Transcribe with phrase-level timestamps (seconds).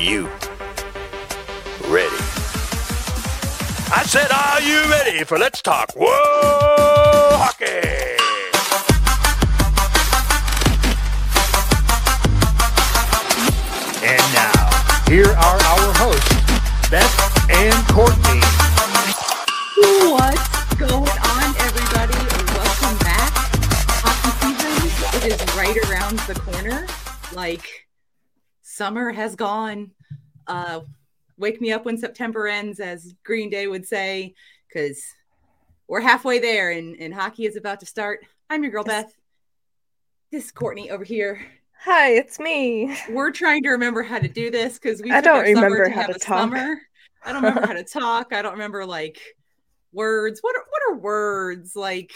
[0.00, 0.24] you
[1.88, 2.16] ready?
[3.92, 7.66] I said, are you ready for Let's Talk Whoa Hockey?
[14.02, 18.40] And now, here are our hosts, Beth and Courtney.
[20.08, 22.16] What's going on, everybody?
[22.56, 23.32] Welcome back.
[24.00, 24.32] Hockey
[24.88, 26.86] season is right around the corner.
[27.34, 27.89] Like
[28.80, 29.90] summer has gone.
[30.46, 30.80] Uh,
[31.36, 34.34] wake me up when September ends, as Green Day would say,
[34.66, 35.04] because
[35.86, 38.24] we're halfway there and, and hockey is about to start.
[38.48, 39.14] I'm your girl Beth.
[40.32, 41.42] This is Courtney over here.
[41.80, 42.96] Hi, it's me.
[43.10, 46.06] We're trying to remember how to do this because we I don't remember to how
[46.06, 46.48] to talk.
[46.48, 46.80] summer.
[47.22, 48.32] I don't remember how to talk.
[48.32, 49.20] I don't remember like
[49.92, 50.40] words.
[50.40, 52.12] What are what are words like?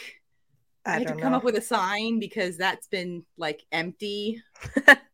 [0.86, 1.36] I, I had to come know.
[1.36, 4.42] up with a sign because that's been like empty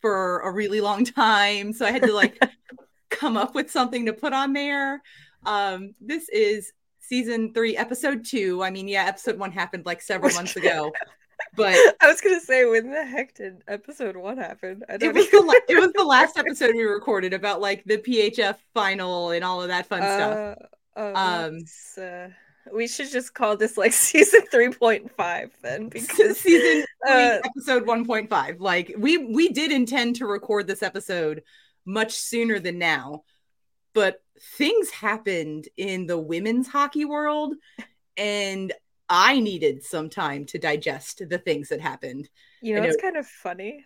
[0.00, 1.72] for a really long time.
[1.72, 2.40] So I had to like
[3.10, 5.02] come up with something to put on there.
[5.46, 8.62] Um, this is season three, episode two.
[8.62, 10.92] I mean, yeah, episode one happened like several months ago,
[11.56, 14.82] but I was gonna say when the heck did episode one happen?
[14.88, 17.84] I it don't was the la- it was the last episode we recorded about like
[17.84, 20.58] the PHF final and all of that fun stuff.
[20.58, 20.64] Uh,
[20.96, 21.58] oh, Um,
[22.00, 22.28] uh,
[22.72, 27.84] we should just call this like season three point five then because season uh, episode
[27.84, 31.42] 1.5 like we we did intend to record this episode
[31.84, 33.22] much sooner than now
[33.94, 34.22] but
[34.56, 37.54] things happened in the women's hockey world
[38.16, 38.72] and
[39.08, 42.28] i needed some time to digest the things that happened
[42.60, 43.84] you I know it's kind of funny.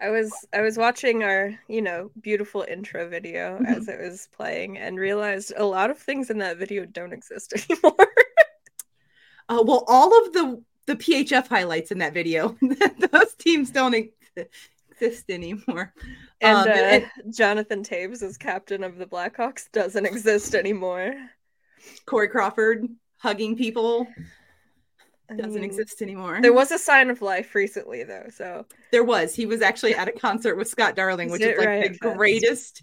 [0.00, 3.76] I was I was watching our you know beautiful intro video Mhm.
[3.76, 7.52] as it was playing and realized a lot of things in that video don't exist
[7.70, 8.08] anymore.
[9.48, 12.56] uh, well all of the the phf highlights in that video
[13.12, 15.92] those teams don't exist anymore
[16.40, 21.14] and, Um, uh, and- Jonathan Toews as captain of the Blackhawks doesn't exist anymore.
[22.06, 22.88] corey crawford
[23.18, 24.06] hugging people
[25.30, 28.26] I doesn't mean, exist anymore There was a sign of life recently, though.
[28.30, 29.34] So There was.
[29.34, 31.92] He was actually at a concert with Scott Darling, which is like right?
[31.92, 32.82] the greatest.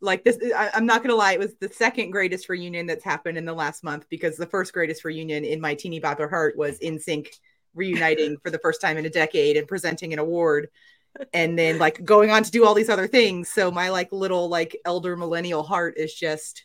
[0.00, 1.32] Like this, I, I'm not gonna lie.
[1.32, 4.72] It was the second greatest reunion that's happened in the last month because the first
[4.72, 7.28] greatest reunion in my teeny bopper heart was NSYNC
[7.74, 10.68] reuniting for the first time in a decade and presenting an award,
[11.32, 13.48] and then like going on to do all these other things.
[13.48, 16.64] So my like little like elder millennial heart is just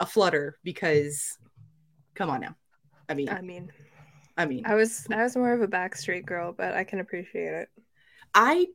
[0.00, 1.38] a flutter because,
[2.14, 2.56] come on now.
[3.08, 3.70] I mean, I mean,
[4.36, 7.52] I mean, I was I was more of a Backstreet girl, but I can appreciate
[7.54, 7.68] it.
[8.34, 8.66] I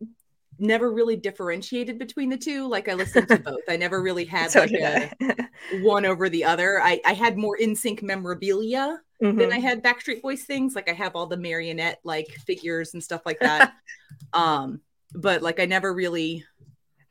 [0.59, 2.67] never really differentiated between the two.
[2.67, 3.63] Like I listened to both.
[3.69, 5.11] I never really had So like a
[5.69, 6.81] one over the other.
[6.81, 8.99] I, I had more NSYNC memorabilia
[9.31, 9.53] than Mhm.
[9.53, 10.75] I had Backstreet Boys things.
[10.75, 13.73] Like I have all the marionette like figures and stuff like that.
[14.33, 14.81] um,
[15.13, 16.45] but like I never really.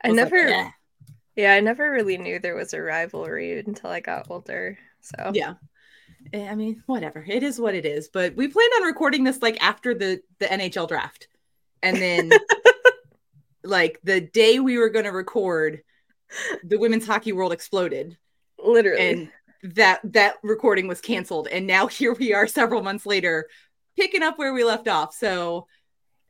[0.03, 0.69] I was like, never, "Eh."
[1.35, 4.79] yeah, I never really knew there was a rivalry until I got older.
[5.01, 5.55] So Yeah.
[6.33, 7.23] Eh, I mean, whatever.
[7.27, 8.09] It is what it is.
[8.09, 11.27] But we planned on recording this like after the the NHL draft,
[11.81, 12.31] and then
[13.63, 15.81] like the day we were going to record,
[16.63, 18.17] the women's hockey world exploded.
[18.57, 19.29] literally, and
[19.63, 23.47] that that recording was canceled and now here we are several months later
[23.97, 25.67] picking up where we left off so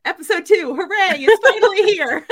[0.04, 2.26] episode two hooray it's finally here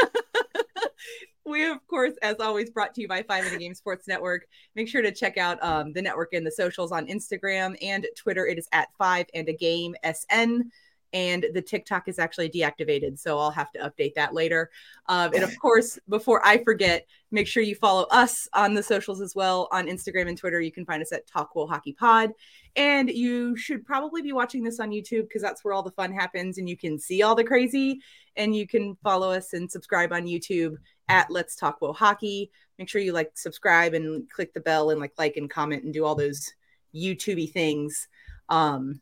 [1.49, 4.47] we of course as always brought to you by five minute game sports network.
[4.75, 8.47] Make sure to check out um, the network and the socials on instagram and twitter.
[8.47, 10.71] It is at five and a game sn
[11.13, 14.71] and the tiktok is actually deactivated so i'll have to update that later.
[15.07, 19.21] Um, and of course before i forget make sure you follow us on the socials
[19.21, 19.69] as well.
[19.73, 22.33] On instagram and twitter you can find us at talkwell hockey pod.
[22.77, 26.13] And you should probably be watching this on youtube because that's where all the fun
[26.13, 28.01] happens and you can see all the crazy.
[28.37, 30.77] And you can follow us and subscribe on youtube
[31.09, 32.51] at let's talk Well hockey.
[32.79, 35.93] Make sure you like subscribe and click the bell and like like and comment and
[35.93, 36.53] do all those
[36.95, 38.09] youtubey things.
[38.49, 39.01] Um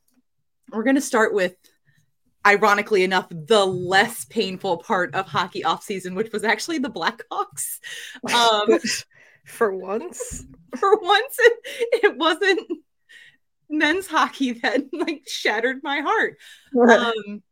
[0.73, 1.55] we're going to start with
[2.47, 7.79] ironically enough the less painful part of hockey off season which was actually the blackhawks.
[8.33, 8.79] Um
[9.45, 10.45] for once,
[10.79, 11.59] for once it,
[12.05, 12.61] it wasn't
[13.69, 16.37] men's hockey that like shattered my heart.
[16.89, 17.43] Um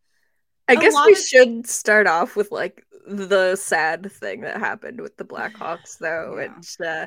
[0.69, 5.17] I guess we of- should start off with like the sad thing that happened with
[5.19, 6.55] the Blackhawks, though, Yeah.
[6.56, 7.06] which uh,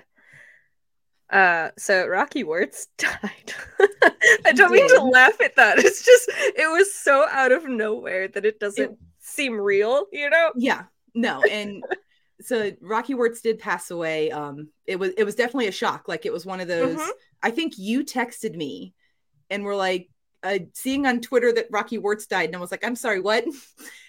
[1.30, 3.54] uh, so Rocky Wirtz died.
[4.46, 5.80] I don't mean to laugh at that.
[5.80, 10.30] It's just it was so out of nowhere that it doesn't It- seem real, you
[10.30, 10.52] know?
[10.56, 10.84] yeah
[11.14, 11.84] no and
[12.42, 16.26] so rocky wirtz did pass away um it was it was definitely a shock like
[16.28, 17.10] it was one of those Mhm.
[17.42, 18.94] i think you texted me
[19.50, 20.10] and were like
[20.44, 23.44] uh, seeing on twitter that rocky wirtz died and i was like i'm sorry what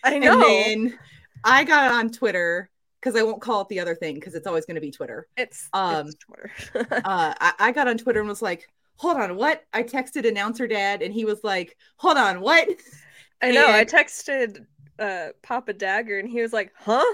[0.04, 0.32] I know.
[0.46, 0.98] and then
[1.44, 2.68] i got on twitter
[3.00, 5.26] because I won't call it the other thing because it's always going to be Twitter.
[5.36, 6.50] It's, Um, it's Twitter.
[7.04, 10.66] Uh, I, I got on Twitter and was like, "Hold on, what?" I texted announcer
[10.66, 12.68] dad, and he was like, "Hold on, what?"
[13.42, 13.66] I know.
[13.68, 14.64] I texted
[14.98, 17.04] uh Papa Dagger and he was like, "Huh?"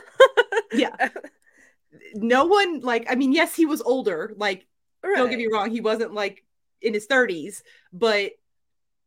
[0.72, 0.96] Yeah.
[2.16, 3.06] No one like.
[3.08, 4.34] I mean, yes, he was older.
[4.36, 4.66] Like,
[5.02, 6.44] don't get me wrong, he wasn't like
[6.82, 8.32] in his thirties, but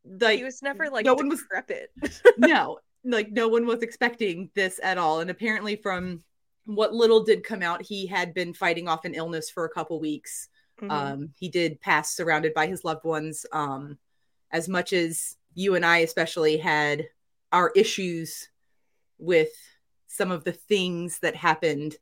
[0.05, 1.91] like he was never like no one was- decrepit.
[2.37, 5.19] no, like no one was expecting this at all.
[5.19, 6.21] And apparently, from
[6.67, 9.99] what little did come out, he had been fighting off an illness for a couple
[10.01, 10.49] weeks.
[10.81, 10.91] Mhm.
[10.91, 13.45] Um, he did pass surrounded by his loved ones.
[13.51, 13.97] Um,
[14.51, 17.07] as much as you and I, especially, had
[17.51, 18.49] our issues
[19.17, 19.51] with
[20.07, 21.97] some of the things that happened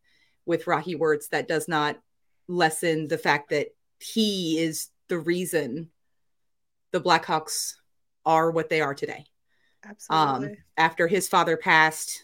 [0.46, 2.02] with Rocky Wirtz, that does not
[2.48, 3.68] lessen the fact that
[4.00, 5.92] he is the reason
[6.92, 7.76] the Blackhawks
[8.26, 9.26] are what they are today
[9.84, 10.58] Absolutely.
[10.78, 12.24] after his father passed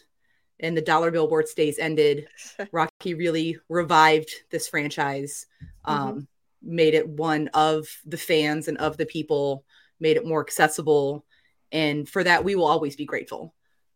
[0.61, 2.27] and the dollar billboard stays ended.
[2.71, 5.45] Rocky really revived this franchise
[5.85, 6.27] um,
[6.61, 9.65] made it one of the fans and of the people
[9.99, 11.25] made it more accessible.
[11.71, 13.53] And for that we will always be grateful.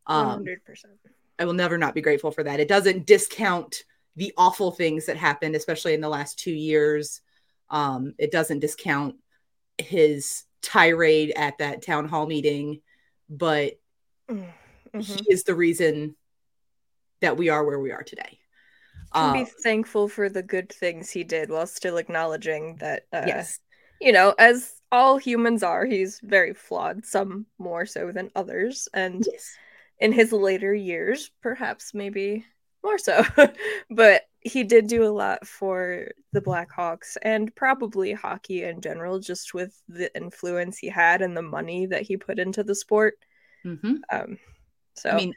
[0.07, 0.57] Um, 100%.
[1.39, 2.59] i will never not be grateful for that.
[2.59, 3.83] It doesn't discount
[4.15, 7.21] the awful things that happened especially in the last two years.
[7.69, 9.15] Um, it doesn't discount
[9.77, 12.81] his tirade at that town hall meeting
[13.29, 13.73] but
[14.29, 14.45] Mm,
[14.93, 15.03] mhm.
[15.03, 16.15] he is the reason
[17.25, 18.39] that we are where we are today.
[19.13, 23.59] Uh, be thankful for the good things he did while still acknowledging that uh, yes,
[23.99, 28.87] you know, as all humans are, he's very flawed, some more so than others.
[28.93, 29.57] And yes,
[29.99, 32.45] in his later years, perhaps maybe
[32.83, 33.23] more so.
[33.89, 39.53] but he did do a lot for the Blackhawks and probably hockey in general, just
[39.53, 43.15] with the influence he had and the money that he put into the sport.
[43.63, 44.37] hmm Um,
[44.95, 45.33] so I mean,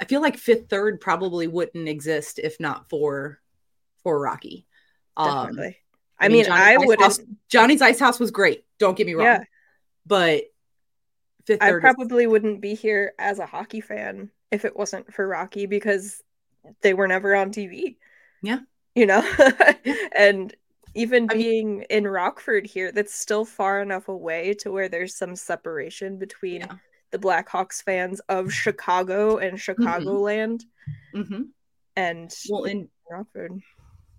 [0.00, 3.40] I, feel like Fifth Third probably wouldn't exist if not for
[4.02, 4.66] for Rocky.
[5.16, 5.78] Um, definitely.
[6.18, 7.00] I I mean, mean, Johnny's I would
[7.48, 8.64] Johnny's Ice House was great.
[8.78, 9.26] Don't get me wrong.
[9.26, 9.44] Yeah.
[10.06, 10.44] but
[11.46, 15.12] Fifth I Third, is- probably wouldn't be here as a hockey fan if it wasn't
[15.12, 16.22] for Rocky because
[16.82, 17.96] they were never on TV.
[18.42, 18.60] Yeah.
[18.94, 19.22] You know?
[20.16, 20.54] And
[20.94, 25.14] even I mean- being in Rockford here, that's still far enough away to where there's
[25.14, 26.74] some separation between Yeah.
[27.10, 30.62] The Blackhawks fans of Chicago and Chicagoland
[31.14, 31.48] Mhm.
[31.96, 33.60] and well, and Rockford.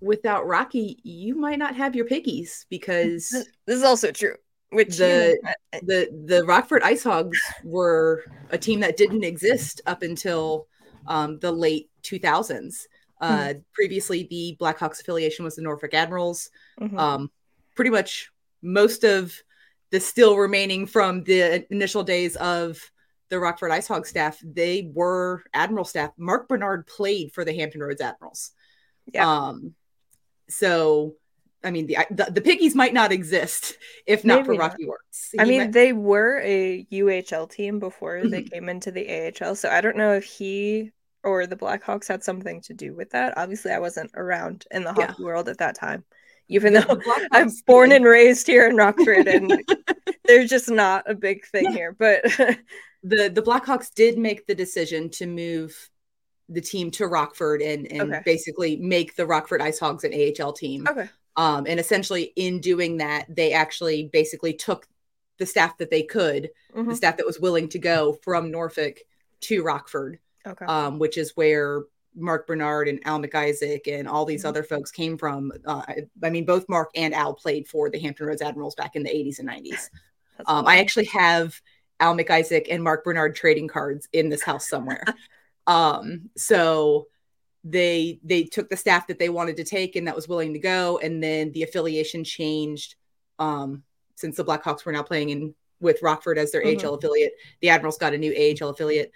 [0.02, 4.36] without Rocky, you might not have your piggies because This is also true.
[4.72, 5.38] Which The-
[5.74, 10.68] you- the the Rockford Ice Hogs were a team that didn't exist up until
[11.08, 12.86] um, the late 2000s.
[13.22, 16.50] Uh, Previously, the Blackhawks affiliation was the Norfolk Admirals.
[16.82, 17.00] Mhm.
[17.00, 17.32] Um,
[17.76, 18.30] pretty much
[18.62, 19.34] most of
[19.92, 22.80] the still remaining from the initial days of
[23.30, 26.12] the Rockford Ice Hog staff, they were Admiral staff.
[26.18, 28.52] Mark Bernard played for the Hampton Roads Admirals.
[29.14, 29.30] Yeah.
[29.30, 29.74] Um,
[30.50, 31.16] so,
[31.64, 34.72] I mean, the, the the piggies might not exist if not for Maybe not.
[34.72, 35.32] Rocky Wirtz.
[35.40, 39.70] I mean, might- they were a UHL team before they came into the AHL, so
[39.70, 40.92] I don't know if he
[41.24, 43.38] or the Blackhawks had something to do with that.
[43.38, 45.08] Obviously, I wasn't around in the Yeah.
[45.08, 46.06] hockey world at that time,
[46.50, 47.02] even though
[47.32, 49.62] I'm born and raised here in Rockford, and
[50.28, 51.72] there's just not a big thing Yeah.
[51.72, 51.96] here.
[51.98, 52.24] But
[53.04, 55.90] the the Blackhawks did make the decision to move
[56.50, 58.22] the team to Rockford and and Okay.
[58.26, 60.88] basically make the Rockford Ice Hogs an AHL team.
[60.88, 64.88] okay, Um, and essentially, in doing that, they actually basically took
[65.40, 66.96] the staff that they could, the Mhm.
[66.96, 68.98] staff that was willing to go from Norfolk
[69.42, 70.18] to Rockford,
[70.48, 71.84] okay, um, which is where
[72.18, 74.50] Mark Bernard and Al McIsaac and all these Mhm.
[74.50, 75.54] other folks came from.
[75.66, 75.84] Uh,
[76.24, 79.10] I, mean, both Mark and Al played for the Hampton Roads Admirals back in the
[79.16, 79.90] 80s and 90s.
[80.46, 80.68] Um, cool.
[80.68, 81.60] I actually have
[82.00, 85.04] Al McIsaac and Mark Bernard trading cards in this house somewhere.
[85.68, 87.08] um, so
[87.64, 90.60] they they took the staff that they wanted to take and that was willing to
[90.60, 92.96] go, and then the affiliation changed.
[93.40, 93.84] Um,
[94.14, 96.84] since the Blackhawks were now playing in with Rockford as their Mhm.
[96.84, 99.12] AHL affiliate, the Admirals got a new AHL affiliate.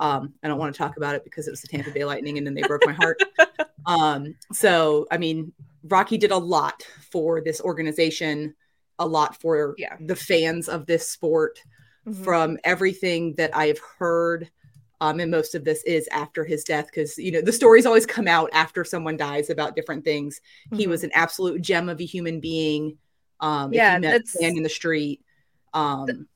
[0.00, 2.38] Um, I don't want to talk about it because it was the Tampa Bay Lightning,
[2.38, 3.22] and then they broke my heart.
[3.86, 5.52] um, so I mean,
[5.84, 6.82] Rocky did a lot
[7.12, 8.54] for this organization,
[8.98, 9.96] a lot for Yeah.
[10.00, 11.60] the fans of this sport
[12.06, 12.24] Mhm.
[12.24, 14.50] from everything that I've heard.
[15.00, 18.06] Um, and most of this is after his death because you know the stories always
[18.06, 20.40] come out after someone dies about different things.
[20.74, 20.90] He Mhm.
[20.90, 22.96] was an absolute gem of a human being.
[23.40, 25.20] Um, if Yeah, you met that's- in the street,
[25.74, 26.28] um,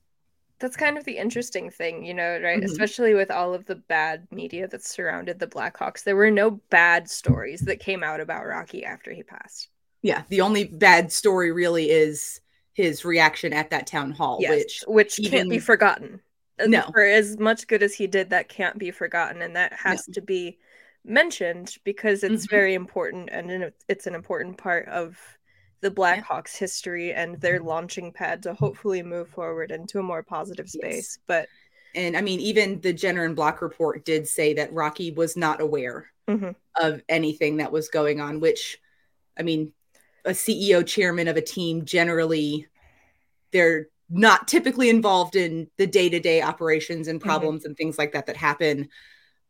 [0.58, 2.62] that's kind of the interesting thing, you know, right?
[2.62, 2.64] Mhm.
[2.64, 6.02] Especially with all of the bad media that surrounded the Blackhawks.
[6.04, 9.68] There were no bad stories that came out about Rocky after he passed.
[10.02, 12.40] yeah, the only bad story really is
[12.74, 16.20] his reaction at that town hall, Yes, which which can't be forgotten.
[16.64, 16.92] No.
[16.92, 19.42] For as much good as he did, that can't be forgotten.
[19.42, 20.58] And that has to be
[21.04, 22.50] mentioned because it's Mhm.
[22.50, 25.37] very important and it's an important part of
[25.80, 30.66] the Blackhawks history and their launching pad to hopefully move forward into a more positive
[30.66, 30.72] Yes.
[30.72, 31.18] space.
[31.26, 31.48] But
[31.94, 35.60] And I mean, even the Jenner and Block report did say that Rocky was not
[35.60, 36.54] aware Mhm.
[36.80, 38.78] of anything that was going on, which,
[39.38, 39.72] I mean,
[40.24, 42.66] a CEO chairman of a team generally,
[43.52, 47.24] they're not typically involved in the day to day operations and Mhm.
[47.24, 48.88] problems and things like that that happen.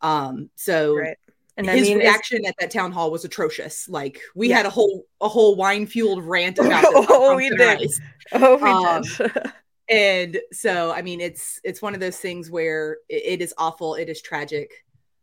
[0.01, 1.19] Um, so right.
[1.59, 3.89] And his I mean, reaction at that town hall was atrocious.
[3.89, 4.59] Like we Yeah.
[4.59, 7.07] had a whole a whole wine fueled rant about this.
[7.11, 7.91] Oh, we did.
[8.33, 9.53] Oh, we um, did.
[9.91, 13.95] And so, I mean, it's it's one of those things where it, it is awful.
[13.95, 14.71] It is tragic.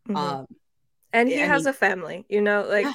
[0.10, 0.16] Mhm.
[0.18, 0.46] Um,
[1.14, 2.94] and he I has mean- a family, you know, like Yeah.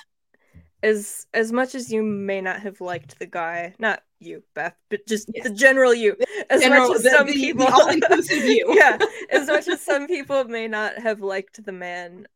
[0.83, 5.07] as as much as you may not have liked the guy, not you, Beth, but
[5.07, 5.45] just Yes.
[5.45, 6.17] the general you.
[6.51, 8.75] As general- much as the- some the- people all-inclusive you.
[8.75, 8.99] yeah,
[9.31, 12.27] as much as some people may not have liked the man,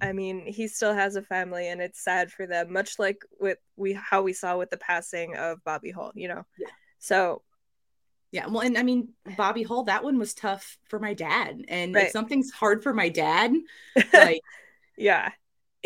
[0.00, 3.58] I mean, he still has a family and it's sad for them, much like with
[3.76, 6.44] we how we saw with the passing of Bobby Hull, you know.
[6.56, 6.68] Yeah.
[6.98, 7.42] So
[8.32, 11.64] Yeah, well, and I mean, Bobby Hull, that one was tough for my dad.
[11.68, 12.02] And Right.
[12.02, 13.52] if something's hard for my dad,
[14.12, 14.44] like
[14.96, 15.32] yeah.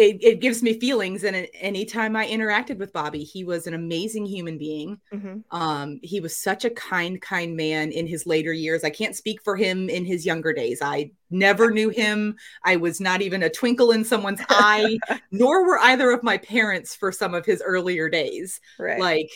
[0.00, 1.24] It, it gives me feelings.
[1.24, 5.00] And it- anytime I interacted with Bobby, he was an amazing human being.
[5.12, 8.84] hmm Um, he was such a kind, kind man in his later years.
[8.84, 10.80] I can't speak for him in his younger days.
[10.82, 12.36] I never knew him.
[12.64, 14.98] I was not even a twinkle in someone's eye,
[15.30, 18.60] nor were either of my parents for some of his earlier days.
[18.78, 18.98] Right.
[19.00, 19.30] like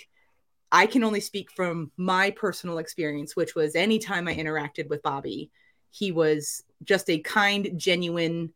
[0.73, 5.51] i can only speak from my personal experience which was anytime i interacted with bobby
[5.91, 8.53] he was just a kind genuine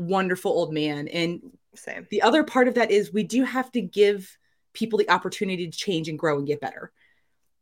[0.00, 1.40] wonderful old man and
[1.74, 2.06] Same.
[2.10, 4.36] the other part of that is we do have to give
[4.72, 6.90] people the opportunity to change and grow and get better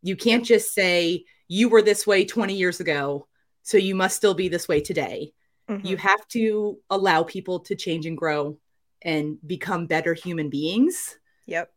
[0.03, 3.27] you can't just say you were this way 20 years ago
[3.65, 5.33] so you must still be this way today
[5.69, 5.85] Mhm.
[5.85, 8.57] you have to allow people to change and grow
[9.03, 11.73] and become better human beings Yep.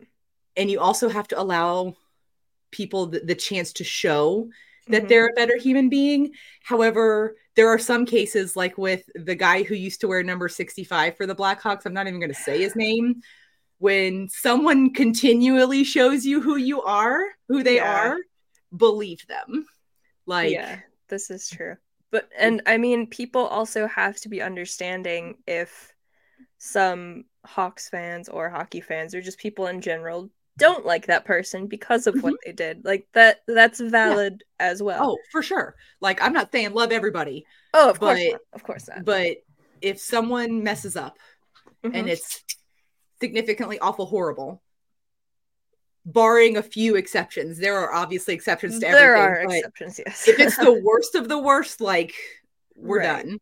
[0.56, 1.96] and you also have to allow
[2.70, 4.48] people the, the chance to show
[4.88, 5.08] that Mhm.
[5.10, 9.76] they're a better human being however there are some cases like with the guy who
[9.76, 12.76] used to wear number 65 for the blackhawks i'm not even going to say his
[12.76, 13.22] name
[13.80, 18.10] when someone continually shows you who you are who they Yeah.
[18.10, 18.18] are
[18.76, 19.66] believe them
[20.26, 20.80] like yeah,
[21.10, 21.76] this is true.
[22.12, 22.36] But mm.
[22.40, 25.94] and I mean, people also have to be understanding if
[26.58, 31.66] some Hawks fans or hockey fans or just people in general don't like that person
[31.68, 32.84] because of what they did.
[32.86, 35.12] Like that that's valid as well.
[35.12, 38.42] oh for sure like i'm not saying love everybody Oh, of course but- not.
[38.54, 39.06] Of course not.
[39.06, 39.38] but
[39.82, 41.18] if someone messes up
[41.84, 41.92] Mhm.
[41.96, 42.44] and it's
[43.20, 44.62] significantly awful horrible
[46.06, 50.28] barring a few exceptions there are obviously exceptions to there everything There are exceptions, yes.
[50.28, 52.14] if it's the worst of the worst like
[52.76, 53.26] we're Right.
[53.26, 53.40] done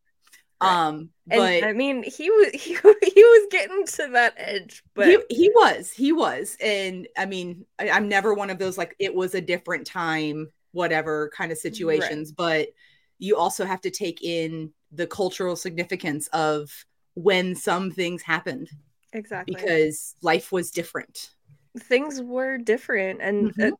[0.62, 0.88] Right.
[0.88, 5.08] um and but I mean, he was he, he was getting to that edge, but
[5.08, 6.58] he, he was he was.
[6.62, 10.52] And i mean I, i'm never one of those like it was a different time
[10.72, 12.70] whatever kind of situations but
[13.18, 16.86] you also have to take in the cultural significance of
[17.16, 18.70] when some things happened.
[19.14, 19.56] Exactly.
[19.56, 21.32] Because life was different.
[21.78, 23.72] Things were different and Mhm.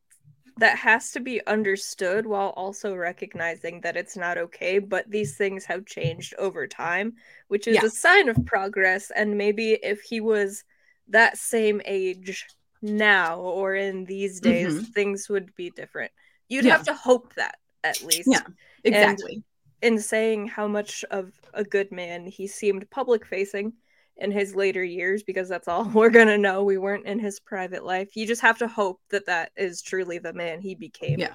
[0.60, 5.64] That has to be understood while also recognizing that it's not okay but these things
[5.64, 7.14] have changed over time
[7.48, 7.86] which is Yeah.
[7.86, 10.64] a sign of progress and maybe if he was
[11.08, 12.46] that same age
[12.82, 14.92] now or in these days Mhm.
[14.94, 16.12] things would be different
[16.48, 16.72] you'd Yeah.
[16.76, 18.46] have to hope that at least Yeah.
[18.84, 19.42] exactly
[19.82, 23.72] in saying how much of a good man he seemed public facing
[24.20, 26.62] in his later years because that's all we're going to know.
[26.64, 28.16] We weren't in his private life.
[28.16, 31.34] You just have to hope that that is truly the man he became Yeah.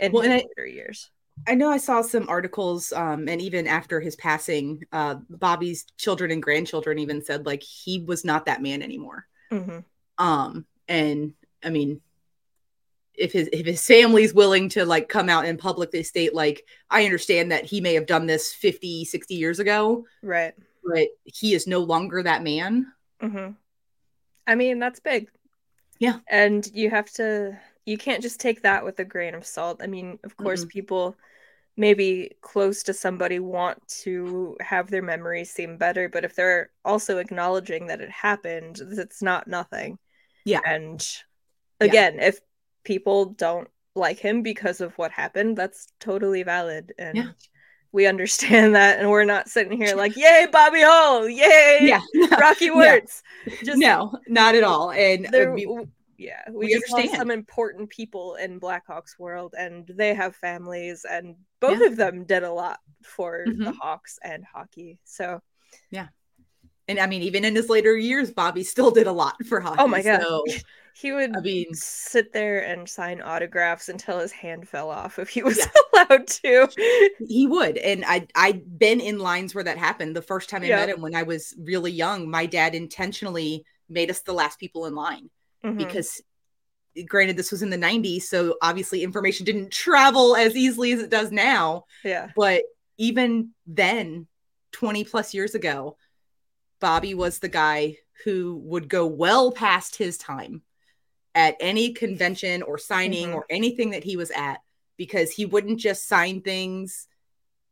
[0.00, 1.10] in Well, his I- later years.
[1.46, 6.30] I know I saw some articles, um, and even after his passing, uh, Bobby's children
[6.30, 9.26] and grandchildren even said like he was not that man anymore.
[9.50, 9.80] hmm
[10.16, 12.00] Um, and I mean,
[13.14, 17.04] if his if his family's willing to like come out and publicly state like I
[17.04, 20.54] understand that he may have done this 50, 60 years ago, right
[20.86, 22.86] but he is no longer that man.
[23.20, 23.50] hmm
[24.46, 25.28] i mean that's big
[25.98, 26.18] Yeah.
[26.28, 29.86] and you have to you can't just take that with a grain of salt i
[29.86, 31.16] mean of course people
[31.76, 37.18] maybe close to somebody want to have their memories seem better but if they're also
[37.18, 39.98] acknowledging that it happened it's not nothing
[40.44, 40.60] Yeah.
[40.64, 41.06] and
[41.80, 41.86] Yeah.
[41.88, 42.40] again if
[42.84, 47.30] people don't like him because of what happened that's totally valid and Yeah.
[47.96, 52.02] We understand that and we're not sitting here like yay bobby hull yay Yeah,
[52.38, 52.76] rocky No.
[52.76, 53.22] words
[53.64, 54.90] just no, not at all.
[54.90, 55.86] And uh, there w-
[56.18, 57.10] yeah we, we understand.
[57.18, 61.86] some important people in blackhawks world and they have families and both Yeah.
[61.88, 63.76] of them did a lot for the Mhm.
[63.80, 65.40] hawks and hockey so
[65.90, 66.08] Yeah.
[66.88, 69.82] And I mean, even in his later years, Bobby still did a lot for hockey.
[69.82, 70.20] Oh my god.
[70.22, 70.44] So,
[70.98, 75.28] he would I mean, sit there and sign autographs until his hand fell off if
[75.28, 75.66] he was Yeah.
[76.08, 76.68] allowed to.
[77.26, 77.76] he would.
[77.76, 80.16] And I I'd been in lines where that happened.
[80.16, 80.76] The first time I Yeah.
[80.76, 84.86] met him when I was really young, my dad intentionally made us the last people
[84.86, 85.30] in line
[85.64, 85.76] Mhm.
[85.78, 86.22] because
[87.06, 91.10] granted this was in the 90s, so obviously information didn't travel as easily as it
[91.10, 91.84] does now.
[92.02, 92.30] yeah.
[92.34, 92.62] But
[92.96, 94.26] even then,
[94.72, 95.98] 20 plus years ago,
[96.80, 100.62] Bobby was the guy who would go well past his time
[101.36, 103.34] at any convention or signing Mhm.
[103.34, 104.62] or anything that he was at
[104.96, 107.06] because he wouldn't just sign things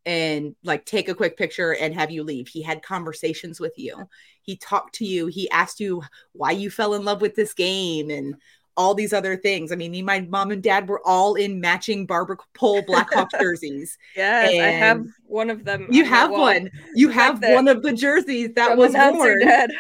[0.05, 2.47] and like take a quick picture and have you leave.
[2.47, 4.07] He had conversations with you.
[4.43, 5.29] He talked to you.
[5.29, 6.03] He asked you
[6.33, 8.37] why you fell in love with this game and
[8.77, 9.71] all these other things.
[9.73, 13.97] I mean, me, my mom and dad were all in matching Bobby Hull Blackhawks jerseys.
[14.17, 15.87] Yes, I have one of them.
[15.91, 16.71] You have one.
[16.95, 19.41] You have one of the jerseys that was worn.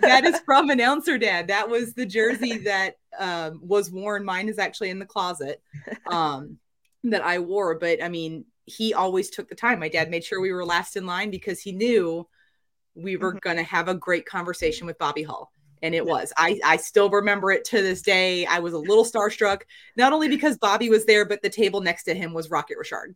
[0.00, 1.48] That is from announcer dad.
[1.48, 4.24] That was the jersey that um, was worn.
[4.24, 5.62] Mine is actually in the closet
[6.06, 6.58] um,
[7.04, 7.78] that I wore.
[7.78, 9.78] But I mean, he always took the time.
[9.80, 12.26] My dad made sure we were last in line because he knew
[12.94, 13.40] we were Mhm.
[13.40, 15.52] going to have a great conversation with Bobby Hull.
[15.82, 16.32] And it was.
[16.36, 18.44] I, I still remember it to this day.
[18.46, 19.62] I was a little starstruck,
[19.96, 23.14] not only because Bobby was there, but the table next to him was Rocket Richard.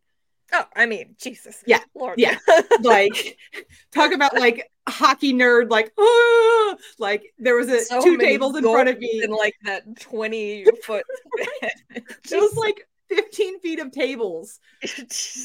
[0.53, 1.63] oh, I mean, Jesus.
[1.67, 2.19] Yeah, Lord.
[2.19, 2.39] yeah.
[2.81, 3.37] like
[3.93, 6.77] talk about like hockey nerd like ah!
[6.99, 10.65] like there was a So two tables in front of me in like that 20
[10.85, 11.05] foot
[11.63, 14.61] it was like 15 feet of tables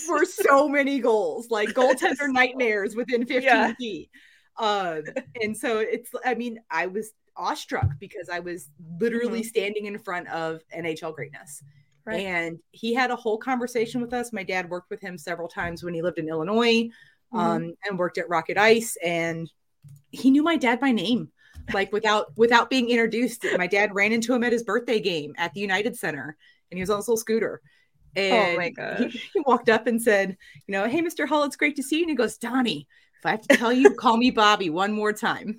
[0.06, 3.74] for so many goals like goaltender nightmares within 15 Yeah.
[3.76, 4.10] feet
[4.60, 5.04] um
[5.42, 10.28] and so it's i mean i was awestruck because i was literally standing in front
[10.30, 11.64] of nhl greatness
[12.08, 12.10] Mm-hmm.
[12.16, 12.26] Right.
[12.26, 15.84] and he had a whole conversation with us my dad worked with him several times
[15.84, 16.90] when he lived in illinois
[17.34, 17.40] Mhm.
[17.40, 19.52] um, and worked at Rocket Ice, and
[20.10, 21.30] he knew my dad by name,
[21.76, 23.46] like without without being introduced.
[23.56, 26.36] My dad ran into him at his birthday game at the United Center,
[26.72, 27.62] and he was on his little scooter.
[28.16, 29.30] And Oh my he- gosh.
[29.34, 31.28] He, walked up and said, "You know, hey, Mr.
[31.28, 32.88] Hull, it's great to see you." And he goes, "Donnie,
[33.20, 35.58] if I have to tell you, call me Bobby one more time."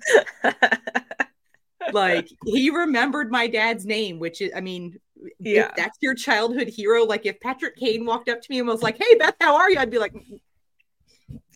[1.91, 5.71] Like he remembered my dad's name, which is, I mean, if Yeah.
[5.75, 7.03] that's your childhood hero.
[7.05, 9.69] Like if Patrick Kane walked up to me and was like, "Hey, Beth, how are
[9.69, 10.13] you?" I'd be like,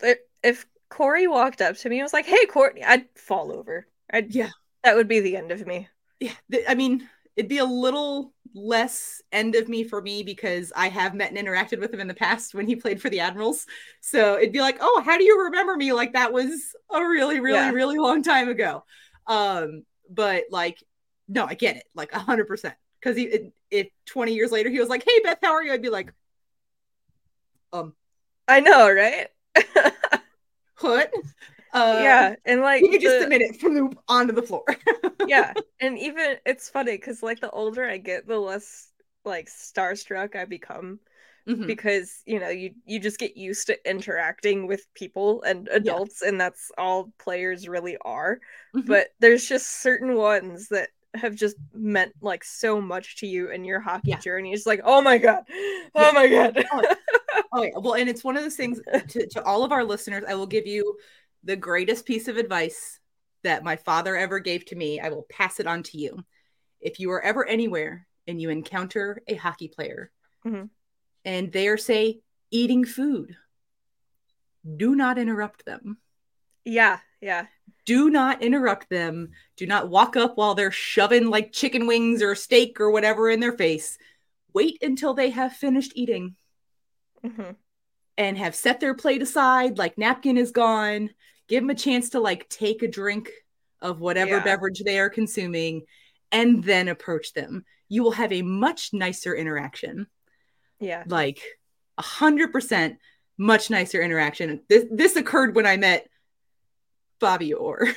[0.01, 3.87] if, if Corey walked up to me and was like, "Hey, Courtney," I'd fall over.
[4.11, 4.49] I'd Yeah.
[4.83, 5.87] That would be the end of me.
[6.19, 6.31] yeah
[6.69, 11.13] i mean it'd be a little less end of me for me because i have
[11.13, 13.65] met and interacted with him in the past when he played for the admirals.
[14.01, 15.93] So it'd be like oh how do you remember me?
[15.93, 17.71] Like that was a really really Yeah.
[17.71, 18.83] really long time ago.
[19.27, 20.81] Um but like
[21.27, 21.85] no i get it.
[21.95, 23.41] Like a 100% because if,
[23.71, 25.73] if 20 years later he was like hey beth how are you?
[25.73, 26.13] I'd be like
[27.73, 27.93] um
[28.47, 29.29] I know, right?
[30.81, 31.11] what
[31.75, 34.63] uh yeah, and like you just the- a minute floop onto the floor
[35.23, 38.91] yeah, and even it's funny because like the older I get, the less
[39.23, 40.99] like starstruck I become
[41.47, 41.67] Mhm.
[41.67, 46.39] because you know you you just get used to interacting with people and adults, and
[46.39, 48.39] that's all players really are.
[48.73, 48.87] Mhm.
[48.87, 53.63] But there's just certain ones that have just meant like so much to you in
[53.65, 54.17] your hockey Yeah.
[54.17, 54.53] journey.
[54.53, 55.43] It's like, oh my god,
[55.95, 56.65] oh my god.
[57.53, 57.69] Oh yeah.
[57.75, 60.47] Well, and it's one of those things to, to all of our listeners, I will
[60.47, 60.97] give you
[61.45, 62.99] the greatest piece of advice
[63.43, 64.99] that my father ever gave to me.
[64.99, 66.25] I will pass it on to you.
[66.81, 70.11] If you are ever anywhere and you encounter a hockey player
[70.43, 70.69] Mhm.
[71.23, 73.37] and they are, say, eating food,
[74.77, 75.97] do not interrupt them.
[76.63, 77.45] yeah, yeah,
[77.85, 79.29] Do not interrupt them.
[79.55, 83.39] Do not walk up while they're shoving like chicken wings or steak or whatever in
[83.39, 83.99] their face.
[84.53, 86.35] Wait until they have finished eating.
[87.21, 87.51] hmm
[88.17, 91.09] and have set their plate aside, like napkin is gone,
[91.47, 93.29] give them a chance to like take a drink
[93.81, 94.43] of whatever Yeah.
[94.43, 95.83] beverage they are consuming,
[96.31, 97.65] and then approach them.
[97.89, 100.07] You will have a much nicer interaction,
[100.79, 101.03] yeah.
[101.07, 101.41] like
[101.97, 102.97] a hundred percent
[103.37, 104.61] much nicer interaction.
[104.69, 106.07] This this occurred when I met
[107.19, 107.87] Bobby Orr.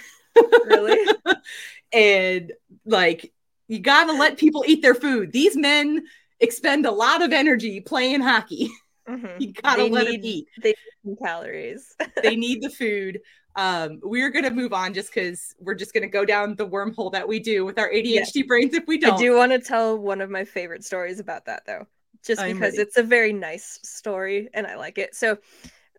[0.67, 1.15] Really?
[1.93, 2.53] and
[2.85, 3.33] like
[3.67, 5.33] you gotta let people eat their food.
[5.33, 6.05] These men
[6.41, 8.71] expend a lot of energy playing hockey.
[9.09, 9.37] Mhm.
[9.41, 10.49] You gotta They let them eat.
[10.63, 11.95] They need calories.
[12.23, 13.21] they need the food.
[13.59, 17.27] Um, we're gonna move on just because we're just gonna go down the wormhole that
[17.27, 19.15] we do with our ADHD brains if we don't.
[19.15, 21.87] I do want to tell one of my favorite stories about that though,
[22.25, 22.79] just I'm because ready.
[22.79, 25.15] it's a very nice story and I like it.
[25.15, 25.39] So,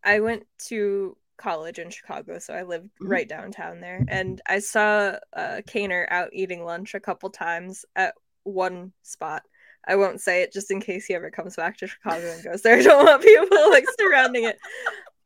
[0.03, 3.09] I went to college in Chicago, so I lived Mhm.
[3.09, 8.13] right downtown there, and I saw uh, Kaner out eating lunch a couple times at
[8.43, 9.43] one spot.
[9.85, 12.61] I won't say it just in case he ever comes back to Chicago and goes
[12.61, 12.77] there.
[12.79, 14.57] I don't want people like surrounding it.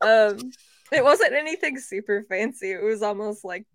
[0.01, 0.51] Um,
[0.91, 2.71] it wasn't anything super fancy.
[2.71, 3.65] It was almost like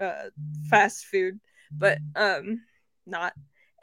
[0.00, 0.30] uh,
[0.68, 1.40] fast food,
[1.70, 2.62] but um,
[3.06, 3.32] not.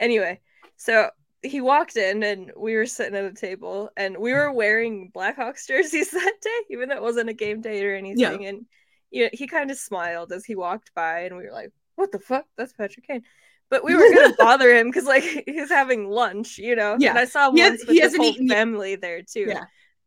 [0.00, 0.40] Anyway,
[0.76, 1.10] so
[1.42, 5.66] he walked in and we were sitting at a table and we were wearing Blackhawks
[5.66, 8.46] jerseys that day, even though it wasn't a game day or anything.
[8.46, 8.66] And
[9.10, 12.12] you know, he kind of smiled as he walked by, and we were like, "What
[12.12, 12.44] the fuck?
[12.56, 13.22] That's Patrick Kane."
[13.70, 16.96] But we were gonna bother him because like he's having lunch, you know.
[16.98, 17.10] Yeah.
[17.10, 19.46] And I saw He has- with his whole eaten family there too.
[19.48, 19.64] Yeah.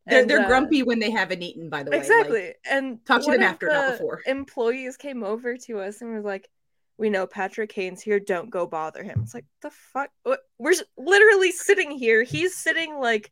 [0.07, 1.97] They're, And, they're uh, grumpy when they haven't eaten, by the way.
[1.97, 2.53] like- Exactly.
[2.69, 4.21] and talk to them after, not the before.
[4.25, 6.49] Employees came over to us and was like,
[6.97, 8.19] "We know Patrick Kane's here.
[8.19, 10.09] Don't go bother him." It's like the fuck.
[10.57, 12.23] We're literally sitting here.
[12.23, 13.31] He's sitting like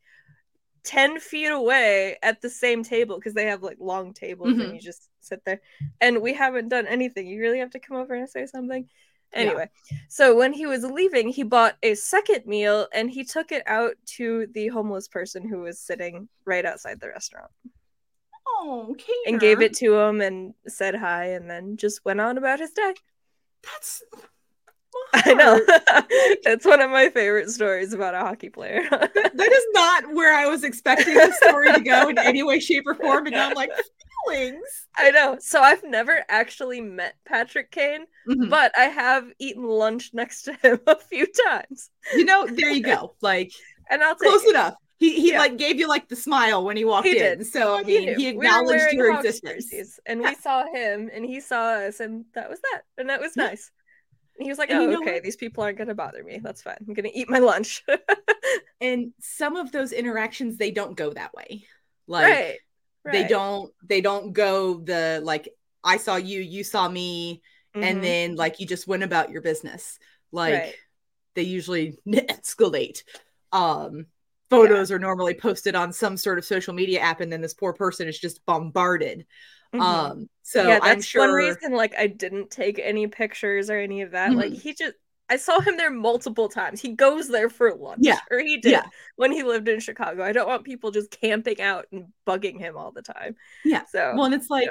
[0.84, 4.64] ten feet away at the same table because they have like long tables Mhm.
[4.64, 5.60] and you just sit there.
[6.00, 7.26] And we haven't done anything.
[7.26, 8.88] You really have to come over and say something.
[9.32, 9.70] Anyway,
[10.08, 13.94] so when he was leaving, he bought a second meal and he took it out
[14.04, 17.50] to the homeless person who was sitting right outside the restaurant
[18.60, 22.60] oh, and gave it to him and said hi and then just went on about
[22.60, 22.94] his day.
[23.62, 24.02] That's.
[25.14, 25.60] I know.
[26.44, 28.82] That's one of my favorite stories about a hockey player.
[28.90, 32.84] that is not where I was expecting the story to go in any way, shape,
[32.86, 33.26] or form.
[33.26, 33.70] And now I'm like,
[34.26, 34.86] feelings.
[34.96, 35.38] I know.
[35.40, 38.50] So I've never actually met Patrick Kane, Mhm.
[38.50, 41.90] but I have eaten lunch next to him a few times.
[42.14, 43.14] You know, there you go.
[43.22, 43.52] Like,
[43.88, 44.50] And I'll close it.
[44.50, 44.74] enough.
[44.98, 45.38] He, he Yeah.
[45.38, 47.38] like gave you like the smile when he walked He in.
[47.38, 47.46] did.
[47.46, 48.14] So I mean, knew.
[48.16, 49.98] he acknowledged wearing your existence.
[50.04, 52.82] and we saw him and he saw us and that was that.
[52.98, 53.70] And that was nice.
[54.40, 56.40] And he was like, And Oh, okay, these people aren't gonna bother me.
[56.42, 56.76] That's fine.
[56.88, 57.84] I'm gonna eat my lunch.
[58.80, 61.64] And some of those interactions, they don't go that way.
[62.06, 62.46] Like
[63.04, 63.12] right.
[63.12, 65.48] they don't they don't go the like
[65.84, 67.42] I saw you, you saw me,
[67.80, 68.04] and Mhm.
[68.04, 69.98] then like you just went about your business.
[70.32, 70.74] Like Right.
[71.34, 73.02] they usually escalate.
[73.52, 74.06] Um
[74.48, 77.72] photos are normally posted on some sort of social media app and then this poor
[77.72, 79.26] person is just bombarded.
[79.74, 79.80] Mhm.
[79.80, 84.02] Um so yeah, that's sure one reason like I didn't take any pictures or any
[84.02, 84.34] of that.
[84.36, 84.60] Like Mhm.
[84.60, 84.94] he just
[85.28, 86.80] I saw him there multiple times.
[86.80, 88.00] He goes there for lunch.
[88.02, 88.86] Yeah, Or he did yeah.
[89.16, 90.24] when he lived in Chicago.
[90.24, 93.36] I don't want people just camping out and bugging him all the time.
[93.64, 93.84] Yeah.
[93.86, 94.70] So well and it's like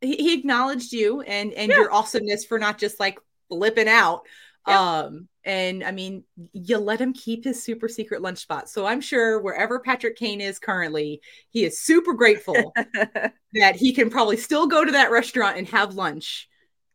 [0.00, 1.76] he, he acknowledged you and and Yeah.
[1.76, 3.18] your awesomeness for not just like
[3.50, 4.26] flipping out.
[4.66, 4.80] Yeah.
[4.80, 8.68] Um and I mean you let him keep his super secret lunch spot.
[8.68, 12.72] So I'm sure wherever Patrick Kane is currently, he is super grateful
[13.54, 16.48] that he can probably still go to that restaurant and have lunch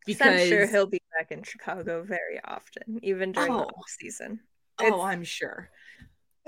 [0.06, 3.62] because I'm sure he'll be back in Chicago very often, even during the Oh.
[3.64, 4.40] off season.
[4.80, 5.70] oh, I'm sure.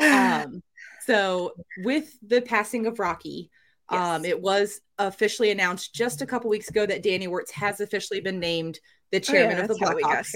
[0.01, 0.63] Um
[1.07, 3.51] so with the passing of Rocky,
[3.89, 8.21] um it was officially announced just a couple weeks ago that Danny Wirtz has officially
[8.21, 8.79] been named
[9.11, 10.35] the Oh, yeah, chairman of the Blackhawks.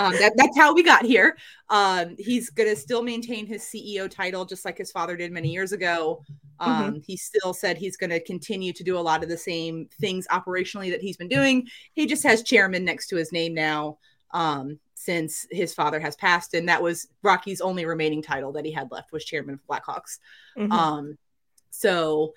[0.00, 1.36] um, that, that's how we got here.
[1.68, 5.50] Um, he's going to still maintain his CEO title, just like his father did many
[5.50, 6.22] years ago.
[6.58, 9.88] Um, He still said he's going to continue to do a lot of the same
[10.00, 11.66] things operationally that he's been doing.
[11.92, 13.98] He just has chairman next to his name now
[14.32, 16.54] um, since his father has passed.
[16.54, 20.18] And that was Rocky's only remaining title that he had left was chairman of Blackhawks.
[20.56, 20.70] Mhm.
[20.72, 21.18] Um,
[21.70, 22.34] so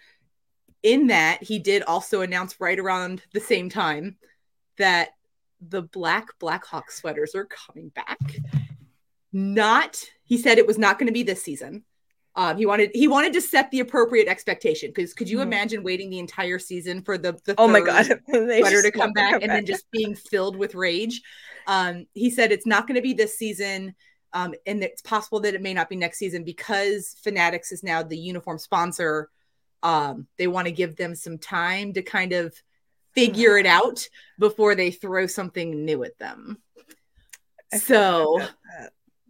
[0.83, 4.17] in that, he did also announce right around the same time
[4.77, 5.09] that
[5.61, 8.19] the black Blackhawk sweaters are coming back.
[9.31, 11.83] Not, he said it was not going to be this season.
[12.37, 15.43] Um, he wanted he wanted to set the appropriate expectation because could you Mhm.
[15.43, 18.05] imagine waiting the entire season for the the oh my god.
[18.29, 21.21] Sweater to just come back and then just being filled with rage.
[21.65, 23.95] Um, he said it's not going to be this season,
[24.33, 28.03] um, and it's possible that it may not be next season because Fanatics is now
[28.03, 29.29] the uniform sponsor.
[29.81, 32.53] Um, they want to give them some time to kind of
[33.15, 36.57] figure it out before they throw something new at them.
[37.73, 38.41] I So,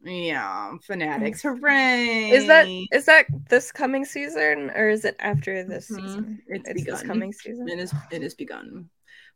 [0.04, 2.30] yeah, Fanatics, hooray!
[2.30, 6.02] Is that is that this coming season or is it after this Mhm.
[6.02, 6.42] season?
[6.48, 7.08] It's this begun.
[7.08, 7.68] coming season.
[7.70, 8.90] it is it has begun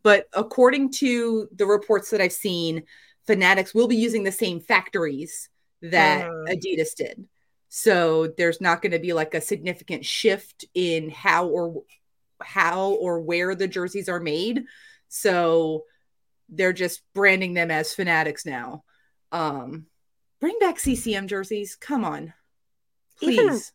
[0.04, 2.84] but according to the reports that i've seen
[3.28, 5.50] fanatics will be using the same factories
[5.82, 6.48] that Mhm.
[6.54, 7.28] adidas did
[7.68, 11.84] so there's not going to be like a significant shift in how or
[12.42, 14.64] how or where the jerseys are made
[15.08, 15.84] so
[16.50, 18.84] they're just branding them as fanatics now
[19.32, 19.86] um
[20.40, 22.34] bring back ccm jerseys come on
[23.22, 23.74] Even- please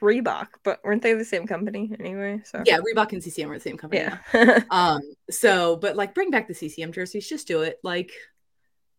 [0.00, 2.42] Reebok, but weren't they the same company anyway?
[2.44, 4.60] So yeah reebok and ccm are the same company yeah.
[4.70, 7.78] Um, so but like bring back the CCM jerseys, just do it.
[7.82, 8.12] Like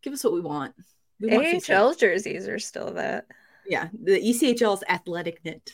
[0.01, 0.73] give us what we want.
[1.19, 1.95] We want CCM.
[1.97, 3.25] Jerseys are still that.
[3.67, 5.71] Yeah, the ECHL's athletic knit.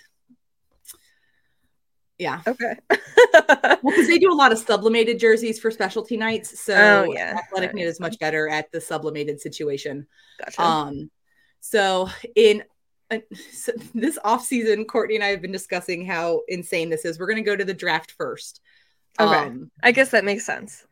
[2.21, 2.41] Yeah.
[2.47, 2.75] Okay.
[3.83, 6.59] Well, because they do a lot of sublimated jerseys for specialty nights.
[6.61, 6.75] So
[7.07, 7.35] Oh, yeah.
[7.37, 10.05] athletic knit is much better at the sublimated situation.
[10.37, 10.61] gotcha.
[10.61, 11.09] Um,
[11.61, 12.63] so in
[13.09, 13.19] uh,
[13.53, 17.17] so this off season, Courtney and I have been discussing how insane this is.
[17.17, 18.59] We're going to go to the draft first.
[19.19, 19.33] Okay.
[19.47, 20.85] Um, I guess that makes sense.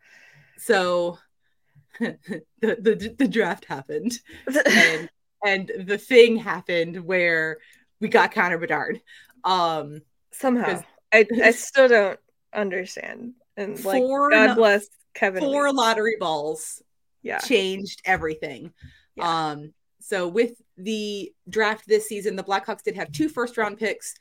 [0.57, 1.19] so
[1.99, 2.17] the,
[2.61, 4.17] the the draft happened
[4.65, 5.09] and
[5.45, 7.57] and the thing happened where
[7.99, 9.01] we got Connor Bedard.
[9.43, 10.81] Um Somehow,
[11.13, 12.19] I I still don't
[12.53, 13.33] understand.
[13.57, 15.41] And like, Four God bless Kevin.
[15.43, 15.75] four Weekes.
[15.77, 16.81] lottery balls
[17.23, 17.39] Yeah.
[17.39, 18.71] changed everything.
[19.15, 19.49] Yeah.
[19.49, 24.15] Um, so with the draft this season, the Blackhawks did have two first round picks,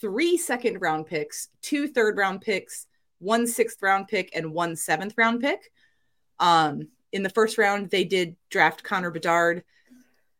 [0.00, 2.86] three second round picks, two third round picks,
[3.20, 5.70] one sixth round pick, and one seventh round pick.
[6.40, 9.62] Um, in the first round, they did draft Connor Bedard.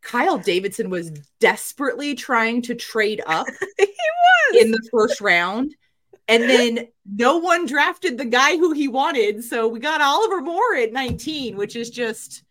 [0.02, 1.10] Kyle Davidson was
[1.40, 3.46] desperately trying to trade up
[3.78, 4.62] he was.
[4.62, 5.74] in the first round.
[6.30, 9.42] And then no one drafted the guy who he wanted.
[9.44, 12.44] So we got Oliver Moore at 19, which is just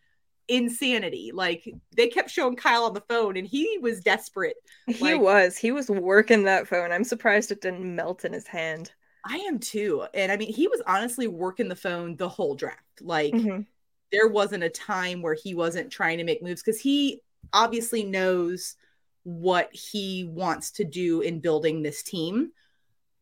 [0.48, 1.32] insanity.
[1.34, 4.58] Like they kept showing Kyle on the phone and he was desperate.
[4.88, 5.58] he like- was.
[5.58, 6.92] He was working that phone.
[6.92, 8.92] I'm surprised it didn't melt in his hand.
[9.26, 10.06] I am too.
[10.14, 13.02] And I mean, he was honestly working the phone the whole draft.
[13.02, 13.66] Like Mhm.
[14.12, 17.22] there wasn't a time where he wasn't trying to make moves because he
[17.54, 18.76] obviously knows
[19.24, 22.52] what he wants to do in building this team.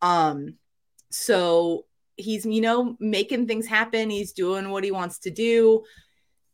[0.01, 0.55] Um,
[1.09, 1.85] so
[2.17, 4.09] he's you know making things happen.
[4.09, 5.83] He's doing what he wants to do.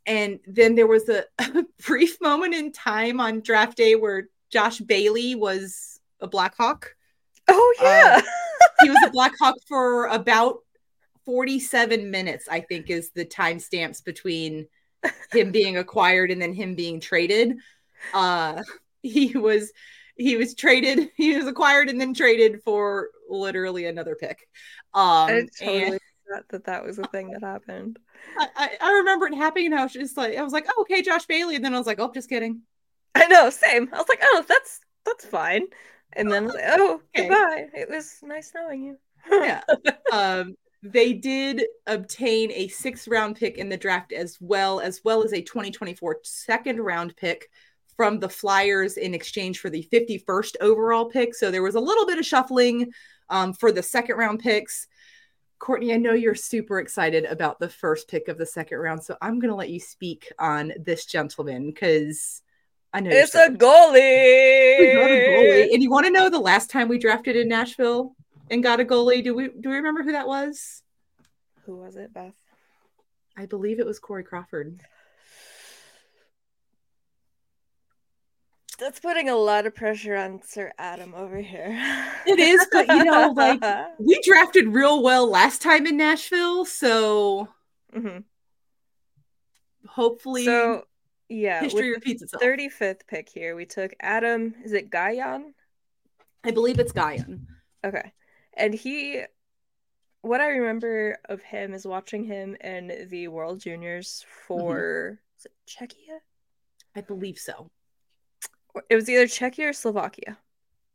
[0.06, 4.80] And then there was a, a brief moment in time on draft day where Josh
[4.80, 6.96] Bailey was a Blackhawk.
[7.48, 8.22] Oh yeah.
[8.82, 10.58] He was a Blackhawk for about
[11.26, 14.68] 47 minutes, I think, is the timestamps between
[15.32, 17.58] him being acquired and then him being traded.
[18.14, 18.62] Uh
[19.04, 19.72] he was
[20.18, 24.48] he was traded, he was acquired and then traded for literally another pick.
[24.94, 28.00] Um I totally and forgot that that was a thing that happened.
[28.38, 30.82] I, I, I remember it happening and I was just like I was like, oh,
[30.82, 31.56] okay, Josh Bailey.
[31.56, 32.62] And then I was like, oh, just kidding.
[33.16, 33.90] I know, same.
[33.94, 35.66] I was like, oh, that's that's fine.
[36.16, 37.28] And then, like, oh, Okay.
[37.28, 37.66] goodbye.
[37.74, 38.98] It was nice knowing you.
[39.32, 39.62] yeah.
[40.12, 45.24] Um, they did obtain a sixth round pick in the draft as well, as well
[45.24, 47.48] as a 2024 second round pick
[47.96, 51.36] from the Flyers in exchange for the 51st overall pick.
[51.36, 52.92] So there was a little bit of shuffling
[53.34, 54.88] um, for the second round picks.
[55.60, 59.18] Courtney, I know you're super excited about the first pick of the second round, so
[59.22, 62.42] I'm going to let you speak on this gentleman because
[62.94, 64.80] I know It's a goalie.
[64.80, 65.74] we got a goalie.
[65.74, 68.14] And you want to know the last time we drafted in Nashville
[68.52, 69.24] and got a goalie?
[69.24, 70.84] Do we do we remember who that was?
[71.66, 72.36] Who was it, Beth?
[73.38, 74.80] I believe it was Corey Crawford.
[78.80, 81.78] That's putting a lot of pressure on Sir Adam over here.
[82.26, 83.62] It is, but you know, like
[84.00, 87.50] we drafted real well last time in Nashville, so
[87.96, 88.24] Mhm.
[89.88, 90.86] hopefully so
[91.30, 92.42] yeah, history repeats itself.
[92.42, 94.56] 35th pick here, we took Adam.
[94.64, 95.54] Is it Gajan?
[96.44, 97.46] I believe it's Gajan.
[97.86, 98.12] Okay.
[98.56, 99.24] And he,
[100.22, 105.54] what I remember of him is watching him in the World Juniors for is it
[105.68, 106.20] Czechia?
[106.96, 107.72] I believe so.
[108.90, 110.38] It was either Czechia or Slovakia.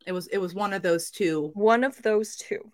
[0.07, 2.73] It was it was one of those two One of those two.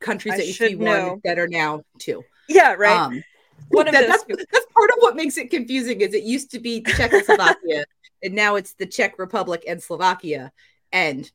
[0.00, 1.20] countries I that you should one know.
[1.24, 2.22] that are now two.
[2.48, 2.96] Yeah, right.
[2.96, 3.22] Um,
[3.68, 6.50] One of that- those that's, that's part of what makes it confusing is it used
[6.52, 7.84] to be Czechoslovakia
[8.22, 10.52] and now it's the Czech Republic and Slovakia
[10.92, 11.30] and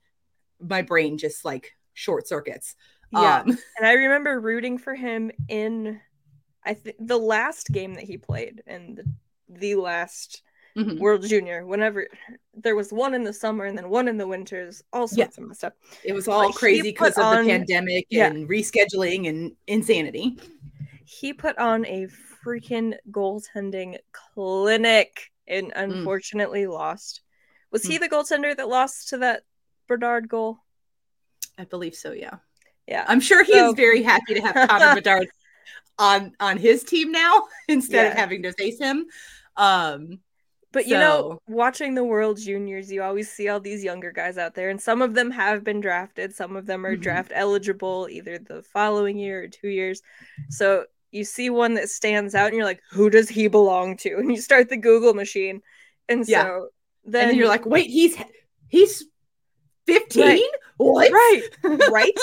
[0.60, 2.76] my brain just like short circuits.
[3.12, 3.42] yeah.
[3.42, 6.00] Um, and I remember rooting for him in
[6.66, 9.06] I think the last game that he played and the,
[9.48, 10.42] the last
[10.80, 11.00] mhm.
[11.00, 12.08] World Junior, whenever
[12.54, 15.44] there was one in the summer and then one in the winters, all sorts Yeah.
[15.44, 15.76] of messed up.
[16.04, 18.28] It was all Like, crazy because of on- the pandemic yeah.
[18.28, 20.38] and rescheduling and insanity.
[21.06, 22.06] he put on a
[22.46, 25.84] freaking goaltending clinic and Mm.
[25.84, 27.22] unfortunately lost.
[27.72, 28.02] Was he Mm.
[28.02, 29.44] the goaltender that lost to that
[29.88, 30.60] Bedard goal?
[31.58, 32.38] I believe so, yeah.
[32.88, 33.06] Yeah.
[33.08, 35.30] I'm sure he So- is very happy to have Connor Bedard
[35.98, 39.06] on on his team now instead of having to face him.
[39.58, 40.20] Um
[40.72, 44.54] But you know, watching the World Juniors, you always see all these younger guys out
[44.54, 47.02] there, and some of them have been drafted, some of them are Mhm.
[47.02, 50.02] draft eligible either the following year or two years.
[50.50, 54.16] So you see one that stands out, and you're like, who does he belong to?
[54.18, 55.62] And you start the Google machine.
[56.08, 56.60] And so Yeah.
[57.06, 58.16] then, and then you're like, wait, he's
[58.68, 59.06] he's
[59.88, 60.24] 15?
[60.24, 60.42] Right.
[60.78, 61.12] What?
[61.12, 61.44] right,
[61.92, 62.18] right?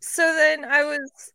[0.00, 1.32] so then I was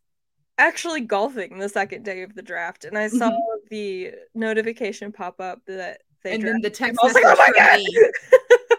[0.58, 3.30] actually golfing the second day of the draft, and I saw
[3.70, 6.34] the notification pop up that they Mm-hmm.
[6.34, 6.62] and then drafted.
[6.62, 8.10] the text message like, oh for me,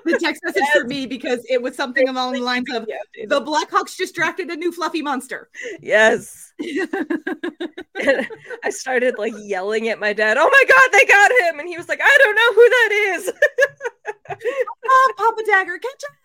[0.13, 3.41] the text message for me because it was something along the lines of Yeah, the
[3.41, 5.49] Blackhawks just drafted a new fluffy monster.
[5.81, 6.53] yes.
[7.97, 11.77] I started like yelling at my dad, "Oh my god, they got him!" And he
[11.77, 13.31] was like, "I don't know who that is."
[14.86, 16.15] oh, Papa Dagger, catch up!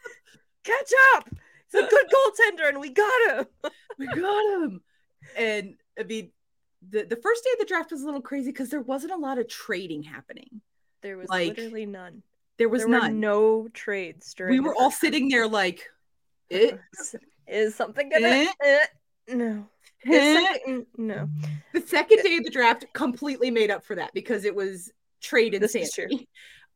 [0.64, 1.28] Catch up!
[1.70, 3.46] He's a good goaltender, and we got him.
[3.98, 4.80] We got him.
[5.36, 6.30] And I mean,
[6.88, 9.16] the the first day of the draft was a little crazy because there wasn't a
[9.16, 10.60] lot of trading happening.
[11.02, 12.22] There was Like, literally none.
[12.58, 13.20] There was there none.
[13.20, 14.52] no trades during.
[14.52, 15.88] we were all sitting there like,
[16.50, 16.78] it,
[17.46, 18.26] Is something gonna?
[18.26, 18.46] Eh?
[18.64, 18.86] eh,
[19.28, 19.66] no.
[20.06, 20.80] Eh.
[20.96, 21.28] no.
[21.72, 25.54] the second day of the draft completely made up for that because it was trade
[25.54, 26.28] insanity.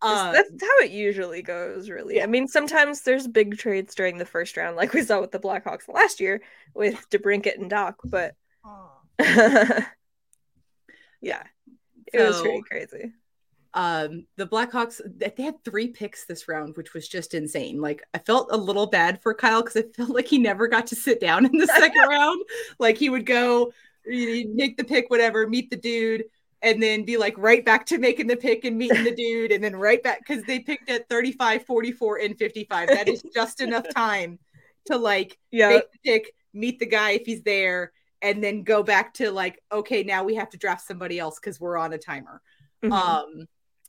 [0.05, 2.17] Uh, That's how it usually goes, really.
[2.17, 2.25] yeah.
[2.25, 5.39] I mean, sometimes there's big trades during the first round, like we saw with the
[5.39, 6.43] Blackhawks last year
[6.75, 8.35] with DeBrincat and Dach, but
[11.21, 11.43] yeah,
[12.13, 13.13] it was pretty crazy.
[13.75, 17.81] um the Blackhawks they had three picks this round which was just insane.
[17.81, 20.87] Like i felt a little bad for kyle because i felt like he never got
[20.89, 22.43] to sit down in the second round.
[22.79, 23.73] Like he would go
[24.07, 26.25] make the pick whatever meet the dude
[26.61, 29.65] and then be like right back to making the pick and meeting the dude and
[29.65, 33.89] then right back because they picked at 35 44 and 55 that is just enough
[33.95, 34.39] time
[34.87, 38.83] to like Yeah, make the pick meet the guy if he's there and then go
[38.83, 41.99] back to like okay now we have to draft somebody else because we're on a
[41.99, 42.41] timer
[42.83, 42.93] mhm.
[42.93, 43.47] um,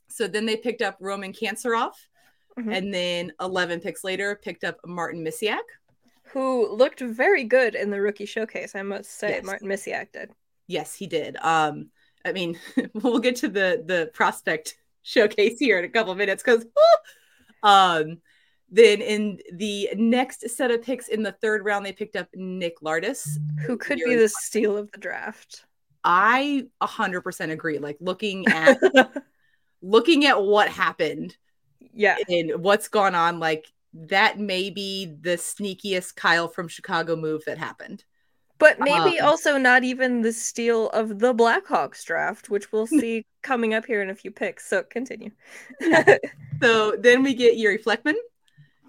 [0.08, 1.92] so then they picked up Roman Kantserov,
[2.56, 2.76] Mhm.
[2.76, 5.64] and then 11 picks later picked up Martin Misiak.
[6.28, 8.74] who looked very good in the rookie showcase.
[8.74, 9.44] I must say, Yes.
[9.44, 10.30] Martin Misiak did.
[10.66, 11.36] Yes, he did.
[11.36, 11.90] Um,
[12.24, 12.58] I mean,
[12.94, 16.64] we'll get to the the prospect showcase here in a couple of minutes because,
[17.62, 18.20] um,
[18.70, 22.80] then in the next set of picks in the third round, they picked up Nick
[22.80, 23.38] Lardis.
[23.66, 25.64] Who could be the steal of the draft?
[26.02, 27.78] I 100% agree.
[27.78, 28.78] Like looking at
[29.82, 31.36] looking at what happened
[31.92, 37.44] yeah, and what's gone on, like that may be the sneakiest Kyle from Chicago move
[37.46, 38.04] that happened.
[38.58, 43.24] but maybe Um, also not even the steal of the Blackhawks draft, which we'll see
[43.42, 44.66] coming up here in a few picks.
[44.68, 45.30] So continue.
[46.62, 48.14] So then we get Jiri Felcman.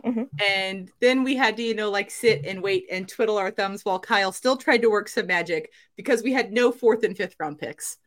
[0.06, 0.30] Mhm.
[0.41, 3.84] And then we had to, you know, like sit and wait and twiddle our thumbs
[3.84, 7.36] while Kyle still tried to work some magic because we had no fourth and fifth
[7.39, 7.98] round picks.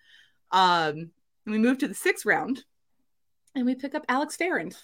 [0.53, 1.11] Um,
[1.45, 2.65] and we moved to the sixth round
[3.55, 4.77] and we pick up Alex Pharand.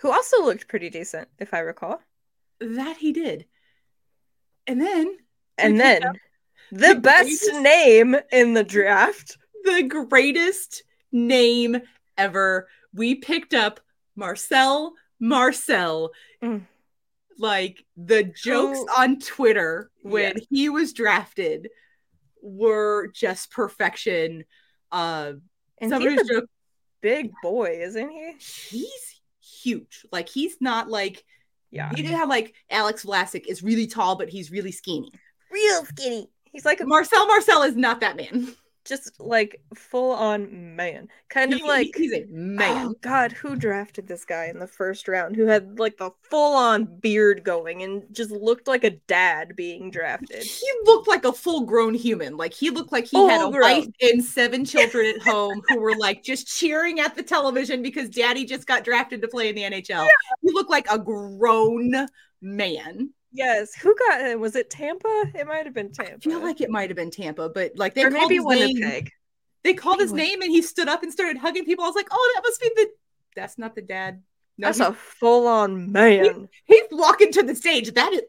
[0.00, 2.02] Who also looked pretty decent, if I recall.
[2.58, 3.46] That he did.
[4.66, 5.16] And then
[5.56, 6.02] And then
[6.72, 9.38] the the best greatest- name in the draft.
[9.64, 11.80] the greatest name
[12.18, 12.68] ever.
[12.92, 13.80] We picked up
[14.16, 16.10] Marcel Marcel.
[16.42, 16.66] Mm.
[17.38, 20.46] Like the jokes Who- on Twitter when Yes.
[20.50, 21.68] he was drafted
[22.40, 24.44] were just perfection.
[24.90, 25.34] Uh,
[25.78, 26.48] And somebody he's a joking,
[27.02, 28.32] big boy, isn't he?
[28.70, 29.20] he's
[29.62, 30.06] huge.
[30.12, 31.24] Like he's not like
[31.70, 31.92] Yeah.
[31.94, 35.12] you know how like Alex Vlasic is really tall, but he's really skinny.
[35.50, 36.30] Real skinny.
[36.52, 38.54] He's like a, Marcel Marcel is not that man.
[38.86, 41.08] Just like full on man.
[41.28, 42.86] Kind of like he's a oh, man.
[42.88, 45.36] Oh God, who drafted this guy in the first round?
[45.36, 50.42] Who had like the full-on beard going and just looked like a dad being drafted?
[50.42, 52.36] he looked like a full-grown human.
[52.36, 53.62] Like he looked like he had a Full-grown.
[53.62, 58.08] wife and seven children at home who were like just cheering at the television because
[58.08, 60.06] daddy just got drafted to play in the NHL.
[60.42, 62.08] He looked like a grown
[62.40, 63.10] man.
[63.36, 63.74] Yes.
[63.74, 64.40] Who got him?
[64.40, 65.24] Was it Tampa?
[65.34, 66.14] It might have been Tampa.
[66.14, 68.44] I feel like it might have been Tampa, but like they or called maybe his
[68.80, 69.08] name.
[69.62, 71.84] They called his name and he stood up and started hugging people.
[71.84, 72.88] I was like, oh, that must be the.
[73.34, 74.22] That's not the dad.
[74.58, 76.48] No, That's a full-on man.
[76.64, 77.92] he's walking to the stage.
[77.92, 78.22] That is,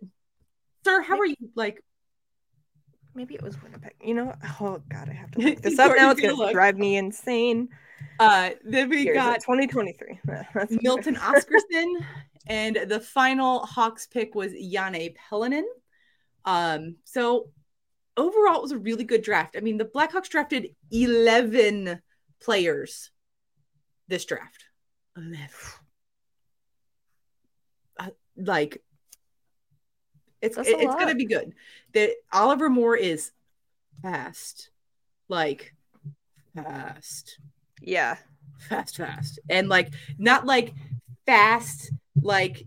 [0.83, 1.01] sir.
[1.01, 1.35] How are you?
[1.55, 1.81] Like,
[3.17, 3.95] Maybe it was Winnipeg.
[3.99, 4.35] You know?
[4.61, 6.11] Oh God, I have to look this up now.
[6.11, 6.51] It's gonna look.
[6.51, 7.69] drive me insane.
[8.19, 10.19] uh, then we Here, is it got 2023.
[10.83, 11.93] Milton Oscarson,
[12.47, 15.65] and the final Hawks pick was Jane Pellenin.
[16.45, 17.49] Um, so
[18.15, 19.55] overall, it was a really good draft.
[19.57, 22.01] I mean, the Blackhawks drafted 11
[22.39, 23.11] players
[24.07, 24.65] this draft.
[25.15, 25.39] 11.
[27.99, 28.83] Uh, like,
[30.41, 31.53] it's it- it's gonna be good.
[31.93, 33.31] That Oliver Moore is
[34.03, 34.69] fast,
[35.27, 35.73] like
[36.53, 37.39] fast
[37.81, 38.17] Yeah.
[38.69, 40.73] fast fast and like not like
[41.25, 41.91] fast
[42.21, 42.63] like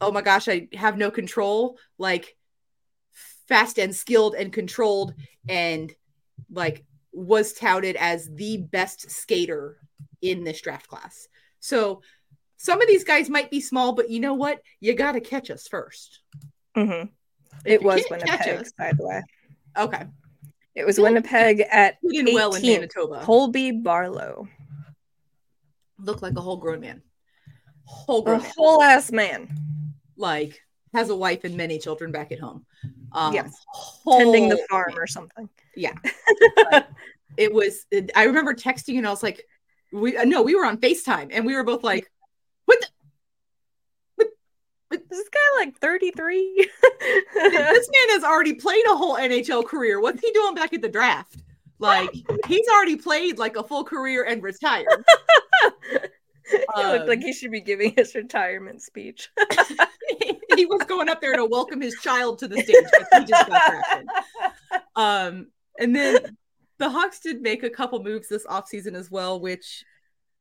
[0.00, 2.36] oh my gosh i have no control like
[3.48, 5.12] fast and skilled and controlled
[5.48, 5.92] and
[6.52, 9.76] like was touted as the best skater
[10.22, 11.26] in this draft class.
[11.58, 12.02] So
[12.56, 14.60] some of these guys might be small but you know what?
[14.78, 16.20] You got to catch us first.
[16.76, 17.04] Hmm
[17.64, 19.22] It was Winnipeg, us- by the way.
[19.76, 20.04] okay.
[20.76, 23.22] It was Winnipeg at he did well in manitoba?
[23.24, 24.46] Colby Barlow.
[25.98, 27.02] looked like a whole grown man
[28.06, 28.52] whole A grown man.
[28.56, 29.48] whole ass man.
[30.16, 30.60] like
[30.94, 32.64] has a wife and many children back at home.
[33.12, 33.54] Um, Yes.
[34.08, 35.48] Tending the farm or something.
[35.76, 35.94] Yeah.
[37.36, 37.86] It was.
[37.92, 39.46] it- I remember texting and I was like,
[39.92, 42.10] "We uh, no, we were on Facetime and we were both like,
[42.64, 42.84] what?
[44.18, 44.26] The,
[44.88, 45.08] what?
[45.08, 46.68] This guy like 33.
[47.34, 50.00] this man has already played a whole NHL career.
[50.00, 51.36] What's he doing back at the draft?
[51.78, 52.10] Like
[52.46, 55.04] he's already played like a full career and retired.
[56.76, 59.30] he looked like Um, he should be giving his retirement speech.
[60.56, 63.48] he was going up there to welcome his child to the stage because he just
[63.48, 64.08] got drafted.
[64.96, 65.46] Um,
[65.78, 66.36] and then
[66.78, 69.84] the Hawks did make a couple moves this offseason as well, which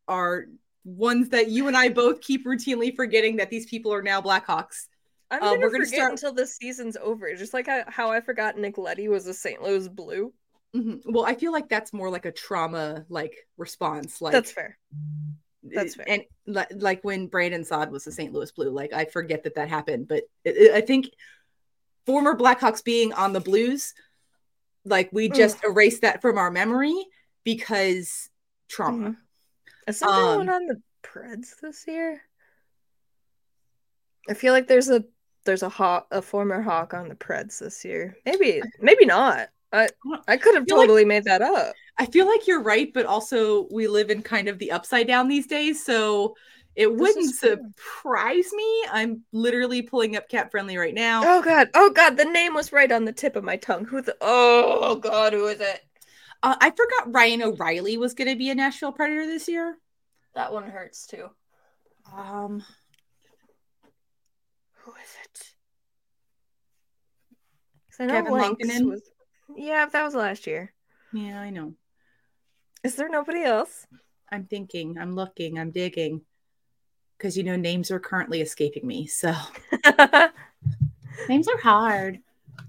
[0.07, 0.45] are
[0.83, 4.87] ones that you and I both keep routinely forgetting that these people are now Blackhawks.
[5.31, 7.33] I'm Uh, gonna we're gonna forget start- until the season's over.
[7.35, 9.61] Just like I, how I forgot Nick Leddy was a St.
[9.61, 10.33] Louis Blue.
[10.75, 11.01] Mhm.
[11.05, 14.21] Well, I feel like that's more like a trauma like response.
[14.21, 14.77] Like That's fair.
[15.63, 16.05] That's fair.
[16.07, 18.31] And li- like when Brandon Saad was the St.
[18.33, 21.07] Louis Blue, like I forget that that happened, but it, it- I think
[22.05, 23.93] former Blackhawks being on the Blues,
[24.85, 26.95] like we just erased that from our memory
[27.43, 28.29] because
[28.69, 29.09] trauma.
[29.09, 29.17] Mhm.
[29.87, 32.21] Is something Um, going on the Preds this year?
[34.29, 35.03] I feel like there's a
[35.45, 38.15] there's a hawk a former hawk on the Preds this year.
[38.25, 39.49] Maybe maybe not.
[39.71, 39.89] I
[40.27, 41.75] I could have feel like- totally made that up.
[41.99, 45.27] I feel like you're right, but also we live in kind of the upside down
[45.27, 46.35] these days, so
[46.75, 48.85] it wouldn't surprise me.
[48.89, 51.23] I'm literally pulling up Cap Friendly right now.
[51.25, 51.67] Oh god.
[51.73, 53.83] Oh god, the name was right on the tip of my tongue.
[53.85, 55.81] Who the Oh god, who is it?
[56.41, 59.77] Uh, I forgot Ryan O'Reilly was going to be a Nashville Predator this year.
[60.35, 61.29] That one hurts too.
[62.15, 62.63] Um,
[64.75, 65.53] Who is it?
[67.91, 68.89] 'Cause I know Kevin Lynx Lankinen?
[68.89, 69.01] was
[69.57, 70.73] Yeah, that was last year.
[71.11, 71.75] yeah, I know.
[72.83, 73.87] Is there nobody else?
[74.31, 76.21] I'm thinking, I'm looking, I'm digging.
[77.17, 79.07] Because you know, names are currently escaping me.
[79.07, 79.33] So
[81.27, 82.19] names are hard.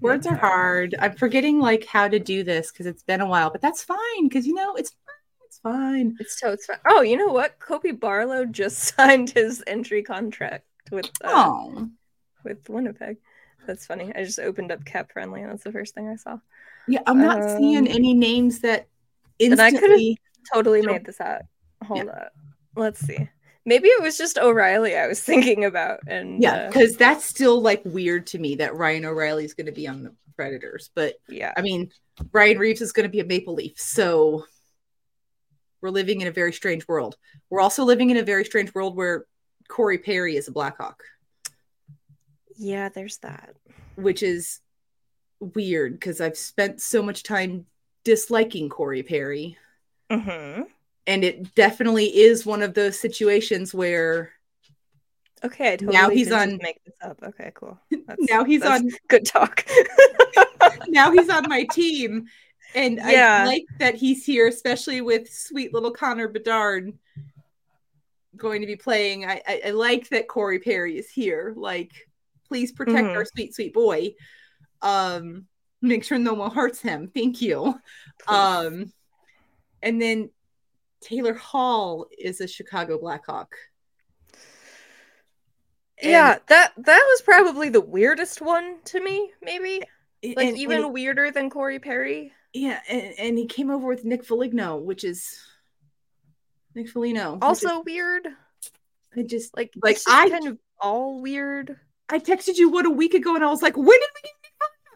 [0.01, 0.95] Words are hard.
[0.99, 4.27] I'm forgetting like how to do this because it's been a while, but that's fine
[4.27, 5.45] because you know it's fine.
[5.45, 6.17] It's fine.
[6.19, 6.79] It's so it's fine.
[6.87, 7.59] Oh, you know what?
[7.59, 11.89] Colby Barlow just signed his entry contract with uh, Oh,
[12.43, 13.17] with Winnipeg.
[13.67, 14.11] That's funny.
[14.15, 16.39] I just opened up Cap Friendly, and that's the first thing I saw.
[16.87, 17.01] yeah.
[17.05, 18.87] I'm not seeing Um, any names that
[19.41, 20.15] And I could've-
[20.53, 21.41] Totally made this up.
[21.83, 22.31] Hold up.
[22.75, 23.29] Let's see.
[23.65, 27.61] Maybe it was just O'Reilly I was thinking about, and Yeah, uh, because that's still
[27.61, 30.89] like weird to me that Ryan O'Reilly is going to be on the Predators.
[30.95, 31.53] But yeah.
[31.55, 31.91] I mean,
[32.31, 33.73] Ryan Reaves is going to be a Maple Leaf.
[33.79, 34.45] So
[35.81, 37.17] we're living in a very strange world.
[37.51, 39.25] We're also living in a very strange world where
[39.67, 41.03] Corey Perry is a Blackhawk,
[42.57, 43.55] Yeah, there's that.
[43.95, 44.59] which is
[45.39, 47.65] weird because I've spent so much time
[48.03, 49.57] disliking Corey Perry.
[50.09, 50.63] Mm-hmm.
[51.07, 54.31] And it definitely is one of those situations where
[55.43, 57.17] Okay, I totally Now he's on- make this up.
[57.23, 57.79] Okay, cool.
[58.07, 59.65] That's, now he's on good talk.
[60.87, 62.27] now he's on my team.
[62.75, 63.41] And Yeah.
[63.41, 66.93] I like that he's here, especially with sweet little Connor Bedard
[68.37, 69.25] going to be playing.
[69.25, 71.53] I, I, I like that Corey Perry is here.
[71.57, 71.91] Like,
[72.47, 73.15] please protect Mhm.
[73.15, 74.13] our sweet, sweet boy.
[74.83, 75.47] Um,
[75.81, 77.09] make sure no one hurts him.
[77.13, 77.75] Thank you.
[78.27, 78.91] Um,
[79.81, 80.29] and then
[81.01, 83.55] Taylor Hall is a Chicago Blackhawk.
[86.01, 89.31] And- yeah, that that was probably the weirdest one to me.
[89.41, 89.81] Maybe
[90.23, 92.31] and- like and even he- weirder than Corey Perry.
[92.53, 95.39] yeah, and, and he came over with Nick Foligno, which is
[96.75, 97.33] Nick Foligno.
[97.33, 98.27] which is- Also weird.
[99.15, 101.77] I just Like Like, just I- kind of all weird.
[102.09, 104.29] I texted you what a week ago, and I was like, "When did we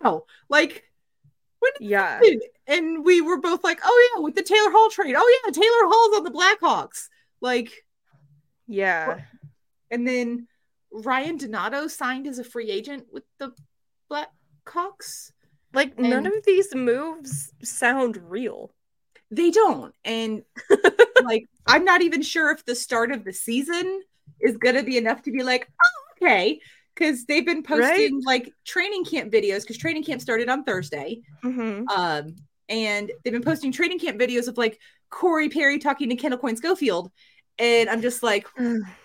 [0.01, 0.25] Foligno?
[0.49, 0.83] Like,
[1.59, 2.15] when Yeah.
[2.15, 5.15] happen?" And we were both like, "Oh yeah, with the Taylor Hall trade.
[5.17, 7.09] Oh yeah, Taylor Hall's on the Blackhawks."
[7.41, 7.85] Like,
[8.67, 9.21] Yeah.
[9.91, 10.47] and then
[10.91, 13.53] Ryan Donato signed as a free agent with the
[14.09, 15.31] Blackhawks.
[15.73, 18.73] Like none of these moves sound real.
[19.29, 20.43] They don't, and
[21.23, 24.01] like, I'm not even sure if the start of the season
[24.39, 26.61] is gonna be enough to be like, "Oh, okay."
[26.95, 31.21] Because they've been posting like training camp videos because training camp started on Thursday.
[31.43, 31.87] Mm-hmm.
[31.89, 32.35] Um,
[32.69, 34.79] and they've been posting training camp videos of like
[35.09, 37.11] Corey Perry talking to Kendall Coyne Schofield.
[37.59, 38.47] And I'm just like,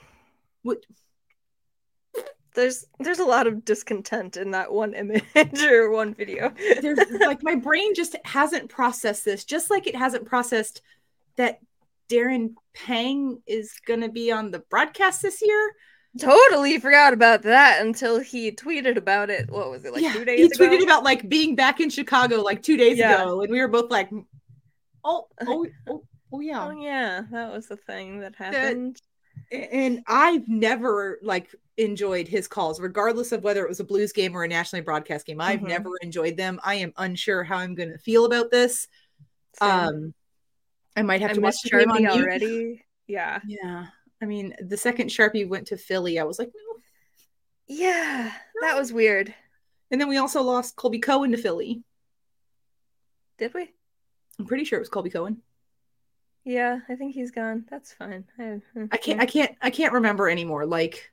[0.62, 0.78] what?
[2.54, 5.24] There's there's a lot of discontent in that one image
[5.62, 6.52] or one video.
[6.80, 10.82] There's like my brain just hasn't processed this, just like it hasn't processed
[11.36, 11.60] that
[12.08, 15.72] Darren Pang is gonna be on the broadcast this year.
[16.18, 19.50] Totally forgot about that until he tweeted about it.
[19.50, 20.64] What was it like yeah, two he days ago?
[20.66, 23.22] tweeted about like being back in Chicago like two days Yeah.
[23.22, 24.10] ago, and we were both like,
[25.04, 26.02] oh, oh, oh,
[26.32, 26.66] oh yeah.
[26.66, 29.00] Oh yeah, that was the thing that happened.
[29.52, 34.36] and I've never like enjoyed his calls, regardless of whether it was a Blues game
[34.36, 35.40] or a nationally broadcast game.
[35.40, 35.68] I've Mhm.
[35.68, 36.60] never enjoyed them.
[36.62, 38.86] I am unsure how I'm going to feel about this.
[39.58, 39.70] Same.
[39.70, 40.14] Um,
[40.96, 42.22] I might have I to watch miss the game on Sharpie mute.
[42.24, 42.84] already.
[43.06, 43.40] Yeah.
[43.46, 43.86] Yeah,
[44.22, 46.80] I mean, the second Sharpie went to Philly, I was like, no.
[47.68, 49.34] Yeah, that was weird.
[49.90, 51.82] And then we also lost Colby Cohen to Philly.
[53.38, 53.74] Did we?
[54.38, 55.42] I'm pretty sure it was Colby Cohen.
[56.44, 57.64] Yeah, I think he's gone.
[57.70, 58.24] That's fine.
[58.38, 58.60] I,
[58.90, 60.66] I can't I can't I can't remember anymore.
[60.66, 61.10] Like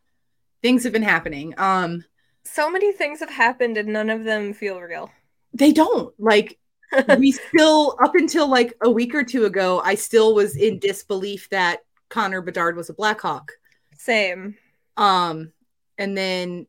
[0.62, 1.54] things have been happening.
[1.58, 2.04] Um
[2.46, 5.12] So many things have happened and none of them feel real.
[5.54, 6.14] they don't.
[6.20, 6.58] Like
[7.18, 11.50] we still up until like a week or two ago, I still was in disbelief
[11.50, 11.80] that
[12.10, 13.52] Connor Bedard was a Blackhawk.
[13.96, 14.56] Same.
[14.96, 15.52] Um
[15.98, 16.68] and then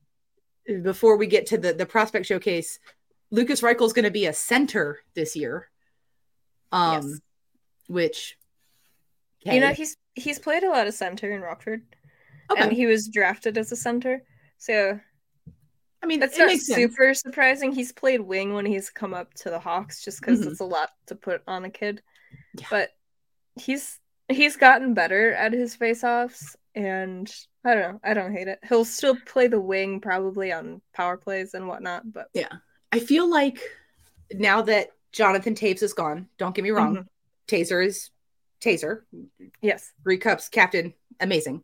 [0.82, 2.78] before we get to the the prospect showcase,
[3.30, 5.68] Lukas Reichel is going to be a center this year.
[6.72, 7.20] Um Yes.
[7.88, 8.38] which
[9.44, 11.82] You know, he's he's played a lot of center in Rockford.
[12.50, 12.60] Okay.
[12.62, 14.22] And he was drafted as a center.
[14.58, 14.98] So
[16.02, 16.76] I mean that's not makes sense.
[16.76, 17.72] super surprising.
[17.72, 20.50] He's played wing when he's come up to the Hawks just because Mhm.
[20.50, 22.02] it's a lot to put on a kid.
[22.54, 22.66] Yeah.
[22.70, 22.90] But
[23.56, 23.98] he's
[24.28, 27.32] he's gotten better at his face-offs and
[27.64, 28.00] I don't know.
[28.04, 28.60] I don't hate it.
[28.68, 32.48] He'll still play the wing probably on power plays and whatnot, but yeah,
[32.92, 33.58] I feel like
[34.32, 37.06] now that Jonathan Toews is gone, don't get me wrong, Mhm.
[37.48, 38.10] Tazer is
[38.60, 39.02] Tazer,
[39.62, 39.92] yes.
[40.02, 41.62] three cups, captain, amazing.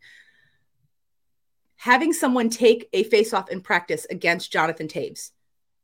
[1.77, 5.31] Having someone take a face-off in practice against Jonathan Toews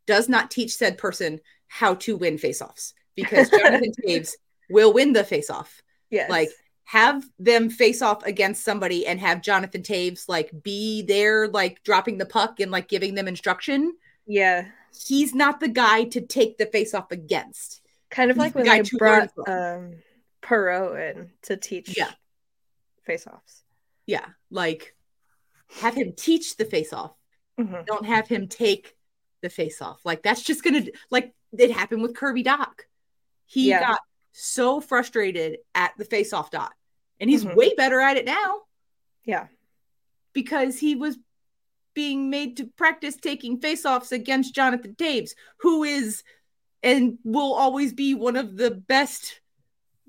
[0.07, 4.33] does not teach said person how to win face-offs because Jonathan Toews
[4.71, 5.83] will win the face-off.
[6.11, 6.31] Yes.
[6.31, 6.49] Like
[6.91, 12.19] have them face off against somebody and have Jonathan Toews like be there, like dropping
[12.19, 13.95] the puck and like giving them instruction.
[14.27, 14.67] yeah.
[15.07, 17.81] He's not the guy to take the face off against.
[18.11, 19.93] Kind of He's like when guy I brought um
[20.43, 22.11] Perreault in to teach Yeah.
[23.05, 23.63] face-offs.
[24.07, 24.97] Yeah, like
[25.81, 27.13] have him teach the face off.
[27.57, 27.87] Mhm.
[27.87, 28.97] Don't have him take
[29.43, 30.01] the face off.
[30.05, 32.81] Like that's just gonna like it happened with Kirby Dach.
[33.47, 33.81] He Yeah.
[33.91, 34.01] got
[34.33, 36.73] so frustrated at the face off dot,
[37.21, 37.55] and he's Mhm.
[37.55, 38.63] way better at it now.
[39.25, 39.47] Yeah.
[40.33, 41.19] because he was
[41.93, 46.23] being made to practice taking face-offs against Jonathan Toews, who is
[46.85, 49.41] and will always be one of the best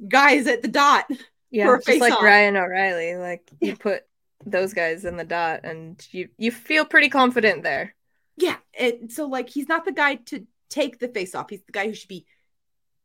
[0.07, 1.05] guys at the dot.
[1.53, 2.23] Yeah, just like face-off.
[2.23, 3.15] Ryan O'Reilly.
[3.17, 4.03] Like you put
[4.45, 7.93] those guys in the dot, and you you feel pretty confident there.
[8.37, 11.49] Yeah, and so like he's not the guy to take the face-off.
[11.49, 12.25] He's the guy who should be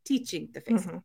[0.05, 0.85] teaching the face-off.
[0.85, 0.95] Mhm.
[0.97, 1.03] Is-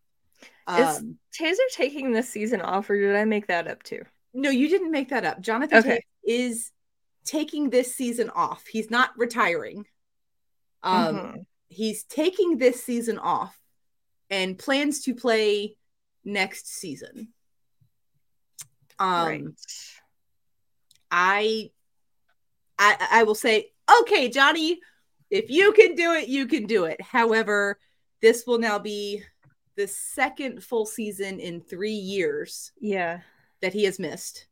[0.66, 4.03] Um, Tazer taking this season off, or did I make that up too?
[4.34, 5.40] no, you didn't make that up.
[5.40, 6.05] Jonathan Okay.
[6.24, 6.70] Is
[7.24, 8.66] taking this season off.
[8.66, 9.86] He's not retiring.
[10.82, 11.47] Um, Mhm.
[11.68, 13.59] he's taking this season off
[14.30, 15.76] and plans to play
[16.24, 17.32] next season.
[18.99, 19.45] Um right.
[21.11, 21.70] I
[22.78, 24.80] I I will say, okay, Johnny,
[25.30, 27.01] if you can do it, you can do it.
[27.01, 27.78] However,
[28.20, 29.22] this will now be
[29.77, 33.20] the second full season in 3 years Yeah.
[33.61, 34.47] that he has missed.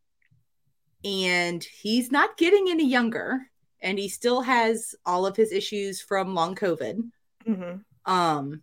[1.04, 3.46] And he's not getting any younger
[3.82, 7.10] and he still has all of his issues from long COVID.
[7.46, 8.62] hmm um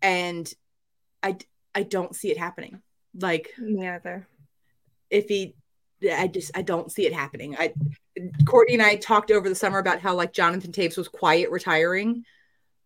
[0.00, 0.52] and
[1.22, 1.36] i
[1.74, 2.80] i don't see it happening
[3.20, 4.26] like either.
[5.10, 5.54] if he
[6.12, 7.74] i just i don't see it happening i
[8.46, 12.24] courtney and i talked over the summer about how like jonathan toews was quiet retiring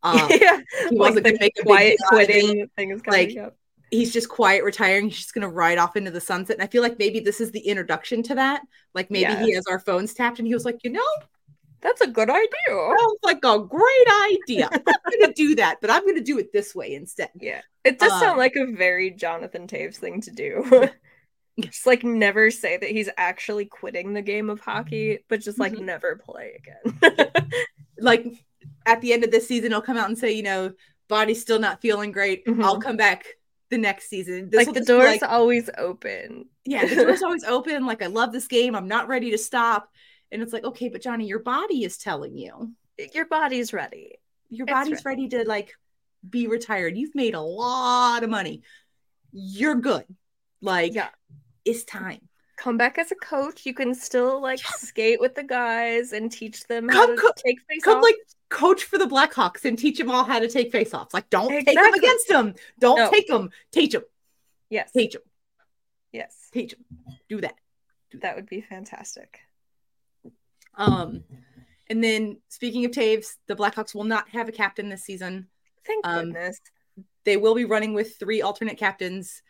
[0.02, 0.60] um yeah.
[0.90, 2.40] he wasn't gonna make a big quiet deal out of it.
[2.42, 3.56] quitting thing is coming Like, up.
[3.90, 6.82] he's just quiet retiring he's just gonna ride off into the sunset and i feel
[6.82, 8.62] like maybe this is the introduction to that
[8.94, 9.44] like maybe Yeah.
[9.44, 11.00] he has our phones tapped and he was like you know
[11.80, 12.48] That's a good idea.
[12.68, 16.74] sounds like a great idea i'm gonna do that but i'm gonna do it this
[16.74, 17.60] way instead Yeah.
[17.84, 20.88] It does Um, sound like a very Jonathan Toews thing to do.
[21.60, 25.72] just like never say that he's actually quitting the game of hockey, but just like
[25.72, 25.80] Mhm.
[25.86, 27.32] never play again.
[27.98, 28.24] like
[28.86, 30.72] at the end of this season, he'll come out and say, you know,
[31.08, 32.44] body's still not feeling great.
[32.46, 32.62] Mhm.
[32.64, 33.26] I'll come back
[33.70, 34.50] the next season.
[34.50, 36.46] This like the door's like, always open.
[36.64, 37.86] yeah, the door's always open.
[37.86, 38.74] Like I love this game.
[38.74, 39.88] I'm not ready to stop.
[40.30, 42.72] And it's like, okay, but Johnny, your body is telling you.
[43.14, 44.18] Your body's ready.
[44.48, 45.74] Your It's body's ready to like
[46.28, 46.96] be retired.
[46.96, 48.62] You've made a lot of money.
[49.32, 50.04] You're good.
[50.60, 51.08] Like, Yeah.
[51.64, 52.28] it's time.
[52.56, 53.66] Come back as a coach.
[53.66, 57.58] You can still like skate with the guys and teach them Come how to take
[57.68, 58.02] face Come off.
[58.04, 58.16] like
[58.52, 61.12] coach for the Blackhawks and teach them all how to take face-offs.
[61.14, 62.54] Like, don't take them against them.
[62.78, 63.10] Don't No.
[63.10, 63.50] take them.
[63.72, 64.04] Teach them.
[64.70, 64.92] yes.
[64.92, 65.22] Teach them.
[66.12, 66.48] Yes.
[66.52, 66.84] Teach them.
[67.28, 67.54] Do that.
[68.14, 69.40] That would be fantastic.
[70.74, 71.24] Um,
[71.88, 75.48] and then speaking of Toews, the Blackhawks will not have a captain this season.
[75.86, 76.60] Thank Um, goodness.
[77.24, 79.42] They will be running with three alternate captains.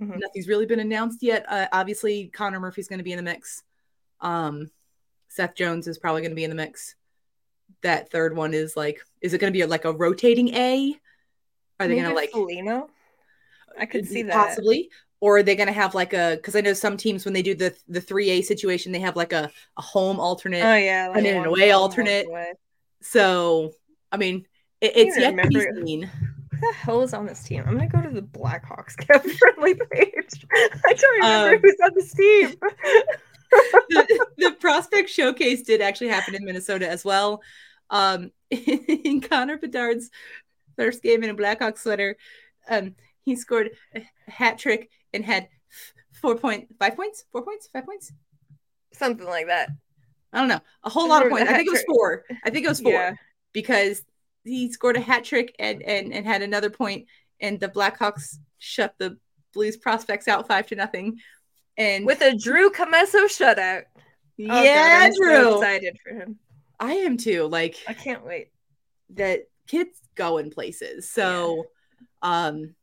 [0.00, 0.18] Mhm.
[0.18, 1.44] Nothing's really been announced yet.
[1.48, 3.64] Uh, obviously, Connor Murphy's going to be in the mix.
[4.20, 4.70] Um,
[5.28, 6.94] Seth Jones is probably going to be in the mix.
[7.82, 10.94] That third one is like, is it going to be like a rotating A?
[11.80, 12.88] Are they going to like Foligno?
[13.78, 14.32] I could see that.
[14.34, 14.90] possibly,
[15.20, 17.42] or are they going to have like a because i know some teams when they
[17.42, 21.24] do the the 3a situation they have like a, a home alternate Oh yeah, and
[21.24, 22.26] then an one away alternate.
[22.26, 22.54] away.
[23.00, 23.72] so
[24.10, 24.46] i mean
[24.80, 27.62] it, it's yet to be seen Who the hell is on this team?
[27.66, 28.94] I'm gonna go to the Blackhawks
[29.38, 30.46] friendly page.
[30.52, 32.54] I don't remember Um, who's on this team.
[33.50, 37.42] the, the prospect showcase did actually happen in Minnesota as well.
[37.90, 40.10] Um, in Connor Bedard's
[40.76, 42.16] first game in a Blackhawks sweater,
[42.68, 45.48] um, he scored a hat trick and had
[46.12, 48.12] four point five points, four points, five points.
[48.92, 49.70] Something like that.
[50.32, 51.50] I don't know, a whole lot of points.
[51.50, 52.24] I think it was four.
[52.44, 53.14] I think it was four Yeah.
[53.52, 54.02] because
[54.44, 57.06] he scored a hat trick and and and had another point,
[57.40, 59.18] and the Blackhawks shut the
[59.54, 61.18] Blues prospects out five to nothing.
[61.78, 63.84] And With a Drew Commesso shutout.
[64.50, 66.38] Oh, God, yeah, I'm so Drew, excited for him.
[66.78, 67.46] I am too.
[67.48, 68.48] Like I can't wait.
[69.14, 71.10] that kids go in places.
[71.10, 71.66] So
[72.22, 72.74] um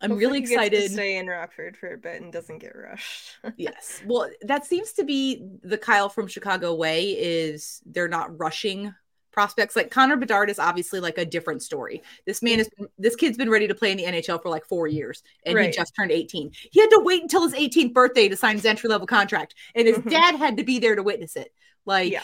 [0.00, 0.90] I'm Hopefully really he gets to excited.
[0.92, 3.36] stay in Rockford for a bit and doesn't get rushed.
[3.56, 4.02] Yes.
[4.04, 8.92] Well, that seems to be the Kyle from Chicago way is they're not rushing
[9.32, 9.74] prospects.
[9.74, 12.02] Like Connor Bedard is obviously like a different story.
[12.26, 12.68] This man is
[12.98, 15.70] this kid's been ready to play in the NHL for like 4 years and he
[15.70, 16.52] just turned 18.
[16.70, 19.88] He had to wait until his 18th birthday to sign his entry level contract and
[19.88, 20.10] his Mhm.
[20.10, 21.52] dad had to be there to witness it.
[21.86, 22.22] Like yeah.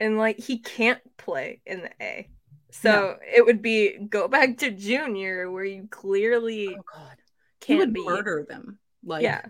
[0.00, 2.28] And like he can't play in the A.
[2.70, 7.16] So it would be go back to junior where you clearly oh god.
[7.60, 8.04] He can't would be.
[8.04, 8.78] murder them.
[9.04, 9.44] Like Yeah.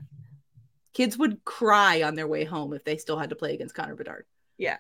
[0.92, 3.94] kids would cry on their way home if they still had to play against Connor
[3.94, 4.26] Bedard.
[4.58, 4.78] Yeah.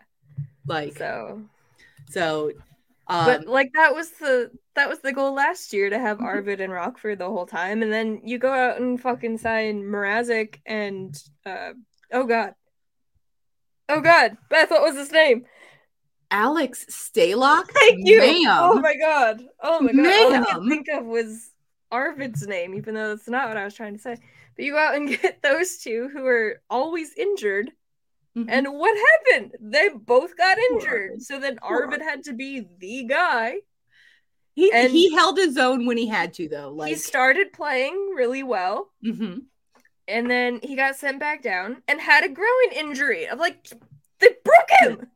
[0.66, 1.42] Like So
[2.10, 2.50] so
[3.08, 6.20] um but like that was the that was the goal last year to have.
[6.20, 10.56] Arvid and Rockford the whole time, and then you go out and fucking sign Mrazek
[10.64, 11.72] and uh
[12.12, 12.54] oh god,
[13.88, 15.44] oh god, Beth, what was his name?
[16.30, 18.18] Alex Stalock, Thank you.
[18.18, 18.58] ma'am.
[18.60, 20.44] Oh my god, oh my god, all I Ma'am.
[20.60, 21.50] could think of was
[21.90, 24.16] Arvid's name, even though that's not what I was trying to say.
[24.56, 27.70] But you go out and get those two who are always injured,
[28.36, 28.46] Mhm.
[28.48, 29.52] and what happened?
[29.60, 33.56] They both got injured, so then Arvid had to be the guy.
[34.54, 36.70] he and- he held his own when he had to though.
[36.70, 38.90] Like he started playing really well.
[39.04, 39.44] mhm.
[40.08, 43.26] and then he got sent back down and had a growing injury.
[43.28, 43.66] I'm like,
[44.18, 45.06] they broke him.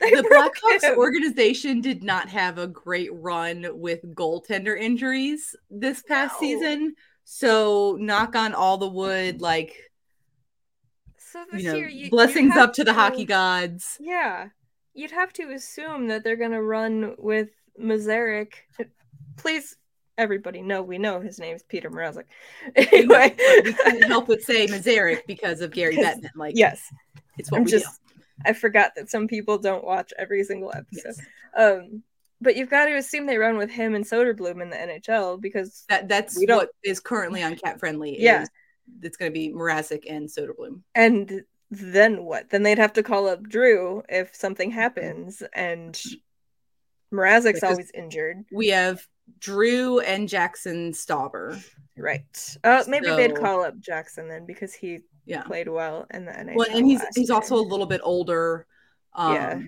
[0.00, 0.98] They the broke Blackhawks him.
[0.98, 6.46] organization did not have a great run with goaltender injuries this past No.
[6.46, 6.94] season.
[7.24, 9.74] So knock on all the wood, like
[11.34, 13.98] so this you know, year, you, blessings up to the to- hockey gods.
[14.00, 14.48] Yeah,
[14.94, 17.48] you'd have to assume that they're gonna run with
[17.80, 18.52] Mazarek.
[19.36, 19.76] Please,
[20.16, 22.24] everybody know we know his name's Peter Mrazek.
[22.76, 26.30] Anyway, we couldn't help but say Mazarek because of Gary Bettman.
[26.36, 26.82] Like yes,
[27.36, 28.00] it's what I'm we just.
[28.46, 31.14] I forgot that some people don't watch every single episode.
[31.16, 31.20] Yes.
[31.56, 32.02] Um,
[32.40, 35.84] but you've got to assume they run with him and Soderblom in the NHL because
[35.88, 38.20] That that's what is currently on Cap Friendly.
[38.20, 38.44] Yeah.
[39.02, 40.80] It's going to be Mrazek and Soderblom.
[40.94, 42.50] And then what?
[42.50, 46.00] Then they'd have to call up Drew if something happens, and
[47.12, 48.44] Mrazek's always injured.
[48.52, 49.06] We have
[49.38, 51.62] Drew and Jackson Stauber.
[51.96, 52.56] Right.
[52.64, 55.42] Uh, maybe they'd call up Jackson then because he Yeah.
[55.42, 56.56] played well in the NHL.
[56.56, 57.34] Well, and he's he's year.
[57.36, 58.66] also a little bit older.
[59.14, 59.62] Um, Yeah.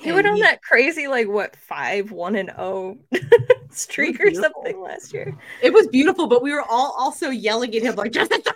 [0.00, 2.98] he went on he- that crazy like what five one and zero
[3.78, 5.36] streak or something last year.
[5.62, 8.54] It was beautiful, but we were all also yelling at him like, just Stop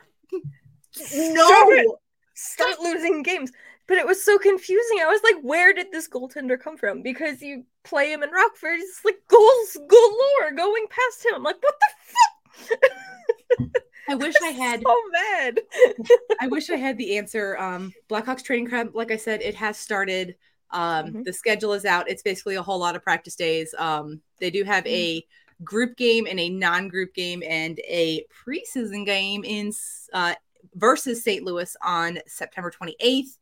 [1.13, 1.71] no.
[1.71, 1.87] it!
[2.35, 3.53] Start losing games.
[3.87, 4.99] But it was so confusing.
[5.01, 7.03] I was like, where did this goaltender come from?
[7.03, 11.37] Because you play him in Rockford, it's like goals galore going past him.
[11.37, 13.83] I'm like, what the fuck?
[14.09, 15.61] I wish I had so mad.
[16.41, 17.57] I wish I had the answer.
[17.59, 20.37] Um, Blackhawks training camp, like I said, it has started.
[20.71, 21.25] Um, Mhm.
[21.25, 22.09] The schedule is out.
[22.11, 23.75] It's basically a whole lot of practice days.
[23.79, 25.25] Um, they do have a
[25.65, 29.73] group game and a non-group game and a preseason game in
[30.13, 30.35] uh,
[30.75, 31.45] versus St.
[31.45, 33.39] Louis on September 28th.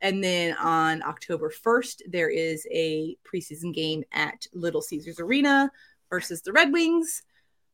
[0.00, 5.72] And then on October 1st, there is a preseason game at Little Caesars Arena
[6.10, 7.22] versus the Red Wings.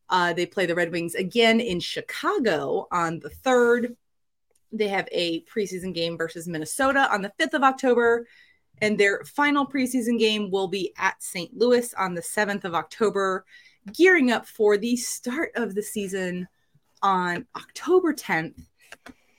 [0.09, 3.95] Uh, they play the Red Wings again in Chicago on the 3rd.
[4.71, 8.27] They have a preseason game versus Minnesota on the 5th of October.
[8.81, 11.57] And their final preseason game will be at St.
[11.57, 13.45] Louis on the 7th of October,
[13.93, 16.47] gearing up for the start of the season
[17.01, 18.59] on October 10th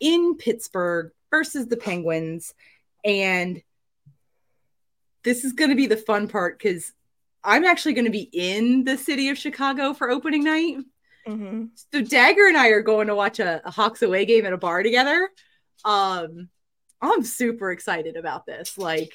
[0.01, 2.55] in Pittsburgh versus the Penguins.
[3.05, 3.63] And
[5.23, 6.93] this is going to be the fun part because
[7.43, 10.79] I'm actually going to be in the city of Chicago for opening night.
[11.27, 11.71] Mhm.
[11.93, 14.57] So Dagger and I are going to watch a, a Hawks away game at a
[14.59, 15.29] bar together.
[15.85, 16.49] Um,
[17.01, 18.79] I'm super excited about this.
[18.79, 19.13] Like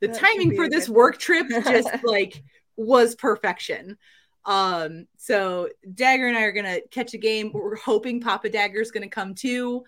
[0.00, 2.42] the That timing for this work trip just like
[2.76, 3.96] was perfection.
[4.44, 7.50] Um, so Dagger and I are gonna catch a game.
[7.52, 9.84] We're hoping Papa Dagger's gonna come too.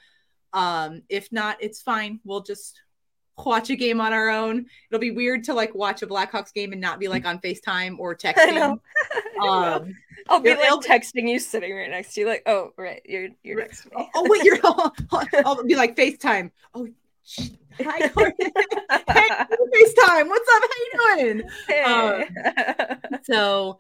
[0.53, 2.21] Um, if not, it's fine.
[2.25, 2.81] We'll just
[3.45, 4.67] watch a game on our own.
[4.91, 7.99] It'll be weird to like watch a Blackhawks game and not be like on FaceTime
[7.99, 8.55] or I texting.
[8.55, 9.49] know.
[9.49, 9.97] Um,
[10.29, 13.29] I'll be like it'll- texting you sitting right next to you, like, oh, right, you're
[13.43, 14.11] you're next to oh, me.
[14.15, 14.59] oh, wait, you're
[15.47, 16.51] I'll be like FaceTime.
[16.75, 16.89] Oh,
[17.83, 18.47] hi, Courtney.
[19.09, 20.29] hey, FaceTime.
[20.29, 20.63] What's up?
[20.63, 21.43] How you doing?
[21.69, 22.29] Hey.
[23.25, 23.79] so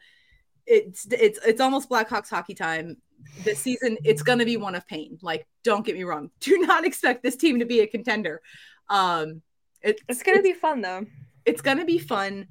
[0.66, 2.97] it's it's it's almost Blackhawks hockey time.
[3.45, 5.18] This season, it's going to be one of pain.
[5.20, 6.30] Like, don't get me wrong.
[6.41, 8.41] Do not expect this team to be a contender.
[8.88, 9.43] Um,
[9.82, 11.05] it, it's gonna be fun though.
[11.45, 12.47] it's going to be fun.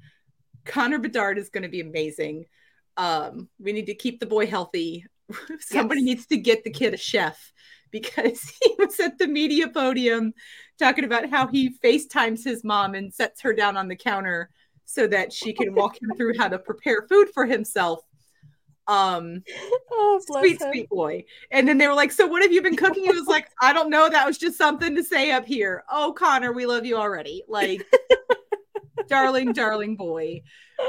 [0.64, 2.44] Connor Bedard is going to be amazing.
[2.96, 5.04] Um, we need to keep the boy healthy.
[5.60, 6.06] Somebody Yes.
[6.06, 7.52] needs to get the kid a chef
[7.90, 10.32] because he was at the media podium
[10.78, 14.50] talking about how he FaceTimes his mom and sets her down on the counter
[14.84, 18.00] so that she can walk him through how to prepare food for himself.
[18.86, 19.42] Um,
[19.92, 20.68] Oh, sweet, him.
[20.70, 21.24] sweet boy.
[21.50, 23.04] And then they were like, So what have you been cooking?
[23.04, 24.08] He was like, I don't know.
[24.08, 25.84] That was just something to say up here.
[25.90, 27.44] Oh, Connor, we love you already.
[27.48, 27.86] Like,
[29.08, 30.42] darling, darling boy,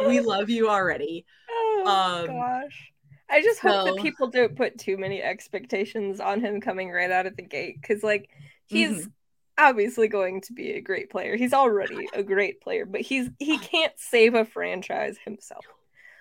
[0.08, 1.26] we love you already.
[1.50, 2.91] Oh Um, gosh.
[3.32, 7.26] I just hope that people don't put too many expectations on him coming right out
[7.26, 8.30] of the gate because, like,
[8.66, 9.12] he's Mhm.
[9.58, 11.36] obviously going to be a great player.
[11.36, 15.66] He's already a great player, but he's he can't save a franchise himself.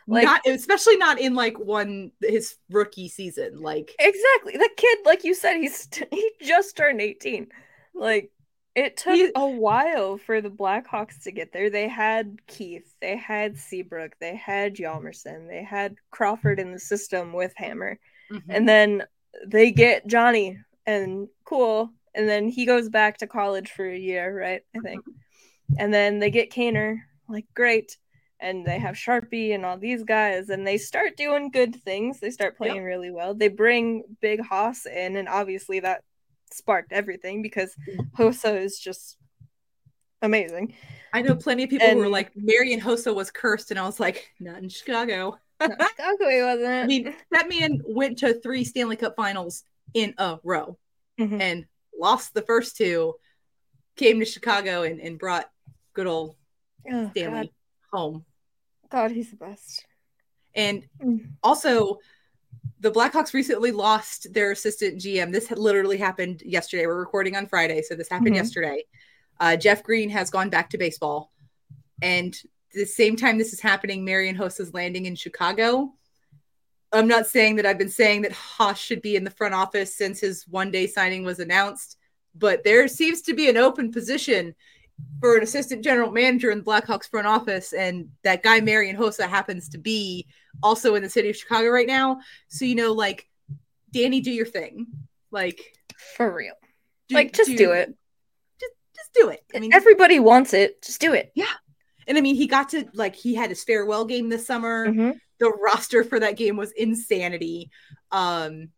[0.06, 3.60] Like- not especially not in like one his rookie season.
[3.60, 4.52] Like Exactly.
[4.56, 7.48] The kid, like you said, he's he just turned 18.
[7.94, 8.30] Like
[8.80, 11.68] it took a while for the Blackhawks to get there.
[11.70, 17.32] They had Keith, they had Seabrook, they had Hjalmarsson, they had Crawford in the system
[17.32, 17.98] with Hammer.
[18.30, 18.42] mhm.
[18.48, 19.04] And then
[19.46, 21.90] they get Johnny and cool.
[22.14, 24.62] And then he goes back to college for a year, right?
[24.74, 25.04] I think.
[25.78, 27.96] And then they get Kaner, like great.
[28.40, 32.20] And they have Sharpie and all these guys, and they start doing good things.
[32.20, 33.34] They start playing really well.
[33.34, 36.02] They bring Big Hoss in, and obviously that
[36.52, 37.74] sparked everything because
[38.18, 39.16] Hossa is just
[40.22, 40.74] amazing.
[41.12, 43.84] I know plenty of people who were And- like Marian Hossa was cursed, and I
[43.86, 45.38] was like, not in Chicago.
[45.60, 46.66] Not Chicago, he wasn't.
[46.84, 50.78] I mean, that man went to three Stanley Cup finals in a row
[51.18, 51.40] Mhm.
[51.40, 51.66] and
[51.98, 53.14] lost the first two,
[53.96, 55.50] came to Chicago and, and brought
[55.92, 56.36] good old
[56.90, 57.50] oh, Stanley God.
[57.92, 58.24] home.
[58.90, 59.84] God, he's the best.
[60.54, 61.32] And Mm.
[61.42, 61.98] also,
[62.80, 65.30] the Blackhawks recently lost their assistant GM.
[65.32, 66.86] This had literally happened yesterday.
[66.86, 68.36] We're recording on Friday, so this happened Mhm.
[68.36, 68.84] yesterday.
[69.38, 71.32] Uh, Jeff Green has gone back to baseball,
[72.00, 72.40] and
[72.72, 75.94] the same time this is happening, Marian Hossa is landing in Chicago.
[76.92, 79.94] I'm not saying that I've been saying that Haas should be in the front office
[79.94, 81.98] since his one day signing was announced,
[82.34, 84.54] but there seems to be an open position
[85.20, 89.28] for an assistant general manager in the Blackhawks front office, and that guy Marian Hossa
[89.28, 90.26] happens to be
[90.62, 92.20] also in the city of Chicago right now.
[92.48, 93.28] So you know, like
[93.92, 94.86] Danny, do your thing.
[95.30, 95.60] Like,
[96.16, 96.54] For real.
[97.08, 97.94] do, like, just do it.
[98.60, 99.44] Just, just do it.
[99.54, 100.82] I mean, Everybody wants it.
[100.82, 101.30] Just do it.
[101.34, 101.44] Yeah,
[102.06, 104.86] and I mean, he got to like he had his farewell game this summer.
[104.88, 105.18] Mhm.
[105.38, 107.70] The roster for that game was insanity.
[108.12, 108.70] Um,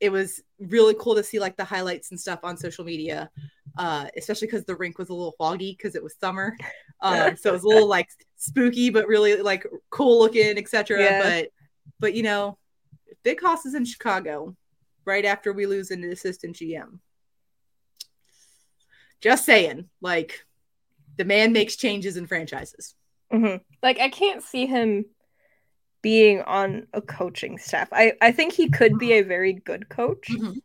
[0.00, 3.30] it was really cool to see like the highlights and stuff on social media,
[3.78, 6.56] uh, especially because the rink was a little foggy because it was summer.
[7.02, 10.98] Um, so it was a little like spooky, but really like cool looking, etc.
[10.98, 11.22] Yeah.
[11.22, 11.48] But
[12.00, 12.56] but you know,
[13.22, 14.56] Big Hoss is in Chicago
[15.04, 16.98] right after we lose an assistant GM.
[19.20, 20.46] Just saying, like
[21.16, 22.94] the man makes changes in franchises.
[23.32, 23.60] Mhm.
[23.82, 25.04] Like I can't see him
[26.02, 27.88] being on a coaching staff.
[27.92, 30.28] I I think he could be a very good coach.
[30.30, 30.60] Mhm.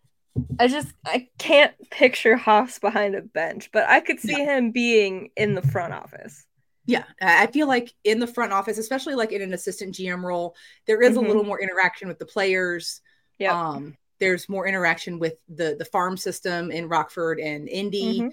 [0.59, 5.31] I just I can't picture Haas behind a bench, but I could see him being
[5.35, 6.45] in the front office.
[6.85, 10.23] Yeah, I I feel like in the front office, especially like in an assistant GM
[10.25, 10.55] role,
[10.87, 11.25] there is Mhm.
[11.25, 13.01] a little more interaction with the players.
[13.39, 13.59] Yeah.
[13.59, 18.21] Um, there's more interaction with the the farm system in Rockford and Indy.
[18.21, 18.31] Mhm.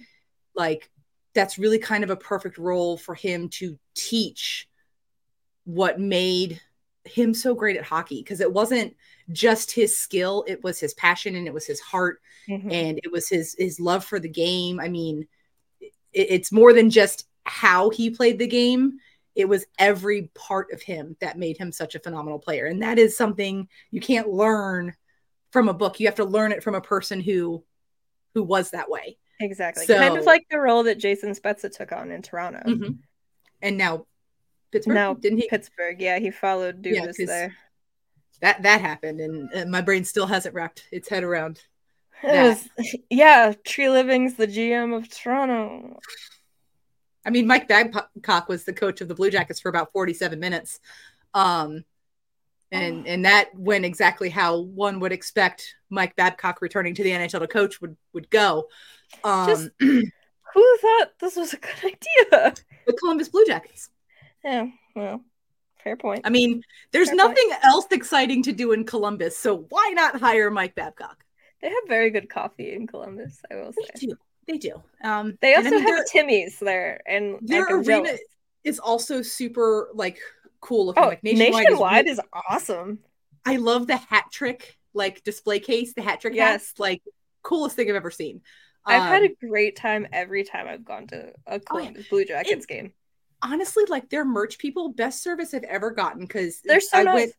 [0.55, 0.91] Like
[1.35, 4.69] that's really kind of a perfect role for him to teach
[5.65, 6.61] what made
[7.09, 8.95] him so great at hockey because it wasn't
[9.33, 12.73] just his skill, it was his passion and it was his heart Mhm.
[12.73, 14.81] and it was his his love for the game.
[14.81, 15.27] I mean,
[15.81, 18.99] it, it's more than just how he played the game.
[19.35, 22.99] It was every part of him that made him such a phenomenal player, and that
[22.99, 24.95] is something you can't learn
[25.53, 26.01] from a book.
[26.01, 27.63] You have to learn it from a person who
[28.35, 29.17] who was that way.
[29.41, 29.87] Exactly.
[29.87, 32.61] kind of like the role that Jason Spezza took on in Toronto.
[32.67, 32.99] Mhm.
[33.63, 34.07] And now
[34.71, 35.49] Pittsburgh, Now didn't he?
[35.49, 37.57] Pittsburgh, yeah, he followed Yeah, Dubas 'cause- there.
[38.41, 41.61] That that happened, and uh, my brain still hasn't wrapped its head around.
[42.23, 45.99] It was- yeah, Treliving's the GM of Toronto.
[47.27, 50.79] I mean, Mike Babcock was the coach of the Blue Jackets for about 47 minutes.
[51.35, 51.85] Um,
[52.71, 57.41] and and that went exactly how one would expect Mike Babcock returning to the NHL
[57.41, 58.69] to coach would would go.
[59.25, 61.77] Um, Just- Who thought this was a good
[62.33, 62.55] idea?
[62.87, 63.91] the Columbus Blue Jackets.
[64.45, 65.25] Yeah, well,
[65.83, 66.25] fair point.
[66.25, 66.63] I mean,
[66.93, 67.39] there's Fair point.
[67.39, 71.25] nothing else exciting to do in Columbus, so why not hire Mike Babcock?
[71.61, 73.91] They have very good coffee in Columbus, I will say.
[73.95, 74.17] They do.
[74.47, 74.83] They do.
[75.05, 78.21] Um, They also I mean, have Timmy's there, and their like, arena jealous.
[78.65, 80.19] is also super like
[80.61, 81.05] cool looking.
[81.05, 82.21] Oh, like nationwide, nationwide, is is
[82.51, 82.99] awesome.
[83.45, 86.53] I love the hat trick like display case, the hat trick Yes.
[86.63, 87.03] hats, like
[87.43, 88.43] coolest thing I've ever seen.
[88.85, 92.67] I've had Um, a great time every time I've gone to a Columbus Blue Jackets
[92.67, 92.93] game.
[93.43, 97.15] Honestly like their merch people best service I've ever gotten because They're so I nice.
[97.15, 97.33] went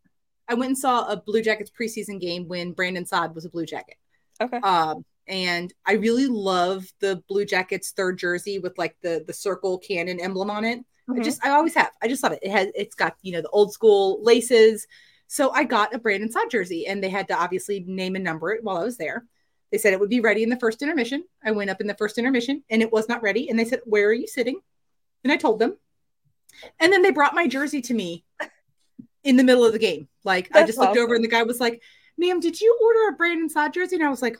[0.47, 3.65] I went and saw a Blue Jackets preseason game when Brandon Saad was a Blue
[3.65, 3.97] Jacket.
[4.41, 4.57] Okay.
[4.63, 9.77] Um and I really love the Blue Jackets third jersey with like the the circle
[9.77, 10.79] cannon emblem on it.
[11.09, 11.23] I Mhm.
[11.23, 11.91] just I always have.
[12.01, 12.39] I just love it.
[12.41, 14.87] It has it's got, you know, the old school laces.
[15.27, 18.51] So I got a Brandon Saad jersey and they had to obviously name and number
[18.51, 19.25] it while I was there.
[19.71, 21.23] They said it would be ready in the first intermission.
[21.43, 23.49] I went up in the first intermission and it was not ready.
[23.49, 24.59] And they said, Where are you sitting?
[25.23, 25.77] And I told them.
[26.79, 28.23] And then they brought my jersey to me
[29.23, 30.07] in the middle of the game.
[30.23, 31.81] Like I just looked over and the guy was like,
[32.17, 33.95] Ma'am, did you order a Brandon Saad jersey?
[33.95, 34.37] And I was like,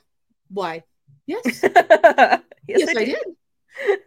[0.48, 0.82] Why?
[1.26, 1.62] Yes.
[1.62, 3.18] yes, yes, I did.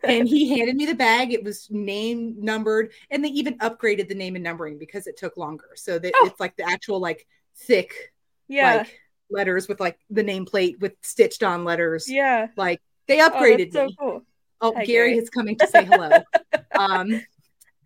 [0.03, 1.33] and he handed me the bag.
[1.33, 5.37] It was name numbered, and they even upgraded the name and numbering because it took
[5.37, 5.69] longer.
[5.75, 6.27] So that Oh.
[6.27, 7.25] it's like the actual like
[7.55, 8.13] thick
[8.47, 8.99] Yeah, like
[9.29, 12.09] letters with like the nameplate with stitched on letters.
[12.09, 12.47] yeah.
[12.57, 13.95] Like they Oh, upgraded that's so me.
[13.99, 14.21] cool.
[14.61, 15.17] Oh, Hi, Gary Gary.
[15.17, 16.09] is coming to say hello.
[16.77, 17.21] um,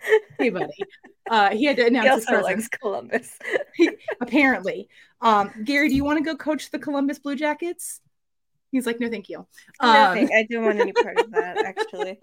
[0.40, 0.74] hey, buddy.
[1.30, 2.68] Uh, he had to He announce his also presence.
[2.70, 3.38] Columbus.
[4.22, 4.90] Apparently,
[5.22, 8.02] um, Gary, do you want to go coach the Columbus Blue Jackets?
[8.72, 9.46] He's like, no, thank you.
[9.82, 12.20] No, Um, thank- I don't want any part of that actually.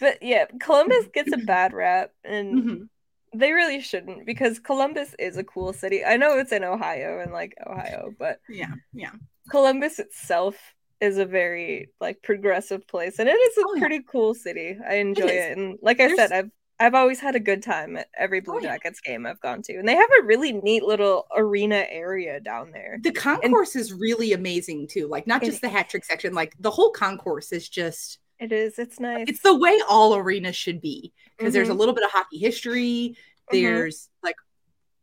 [0.00, 2.88] But yeah, Columbus gets a bad rap, and mhm.
[3.34, 6.02] they really shouldn't because Columbus is a cool city.
[6.04, 9.10] I know it's in Ohio and like Ohio, but Yeah, yeah.
[9.50, 10.56] Columbus itself
[11.00, 13.80] is a very like progressive place, and it is a Oh, yeah.
[13.80, 14.78] pretty cool city.
[14.88, 15.30] I enjoy is.
[15.30, 16.50] it, and like I There's- said, I've
[16.82, 18.70] I've always had a good time at every Blue Oh, yeah.
[18.72, 22.72] Jackets game I've gone to, and they have a really neat little arena area down
[22.72, 22.98] there.
[23.00, 25.06] The concourse is really amazing too.
[25.06, 28.80] Like not just the hat trick section, like the whole concourse is just It is.
[28.80, 29.26] It's nice.
[29.28, 31.12] it's the way all arenas should be.
[31.38, 31.78] Because there's a Mhm.
[31.78, 33.16] little bit of hockey history.
[33.52, 33.52] Mhm.
[33.52, 34.36] There's like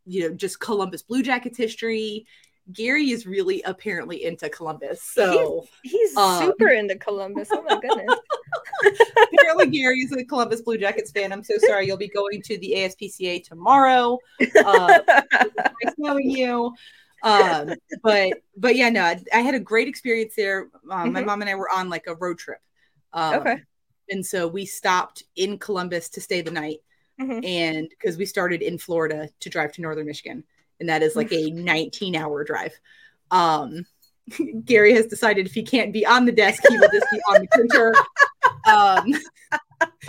[0.05, 2.25] you know, just Columbus Blue Jackets history.
[2.73, 5.01] Gary is really apparently into Columbus.
[5.01, 7.47] So He's um, super into Columbus.
[7.51, 8.19] Oh my goodness.
[9.33, 11.31] apparently Gary is a Columbus Blue Jackets fan.
[11.31, 11.87] I'm so sorry.
[11.87, 14.17] You'll be going to the ASPCA tomorrow.
[14.65, 16.73] Uh, nice knowing you.
[17.23, 20.69] Um, but but yeah, no, I, I had a great experience there.
[20.89, 21.25] Um, My Mhm.
[21.25, 22.59] mom and I were on like a road trip.
[23.13, 23.63] Um, Okay.
[24.11, 26.79] And so we stopped in Columbus to stay the night,
[27.19, 27.45] Mhm.
[27.45, 30.43] and because we started in Florida to drive to Northern Michigan,
[30.79, 32.73] and that is like a 19 hour drive.
[33.29, 33.85] Um,
[34.65, 37.41] Gary has decided if he can't be on the desk, he will just be on
[37.41, 38.01] the printer.
[38.65, 39.05] Um,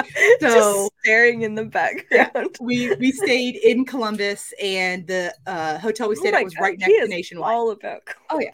[0.40, 2.58] so Just staring in the background.
[2.58, 6.58] we we stayed in Columbus, and the uh, hotel we Oh stayed my at was
[6.58, 7.52] God, right next to Nationwide.
[7.52, 8.02] All about.
[8.30, 8.52] Oh, yeah.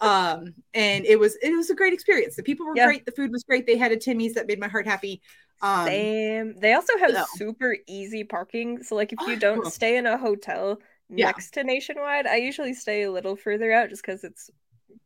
[0.00, 2.36] Um, and it was it was a great experience.
[2.36, 2.84] The people were Yeah.
[2.84, 3.06] great.
[3.06, 3.66] The food was great.
[3.66, 5.22] They had a Timmy's that made my heart happy.
[5.62, 6.54] Um, Same.
[6.58, 8.82] They also have super easy parking.
[8.82, 10.80] So like if Oh, you don't stay in a hotel
[11.16, 11.32] Yeah.
[11.32, 14.50] next to Nationwide, I usually stay a little further out just because it's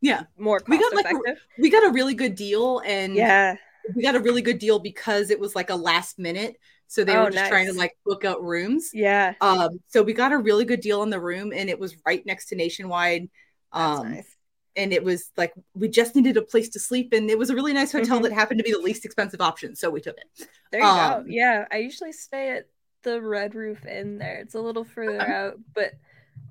[0.01, 0.25] Yeah.
[0.39, 3.57] more We got, like, a- we got a really good deal, and Yeah.
[3.95, 6.57] we got a really good deal because it was like a last minute.
[6.87, 8.91] So they Oh, were just trying to like book out rooms.
[8.93, 9.35] Yeah.
[9.41, 12.25] Um, so we got a really good deal on the room, and it was right
[12.27, 13.29] next to Nationwide.
[13.73, 14.37] Um, nice.
[14.77, 17.55] and it was like we just needed a place to sleep, and it was a
[17.55, 18.25] really nice hotel Mhm.
[18.25, 20.49] that happened to be the least expensive option, so we took it.
[20.71, 21.29] There you um, go.
[21.31, 21.67] Yeah.
[21.73, 22.69] I usually stay at
[23.03, 24.37] the Red Roof Inn there.
[24.39, 25.33] It's a little further Okay.
[25.33, 25.93] out, but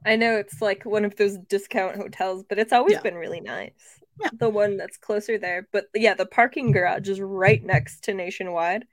[0.05, 3.01] I know it's like one of those discount hotels, but it's always Yeah.
[3.01, 3.99] been really nice.
[4.21, 4.29] Yeah.
[4.33, 5.67] The one that's closer there.
[5.71, 8.85] But yeah, the parking garage is right next to Nationwide.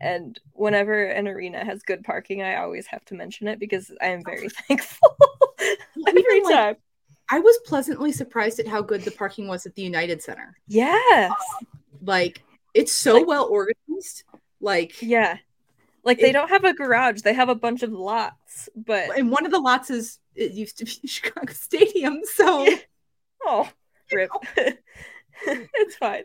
[0.00, 4.06] And whenever an arena has good parking, I always have to mention it because I
[4.08, 5.16] am very thankful
[6.06, 6.76] every Even, like, time.
[7.30, 10.56] I was pleasantly surprised at how good the parking was at the United Center.
[10.66, 11.32] Yes.
[12.02, 12.42] Like
[12.74, 14.24] it's so Like- well organized.
[14.60, 15.36] Like Yeah.
[16.04, 19.30] Like they It- don't have a garage, they have a bunch of lots, but and
[19.30, 22.76] one of the lots is it used to be Chicago Stadium, so Yeah.
[23.46, 23.68] oh,
[24.12, 24.30] rip.
[25.44, 26.24] it's fine.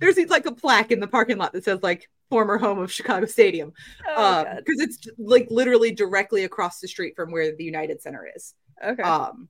[0.00, 3.26] there's like a plaque in the parking lot that says like former home of Chicago
[3.26, 3.72] Stadium.
[4.08, 8.28] Oh, um because it's like literally directly across the street from where the United Center
[8.34, 8.54] is.
[8.84, 9.02] Okay.
[9.02, 9.48] Um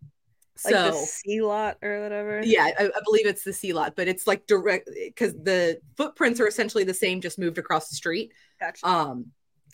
[0.64, 2.40] like so the C lot or whatever.
[2.44, 6.40] yeah, I, I believe it's the C lot, but it's like direct because the footprints
[6.40, 8.32] are essentially the same, just moved across the street.
[8.60, 8.86] Gotcha.
[8.86, 9.26] Um,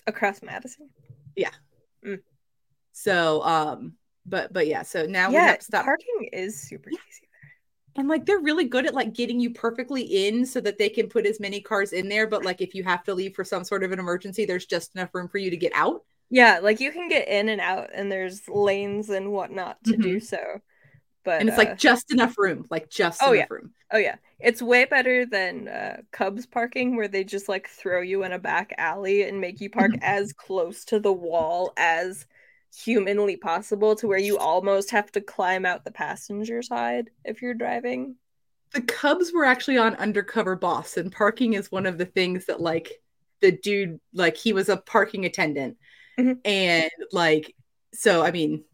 [0.07, 0.91] Across Madison.
[1.37, 1.51] Yeah.
[2.93, 3.95] So, um,
[4.27, 5.85] but but yeah, so now we yeah, have to stop.
[5.85, 7.01] parking is super easy.
[7.21, 7.29] there.
[7.97, 11.09] And like they're really good at like getting you perfectly in so that they can
[11.09, 12.27] put as many cars in there.
[12.27, 14.95] But like if you have to leave for some sort of an emergency, there's just
[14.95, 16.03] enough room for you to get out.
[16.31, 20.19] Yeah, like you can get in and out, and there's lanes and whatnot to do
[20.19, 20.39] so.
[21.25, 23.73] But and it's uh, like just enough room, like just Oh, enough room.
[23.93, 28.25] oh yeah, it's way better than uh, Cubs parking, where they just like throw you
[28.25, 32.27] in a back alley and make you park as close to the wall as
[32.75, 37.55] humanly possible, to where you almost have to climb out the passenger side if you're
[37.55, 38.17] driving.
[38.73, 42.61] The Cubs were actually on Undercover Boss, and parking is one of the things that
[42.61, 43.01] like
[43.41, 45.77] the dude like he was a parking attendant,
[46.19, 46.41] Mhm.
[46.45, 47.55] and like
[47.95, 48.65] so I mean.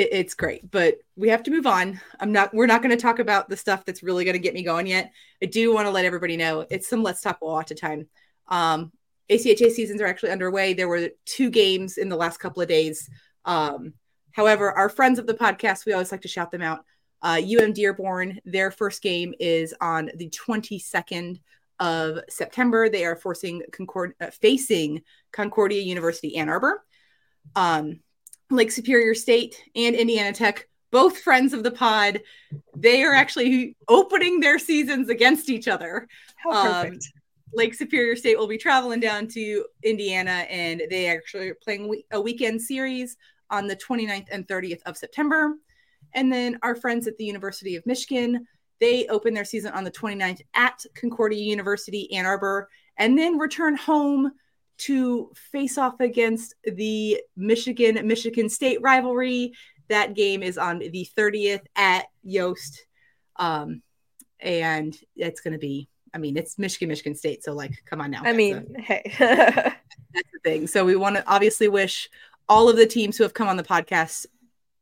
[0.00, 2.00] It, it's great, but we have to move on.
[2.18, 2.54] I'm not.
[2.54, 4.86] We're not going to talk about the stuff that's really going to get me going
[4.86, 5.12] yet.
[5.42, 8.08] I do want to let everybody know it's some Let's Talk Wawata time.
[8.48, 8.92] Um,
[9.30, 10.72] ACHA seasons are actually underway.
[10.72, 13.10] There were two games in the last couple of days.
[13.44, 13.92] Um,
[14.32, 16.80] however, our friends of the podcast, we always like to shout them out.
[17.20, 21.40] Uh, UM Dearborn, their first game is on the 22nd
[21.78, 22.88] of September.
[22.88, 26.82] They are forcing Concord, uh, facing Concordia University Ann Arbor.
[27.54, 28.00] Um,
[28.50, 32.20] Lake Superior State and Indiana Tech, both friends of the pod,
[32.76, 36.08] they are actually opening their seasons against each other.
[36.36, 37.12] How Um, perfect!
[37.52, 42.20] Lake Superior State will be traveling down to Indiana, and they actually are playing a
[42.20, 43.16] weekend series
[43.50, 45.54] on the 29th and 30th of September.
[46.14, 48.46] And then our friends at the University of Michigan,
[48.80, 53.76] they open their season on the 29th at Concordia University, Ann Arbor, and then return
[53.76, 54.32] home
[54.80, 59.52] to face off against the Michigan Michigan State rivalry.
[59.88, 62.84] That game is on the 30th at Yost.
[63.36, 63.82] Um,
[64.38, 67.44] and it's going to be I mean, it's Michigan, Michigan State.
[67.44, 68.22] So, like, come on now.
[68.24, 70.66] I mean, a- hey, that's the thing.
[70.66, 72.10] So, we want to obviously wish
[72.48, 74.26] all of the teams who have come on the podcast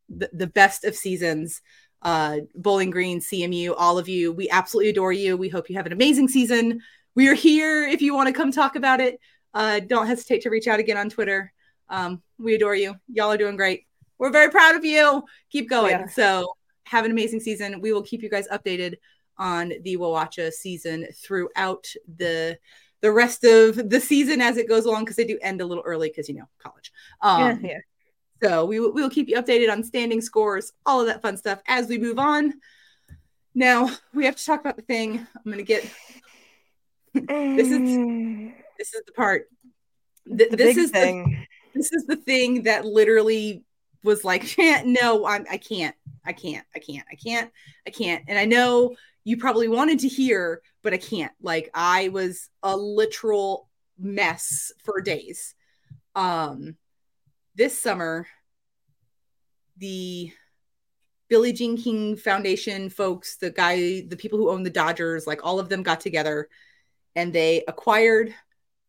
[0.08, 1.60] the, the best of seasons.
[2.00, 4.32] Uh, Bowling Green, CMU, all of you.
[4.32, 5.36] We absolutely adore you.
[5.36, 6.80] We hope you have an amazing season.
[7.14, 9.18] We are here if you want to come talk about it.
[9.54, 11.52] Uh, don't hesitate to reach out again on Twitter.
[11.88, 12.94] Um, we adore you.
[13.08, 13.86] Y'all are doing great.
[14.18, 15.24] We're very proud of you.
[15.50, 15.94] Keep going.
[15.94, 16.08] are.
[16.10, 16.52] So,
[16.84, 17.80] have an amazing season.
[17.80, 18.96] We will keep you guys updated
[19.36, 21.86] on the Wawacha season throughout
[22.16, 22.58] the
[23.00, 25.84] the rest of the season as it goes along because they do end a little
[25.86, 26.92] early because you know college.
[27.20, 27.78] Um, yeah, yeah.
[28.42, 31.36] So we will we will keep you updated on standing scores, all of that fun
[31.36, 32.54] stuff as we move on.
[33.54, 35.18] Now we have to talk about the thing.
[35.18, 35.88] I'm gonna get
[37.14, 39.48] This is- this is the part.
[40.26, 41.36] Th- the this is the,
[41.74, 43.64] this is the thing that literally
[44.02, 44.54] was like,
[44.84, 47.50] no, I'm, I can't, I can't, I can't, I can't,
[47.86, 48.24] I can't.
[48.28, 51.32] And I know you probably wanted to hear, but I can't.
[51.42, 53.68] Like I was a literal
[53.98, 55.54] mess for days.
[56.14, 56.76] Um,
[57.54, 58.26] this summer,
[59.76, 60.32] the
[61.28, 65.60] Billie Jean King Foundation folks, the guy, the people who own the Dodgers, like all
[65.60, 66.48] of them got together
[67.14, 68.34] and they acquired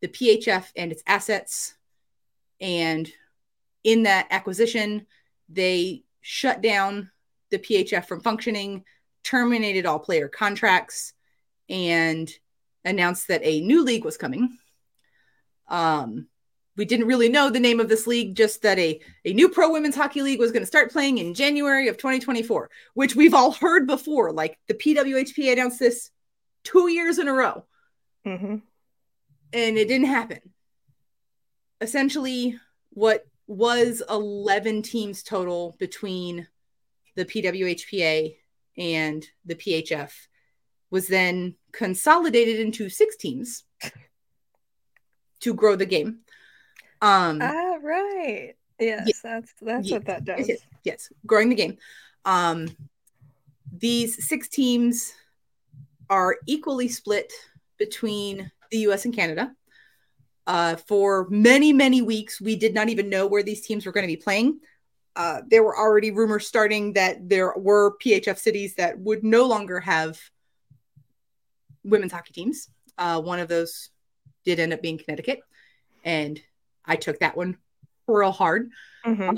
[0.02, 1.76] the PHF and its assets.
[2.62, 3.12] And
[3.84, 5.06] in that acquisition,
[5.48, 7.12] they shut down
[7.52, 8.84] the PHF from functioning,
[9.24, 11.14] terminated all player contracts,
[11.70, 12.30] and
[12.86, 14.58] announced that a new league was coming.
[15.68, 16.28] Um,
[16.76, 19.72] we didn't really know the name of this league, just that a, a new pro
[19.72, 23.52] women's hockey league was going to start playing in January of 2024, which we've all
[23.52, 24.32] heard before.
[24.32, 26.10] Like the PWHPA announced this
[26.64, 27.66] two years in a row
[28.26, 28.58] hmm
[29.54, 30.40] and it didn't happen.
[31.82, 32.60] Essentially,
[32.92, 36.48] what was 11 teams total between
[37.16, 38.36] the PWHPA
[38.78, 40.12] and the PHF
[40.92, 43.64] was then consolidated into six teams
[45.40, 46.20] to grow the game.
[47.02, 48.56] Um, Ah, right.
[48.80, 50.48] Yes, that's that's what that does.
[50.48, 51.78] yes, yes, growing the game.
[52.26, 52.70] Um,
[53.78, 55.14] these six teams
[56.10, 57.32] are equally split
[57.78, 59.54] between the US and Canada.
[60.48, 64.04] Uh, for many, many weeks, we did not even know where these teams were going
[64.04, 64.60] to be playing.
[65.16, 69.80] Uh, there were already rumors starting that there were PHF cities that would no longer
[69.80, 70.20] have
[71.84, 72.70] women's hockey teams.
[72.98, 73.90] Uh, one of those
[74.46, 75.42] did end up being Connecticut,
[76.04, 76.40] and
[76.86, 77.58] I took that one
[78.08, 78.72] real hard
[79.06, 79.38] Mhm.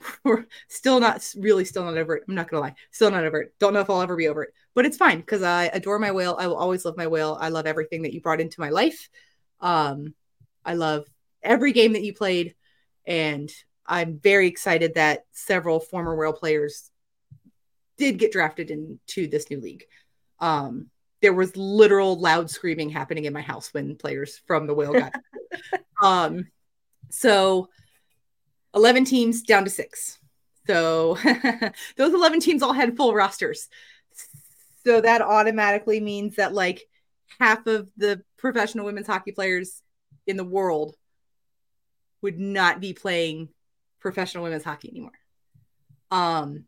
[0.24, 2.24] we're still not really still not over it.
[2.28, 3.54] I'm not gonna lie, still not over it.
[3.58, 6.12] Don't know if I'll ever be over it, but it's fine because I adore my
[6.12, 6.36] whale.
[6.38, 7.36] I will always love my whale.
[7.40, 9.08] I love everything that you brought into my life.
[9.60, 10.14] Um,
[10.64, 11.04] I love
[11.42, 12.54] every game that you played,
[13.04, 13.50] and
[13.84, 16.92] I'm very excited that several former whale players
[17.96, 19.82] did get drafted into this new league.
[20.38, 20.90] Um,
[21.22, 25.12] there was literal loud screaming happening in my house when players from the whale got.
[26.04, 26.46] um,
[27.10, 27.68] so
[28.76, 30.20] 11 teams down to six.
[30.68, 31.18] So
[31.96, 33.68] those 11 teams all had full rosters.
[34.84, 36.82] So that automatically means that like
[37.40, 39.82] half of the professional women's hockey players
[40.26, 40.96] in the world
[42.22, 43.48] would not be playing
[44.00, 45.12] professional women's hockey anymore.
[46.10, 46.64] Um,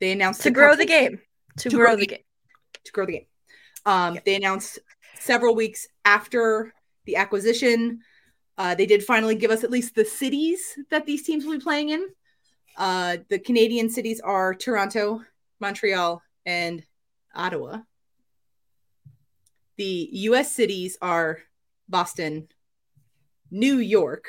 [0.00, 1.20] they announced to grow the game.
[1.58, 2.18] To, to grow, grow, the game.
[2.18, 2.82] game.
[2.84, 3.26] To grow the game.
[3.84, 4.24] Um, yep.
[4.24, 4.78] They announced
[5.18, 6.72] several weeks after
[7.04, 8.00] the acquisition.
[8.56, 11.60] Uh, they did finally give us at least the cities that these teams will be
[11.60, 12.08] playing in.
[12.76, 15.22] Uh, the Canadian cities are Toronto,
[15.60, 16.82] Montreal, and
[17.34, 17.78] Ottawa.
[19.76, 21.38] The US cities are
[21.88, 22.48] Boston,
[23.50, 24.26] New York,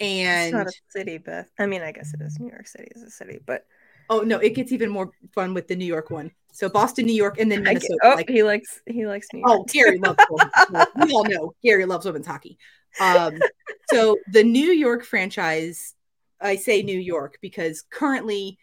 [0.00, 1.50] and it's not a city, Beth.
[1.58, 2.38] I mean, I guess it is.
[2.40, 3.64] New York City is a city, but
[4.10, 6.30] oh no, it gets even more fun with the New York one.
[6.52, 7.98] So Boston, New York, and then Minnesota.
[8.02, 9.50] oh, like, he likes he likes New York.
[9.50, 10.18] Oh, Gary loves.
[10.96, 12.58] we all know Gary loves women's hockey.
[13.00, 13.38] Um,
[13.90, 15.94] so the New York franchise,
[16.40, 18.58] I say New York because currently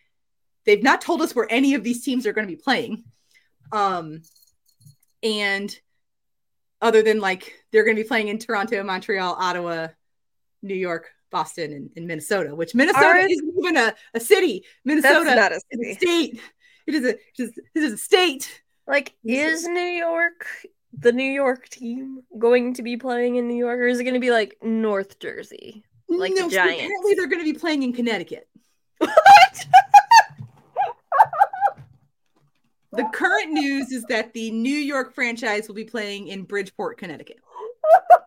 [0.65, 3.03] they've not told us where any of these teams are going to be playing.
[3.71, 4.21] Um,
[5.23, 5.75] and
[6.81, 9.87] other than like they're going to be playing in Toronto, Montreal, Ottawa,
[10.61, 14.65] New York, Boston, and, and Minnesota, which Minnesota Ours, isn't even a, a city.
[14.83, 15.93] Minnesota not a city.
[15.93, 16.41] state.
[16.87, 18.61] It is a, it is, it is a state.
[18.87, 20.45] Like, is New York
[20.97, 24.13] the New York team going to be playing in New York, or is it going
[24.13, 26.83] to be like North Jersey, like no, the Giants?
[26.83, 28.47] Apparently, they're going to be playing in Connecticut.
[28.99, 29.65] What?
[32.93, 37.39] The current news is that the New York franchise will be playing in Bridgeport, Connecticut.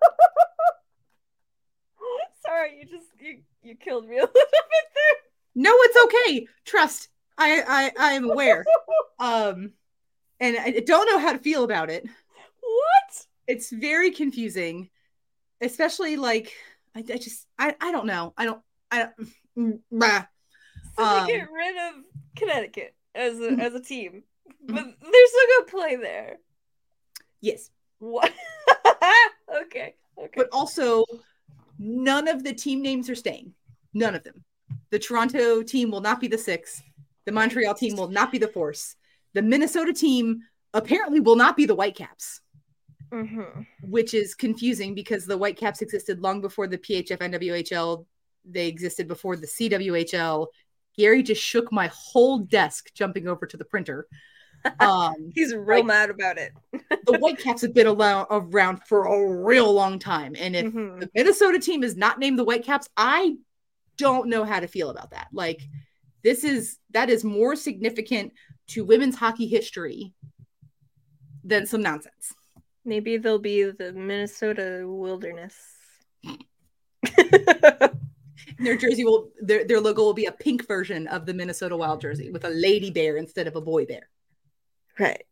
[2.46, 4.48] Sorry, you just you you killed me a little bit
[4.94, 5.16] there.
[5.54, 6.46] No, it's okay.
[6.64, 7.08] Trust.
[7.38, 8.64] I I I am aware.
[9.18, 9.72] um,
[10.40, 12.04] and I don't know how to feel about it.
[12.04, 13.26] What?
[13.46, 14.90] It's very confusing,
[15.60, 16.52] especially like
[16.94, 18.32] I, I just I I don't know.
[18.36, 19.12] I don't I don't.
[19.58, 20.24] Mm, bah.
[20.96, 22.04] So um, they get rid of
[22.36, 24.22] Connecticut as a as a team,
[24.66, 26.36] but they're still gonna play there.
[27.40, 27.70] Yes.
[27.98, 28.32] What?
[29.62, 29.94] okay.
[30.18, 30.32] Okay.
[30.36, 31.04] But also,
[31.78, 33.54] none of the team names are staying.
[33.92, 34.44] None of them.
[34.90, 36.82] The Toronto team will not be the six.
[37.24, 38.96] The Montreal team will not be the force.
[39.32, 40.40] The Minnesota team
[40.72, 42.40] apparently will not be the Whitecaps
[43.14, 43.62] mm-hmm.
[43.82, 48.04] which is confusing because the Whitecaps existed long before the PHF NWHL.
[48.44, 50.48] They existed before the CWHL.
[50.96, 54.06] Gary just shook my whole desk jumping over to the printer.
[54.80, 56.52] Um, He's real like, mad about it.
[56.72, 60.34] the Whitecaps have been around, around for a real long time.
[60.38, 61.00] And if mm-hmm.
[61.00, 63.36] the Minnesota team is not named the Whitecaps, I
[63.96, 65.28] don't know how to feel about that.
[65.32, 65.62] Like,
[66.22, 68.32] this is that is more significant
[68.68, 70.14] to women's hockey history
[71.44, 72.32] than some nonsense.
[72.84, 75.54] Maybe they'll be the Minnesota wilderness.
[78.58, 82.00] their jersey will their, their logo will be a pink version of the Minnesota Wild
[82.00, 84.08] jersey with a lady bear instead of a boy bear.
[84.98, 85.24] Right.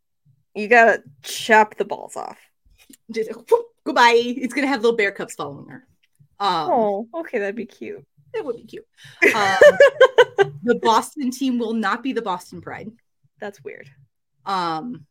[0.54, 2.38] You gotta chop the balls off.
[3.10, 4.14] Just, whoop, goodbye.
[4.16, 5.86] It's gonna have little bear cubs following her.
[6.40, 8.04] Um, oh, okay, that'd be cute.
[8.34, 8.86] It would be cute.
[9.34, 9.58] Um,
[10.62, 12.90] the Boston team will not be the Boston Pride.
[13.38, 13.88] That's weird.
[14.46, 15.06] Um,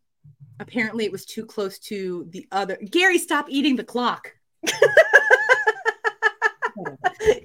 [0.62, 4.34] apparently it was too close to the other gary stop eating the clock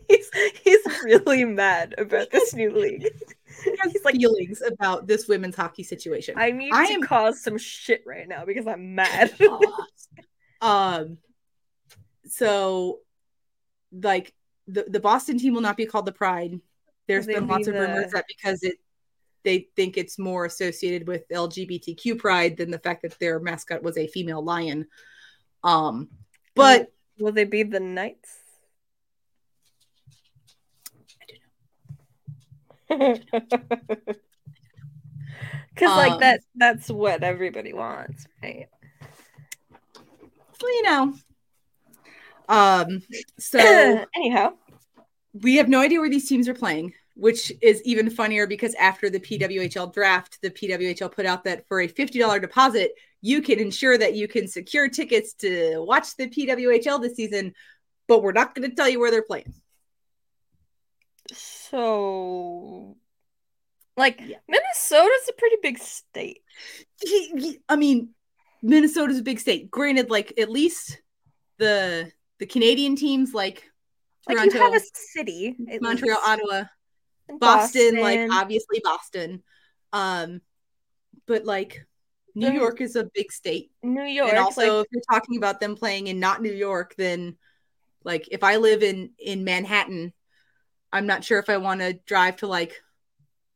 [0.09, 0.30] he's
[0.62, 3.09] he's really mad about this new league
[3.93, 7.02] he's like feelings about this women's hockey situation i need I to am...
[7.02, 9.34] cause some shit right now because i'm mad
[10.60, 11.18] um
[12.26, 13.01] so
[13.93, 14.32] like
[14.68, 16.60] the, the boston team will not be called the pride
[17.06, 17.80] There's been lots of the...
[17.80, 18.76] rumors that because it
[19.47, 23.97] they think it's more associated with LGBTQ pride than the fact that their mascot was
[23.97, 24.88] a female lion.
[25.62, 26.09] Um,
[26.56, 28.36] but will they be the knights?
[31.22, 32.74] I don't know.
[32.88, 33.20] Because
[35.82, 38.68] um, like that that's what everybody wants, right?
[40.62, 41.14] Well, you know.
[42.48, 43.02] Um
[43.38, 43.58] so
[44.16, 44.54] anyhow.
[45.34, 49.08] We have no idea where these teams are playing which is even funnier because after
[49.08, 52.92] the PWHL draft, the PWHL put out that for a $50 deposit,
[53.22, 57.54] you can ensure that you can secure tickets to watch the PWHL this season,
[58.06, 59.54] but we're not going to tell you where they're playing.
[61.32, 62.97] So,
[63.97, 64.36] like, yeah.
[64.48, 66.43] Minnesota's a pretty big state.
[67.69, 68.11] I mean,
[68.62, 69.70] Minnesota's a big state.
[69.70, 71.01] Granted, like, at least
[71.59, 73.65] the the Canadian teams like
[74.28, 76.28] Toronto, like you have a city, Montreal, least.
[76.28, 76.65] Ottawa,
[77.39, 79.43] Boston, Boston, like obviously Boston.
[79.93, 80.40] Um,
[81.27, 81.86] but like
[82.35, 83.70] New York is a big state.
[83.82, 84.31] New York.
[84.31, 87.36] And also like, if you're talking about them playing in not New York, then
[88.05, 90.12] like if I live in in Manhattan,
[90.97, 92.82] I'm not sure if I want to drive to like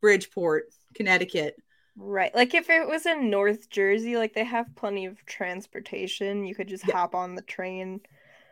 [0.01, 0.65] Bridgeport,
[0.95, 1.57] Connecticut.
[1.97, 2.35] Right.
[2.35, 6.45] Like if it was in North Jersey, like they have plenty of transportation.
[6.47, 6.95] You could just Yeah.
[6.97, 8.01] hop on the train.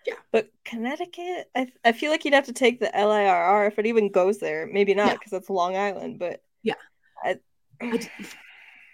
[0.07, 0.15] Yeah.
[0.33, 4.11] But Connecticut, I, I feel like you'd have to take the LIRR if it even
[4.11, 4.67] goes there.
[4.67, 5.13] Maybe not Yeah.
[5.15, 6.75] because that's Long Island, but Yeah.
[7.23, 7.39] I,
[7.81, 8.01] I,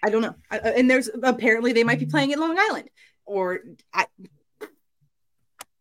[0.03, 0.35] I don't know.
[0.51, 2.89] I, uh, and there's apparently they might be playing at Long Island
[3.25, 3.59] or
[3.93, 4.05] I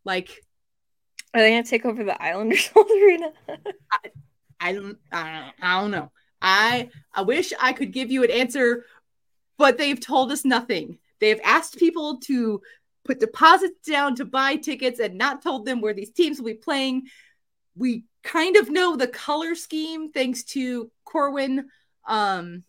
[0.05, 0.31] like
[1.35, 3.33] are they gonna take over the Islanders arena?
[4.61, 6.11] I don't I don't, I don't know.
[6.41, 8.85] I I wish I could give you an answer,
[9.59, 10.99] but they've told us nothing.
[11.21, 12.63] They have asked people to
[13.05, 16.55] put deposits down to buy tickets and not told them where these teams will be
[16.55, 17.09] playing.
[17.77, 21.69] We kind of know the color scheme thanks to Corwin,
[22.07, 22.65] um,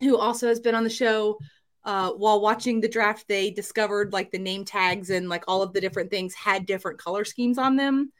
[0.00, 1.38] who also has been on the show.
[1.84, 5.72] Uh, while watching the draft, they discovered like the name tags and like all of
[5.72, 8.12] the different things had different color schemes on them.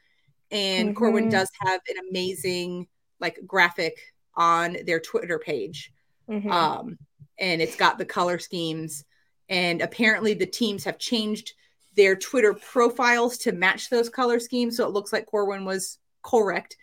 [0.49, 1.31] And Corwin Mhm.
[1.31, 2.87] does have an amazing
[3.19, 3.97] like graphic
[4.35, 5.93] on their Twitter page.
[6.27, 6.51] Mhm.
[6.51, 6.97] Um,
[7.37, 9.05] and it's got the color schemes.
[9.47, 11.53] And apparently, the teams have changed
[11.95, 14.77] their Twitter profiles to match those color schemes.
[14.77, 16.77] So it looks like Corwin was correct.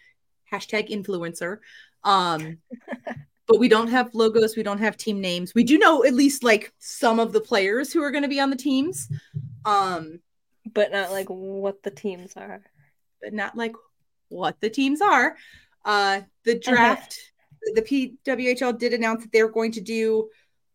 [0.52, 1.58] Hashtag influencer.
[2.04, 2.58] Um,
[3.48, 4.56] but we don't have logos.
[4.56, 5.54] We don't have team names.
[5.54, 8.40] We do know at least like some of the players who are going to be
[8.40, 9.08] on the teams.
[9.64, 10.20] Um,
[10.72, 12.62] but not like what the teams are.
[13.22, 13.74] but not like
[14.28, 15.36] what the teams are.
[15.84, 17.18] Uh, the draft,
[17.74, 20.28] the PWHL did announce that they're going to do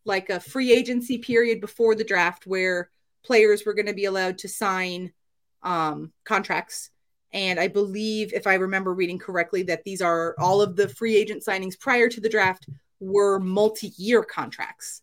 [0.06, 2.90] like a free agency period before the draft where
[3.24, 5.14] players were going to be allowed to sign
[5.62, 6.90] um, contracts.
[7.34, 11.15] And I believe, if I remember reading correctly, that these are all of the free
[11.15, 12.68] agent signings prior to the draft
[12.99, 15.01] were multi year contracts.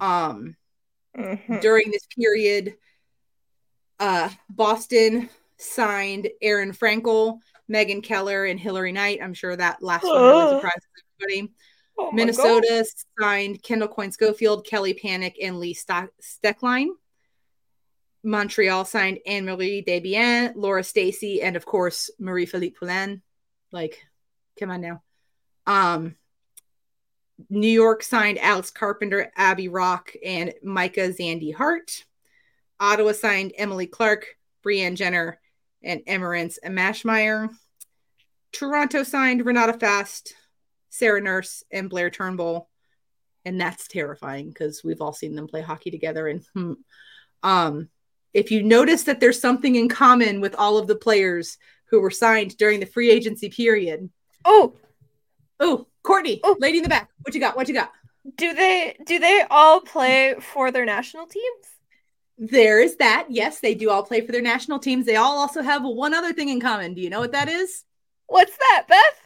[0.00, 0.56] Um,
[1.16, 1.62] Mhm.
[1.62, 2.76] during this period
[3.98, 7.38] uh boston signed aerin frankel
[7.68, 10.50] megan keller and hillary knight i'm sure that last one really Ugh.
[10.56, 10.82] surprises
[11.22, 11.54] everybody
[11.96, 12.84] Oh minnesota
[13.18, 16.88] signed kendall coyne schofield kelly pannek and lee Sta- stecklein
[18.26, 23.22] montreal signed ann-renée desbiens laura stacey and of course marie-philip poulin
[23.72, 24.04] like
[24.58, 25.02] come on now
[25.66, 26.16] um
[27.50, 32.04] New York signed Alex Carpenter, Abby Roque, and Micah Zandee-Hart.
[32.80, 35.38] Ottawa signed Emily Clark, Brianne Jenner,
[35.82, 37.50] and Emerance Maschmeyer.
[38.52, 40.34] Toronto signed Renata Fast,
[40.88, 42.68] Sarah Nurse, and Blayre Turnbull.
[43.44, 46.26] And that's terrifying because we've all seen them play hockey together.
[46.26, 46.72] And hmm,
[47.42, 47.88] um,
[48.36, 51.56] if you notice that there's something in common with all of the players
[51.90, 54.10] who were signed during the free agency period.
[54.44, 54.74] Oh,
[55.58, 56.56] Oh, Courtney, Oh.
[56.60, 57.08] lady in the back.
[57.22, 57.56] What you got?
[57.56, 57.92] What you got?
[58.36, 61.66] do they do they all play for their national teams?
[62.38, 63.26] There is that.
[63.30, 65.06] Yes, they do all play for their national teams.
[65.06, 66.92] They all also have one other thing in common.
[66.92, 67.84] Do you know what that is?
[68.26, 69.18] What's that, Beth?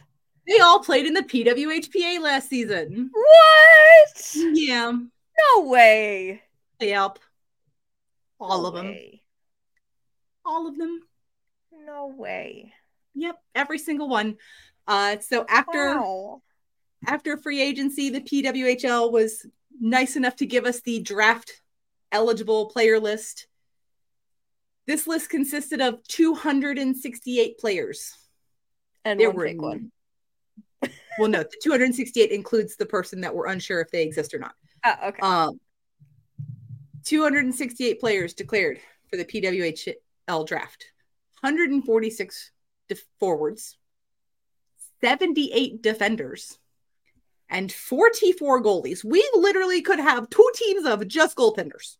[0.47, 3.09] They all played in the PWHPA last season.
[3.11, 4.35] What?
[4.53, 4.91] Yeah.
[4.91, 6.41] No way.
[6.79, 7.19] Yep.
[8.41, 8.87] All No of them.
[8.87, 9.23] way.
[10.43, 11.01] All of them.
[11.71, 12.73] No way.
[13.13, 13.37] Yep.
[13.55, 14.37] Every single one.
[14.87, 16.41] Uh, so after Wow.
[17.07, 19.45] after free agency, the PWHL was
[19.79, 21.61] nice enough to give us the draft
[22.11, 23.47] eligible player list.
[24.87, 28.13] This list consisted of 268 players.
[29.05, 29.91] And There one were fake one.
[31.19, 34.55] Well, no, the 268 includes the person that we're unsure if they exist or not.
[34.83, 35.19] Ah, okay.
[35.21, 35.59] Um,
[37.05, 38.79] 268 players declared
[39.09, 40.85] for the PWHL draft,
[41.41, 42.51] 146
[42.87, 43.77] def- forwards,
[45.01, 46.57] 78 defenders,
[47.49, 49.03] and 44 goalies.
[49.03, 51.97] We literally could have two teams of just goaltenders.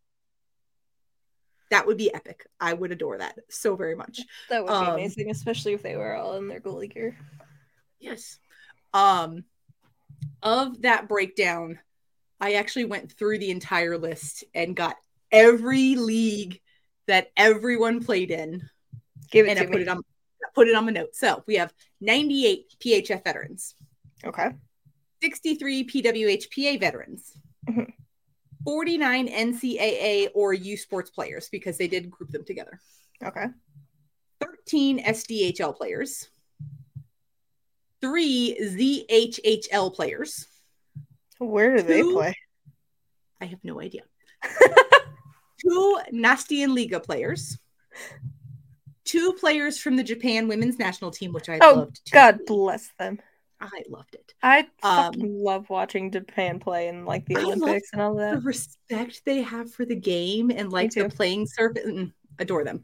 [1.72, 2.48] That would be epic.
[2.60, 4.22] I would adore that so very much.
[4.50, 7.18] that would be um, amazing, especially if they were all in their goalie gear.
[8.00, 8.40] Yes.
[8.94, 9.46] Um
[10.44, 11.80] of that breakdown,
[12.42, 14.98] I actually went through the entire list and got
[15.32, 16.60] every league
[17.08, 18.68] that everyone played in
[19.30, 19.82] Give it and I put me.
[19.84, 20.02] it on
[20.56, 21.20] put it on my notes.
[21.20, 23.76] So, we have 98 PHF veterans,
[24.26, 24.50] Okay.
[25.22, 27.38] 63 PWHPA veterans.
[27.70, 27.94] Mhm.
[28.66, 32.80] 49 NCAA or U sports players because they did group them together.
[33.24, 33.46] Okay.
[34.42, 36.30] 13 SDHL players,
[38.02, 40.48] three ZHHL players.
[41.46, 42.36] Where do they play?
[43.42, 44.04] I have no idea.
[45.60, 47.58] Two Naisten Liiga players,
[49.06, 52.06] two players from the Japan women's national team, which I Oh, loved.
[52.06, 53.20] to God bless them.
[53.60, 54.34] I loved it.
[54.42, 58.36] I Um, love watching Japan play in like the Olympics and all that.
[58.36, 62.82] The respect they have for the game and like the playing surface, mm, adore them.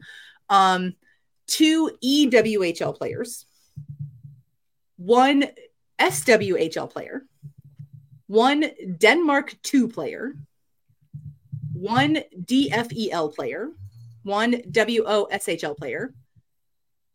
[0.48, 0.94] Um,
[1.48, 3.46] two EWHL players,
[4.96, 5.46] one
[5.98, 7.22] SWHL player,
[8.28, 10.34] one Denmark 2 player,
[11.72, 13.70] one DFEL player,
[14.22, 16.14] one WOSHL player,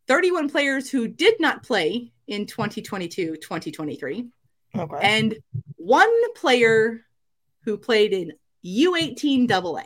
[0.07, 4.27] 31 players who did not play in 2022 2023,
[4.75, 4.97] Okay.
[5.01, 5.35] and
[5.77, 7.05] one player
[7.61, 8.33] who played in
[8.65, 9.83] U18 AA.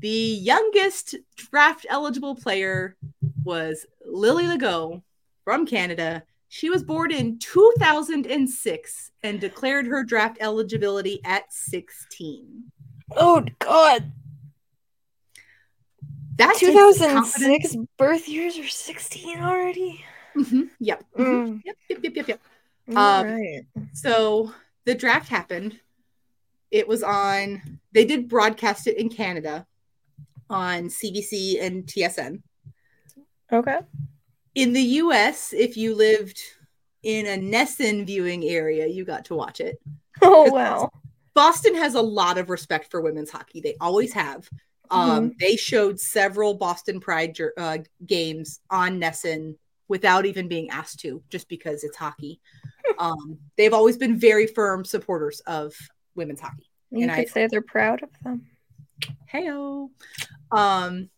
[0.00, 2.96] The youngest draft eligible player
[3.44, 5.02] was Lily Legault
[5.44, 6.24] from Canada.
[6.54, 12.64] She was born in 2006 and declared her draft eligibility at 16.
[13.16, 14.12] oh God.
[16.36, 20.04] That 2006 birth years are 16 already.
[20.36, 21.04] Mhm, Yep.
[21.18, 21.62] mhm, Mm.
[21.64, 21.76] Yep.
[21.88, 21.98] Yep.
[22.02, 22.16] Yep.
[22.16, 22.28] Yep.
[22.28, 22.40] Yep.
[22.88, 23.66] Um, Alright.
[23.94, 24.52] So
[24.84, 25.80] the draft happened.
[26.70, 29.66] It was on, they did broadcast it in Canada
[30.50, 32.42] on CBC and TSN.
[33.50, 33.78] Okay.
[34.54, 36.38] In the US, if you lived
[37.02, 39.78] in a NESN viewing area, you got to watch it.
[40.24, 40.88] Oh wow.
[41.34, 43.60] Boston has a lot of respect for women's hockey.
[43.60, 44.48] They always have.
[44.90, 49.56] Um, They showed several Boston Pride uh, games on NESN
[49.88, 52.40] without even being asked to, just because it's hockey.
[52.98, 55.74] um, they've always been very firm supporters of
[56.14, 56.70] women's hockey.
[56.90, 58.46] You And could I- say they're proud of them.
[59.32, 59.88] Heyo.
[60.52, 61.08] Um,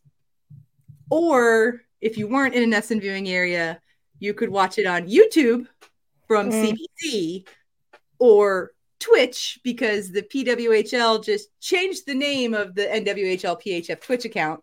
[1.11, 3.81] or if you weren't in a NESN viewing area,
[4.19, 5.67] you could watch it on YouTube
[6.29, 6.77] from Mm.
[7.03, 7.47] CBC
[8.19, 14.63] or Twitch because the PWHL just changed the name of the NWHL PHF Twitch account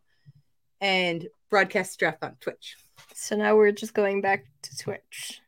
[0.80, 2.76] and broadcast draft on Twitch.
[3.14, 5.42] So now we're just going back to Twitch.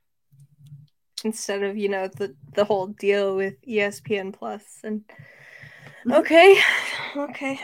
[1.23, 5.03] Instead of, you know, the the whole deal with ESPN Plus and
[6.05, 6.17] Mhm.
[6.19, 6.59] Okay.
[7.15, 7.59] Okay.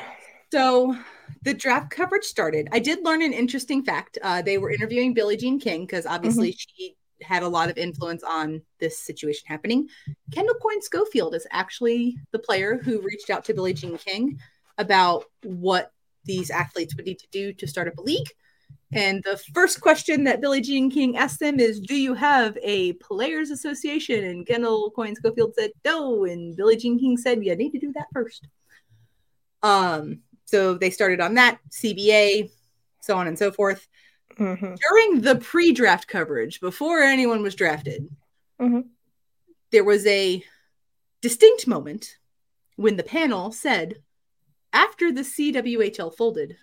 [0.51, 0.95] So
[1.43, 2.69] the draft coverage started.
[2.71, 4.17] I did learn an interesting fact.
[4.21, 8.23] Uh, they were interviewing Billie Jean King because obviously she had a lot of influence
[8.23, 9.87] on this situation happening.
[10.31, 14.39] Kendall Coyne Schofield is actually the player who reached out to Billie Jean King
[14.77, 15.91] about what
[16.25, 18.27] these athletes would need to do to start up a league.
[18.91, 22.93] And the first question that Billie Jean King asked them is, "Do you have a
[22.93, 27.71] players' association?" And Kendall Coyne Schofield said, "No." And Billie Jean King said, "You need
[27.71, 28.47] to do that first.
[29.61, 32.49] Um, so they started on that CBA,
[33.01, 33.87] so on and so forth.
[34.37, 38.09] hmm During the pre-draft coverage, before anyone was drafted,
[38.59, 38.89] Mhm.
[39.71, 40.43] there was a
[41.21, 42.17] distinct moment
[42.75, 44.01] when the panel said,
[44.71, 46.57] after the CWHL folded,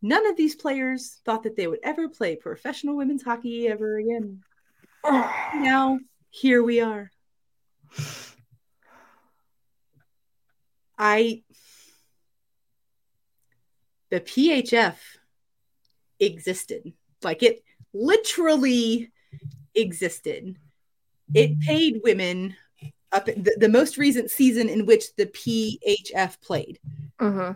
[0.00, 4.42] none of these players thought that they would ever play professional women's hockey ever again.
[5.04, 5.98] Now,
[6.30, 7.10] here we are.
[10.98, 11.42] I
[14.14, 14.94] the PHF
[16.20, 16.92] existed.
[17.24, 19.10] Like it literally
[19.74, 20.56] existed.
[21.34, 22.54] It paid women
[23.10, 26.78] up the, the most recent season in which the PHF played.
[27.18, 27.50] hmm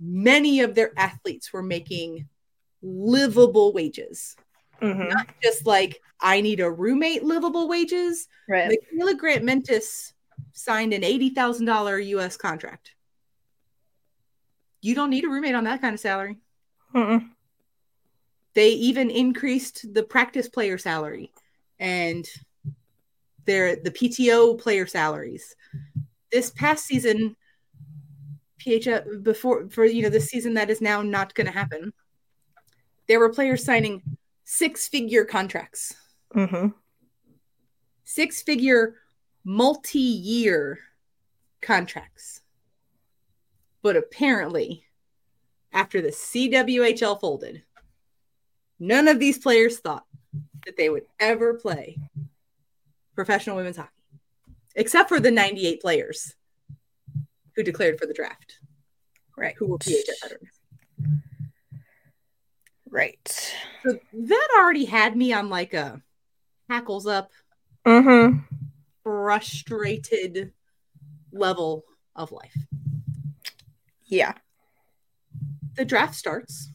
[0.00, 2.26] Many of their athletes were making
[2.80, 4.36] livable wages.
[4.80, 8.26] hmm Not just like I need a roommate livable wages.
[8.48, 8.78] Right.
[8.94, 10.14] Mikyla Grant-Mentis
[10.52, 12.94] signed an $80,000 US contract.
[14.80, 16.38] You don't need a roommate on that kind of salary.
[16.94, 17.28] Mm-mm.
[18.54, 21.32] They even increased the practice player salary
[21.78, 22.28] and
[23.44, 25.54] their the PTO player salaries.
[26.32, 27.36] This past season,
[28.60, 31.92] PHF before for you know the season that is now not going to happen.
[33.06, 34.02] There were players signing
[34.44, 35.94] six-figure contracts,
[36.32, 36.68] hmm
[38.04, 38.96] six-figure
[39.44, 40.78] multi-year
[41.60, 42.40] contracts.
[43.82, 44.84] But apparently,
[45.72, 47.62] after the CWHL folded,
[48.78, 50.04] none of these players thought
[50.66, 51.98] that they would ever play
[53.14, 53.90] professional women's hockey,
[54.74, 56.34] except for the 98 players
[57.54, 58.58] who declared for the draft,
[59.36, 59.54] Right.
[59.58, 60.60] who were PHF veterans.
[62.90, 63.54] Right.
[63.84, 66.02] So that already had me on like a
[66.68, 67.30] hackles up,
[67.86, 68.38] hmm
[69.02, 70.52] frustrated
[71.32, 71.84] level
[72.14, 72.54] of life.
[74.08, 74.34] Yeah.
[75.76, 76.70] the draft starts.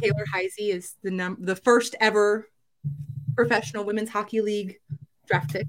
[0.00, 2.48] Taylor Heise is the num- the first ever
[3.36, 4.78] professional women's hockey league
[5.26, 5.66] draft pick.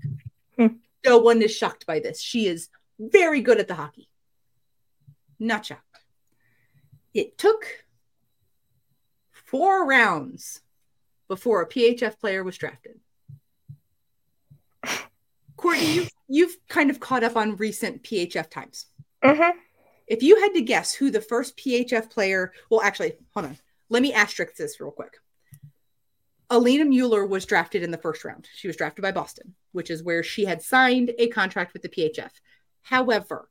[0.58, 0.68] Hmm.
[1.06, 2.22] No one is shocked by this.
[2.22, 2.70] She is
[3.00, 4.10] very good at the hockey.
[5.40, 5.82] Not shocked.
[7.14, 7.66] It took
[9.32, 10.62] four rounds
[11.28, 13.00] before a PHF player was drafted.
[15.58, 18.86] Courtney, you've, you've kind of caught up on recent PHF times
[19.24, 19.50] hmm
[20.08, 23.58] if you had to guess who the first PHF player, well, actually, hold on.
[23.90, 25.18] Let me asterisk this real quick.
[26.50, 28.48] Alina Mueller was drafted in the first round.
[28.54, 31.90] She was drafted by Boston, which is where she had signed a contract with the
[31.90, 32.30] PHF.
[32.84, 33.50] However,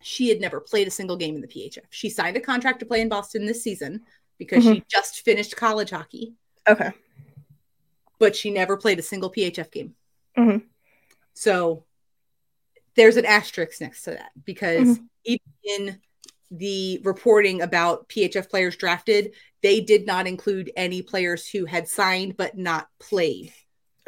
[0.00, 1.86] she had never played a single game in the PHF.
[1.90, 4.02] She signed a contract to play in Boston this season
[4.38, 6.34] because she just finished college hockey,
[6.68, 6.92] Okay.
[8.18, 9.96] but she never played a single PHF game.
[10.36, 10.64] Mhm.
[11.32, 11.84] So
[12.94, 15.08] there's an asterisk next to that because Mhm.
[15.24, 16.00] Even in
[16.50, 22.36] the reporting about PHF players drafted, they did not include any players who had signed
[22.36, 23.52] but not played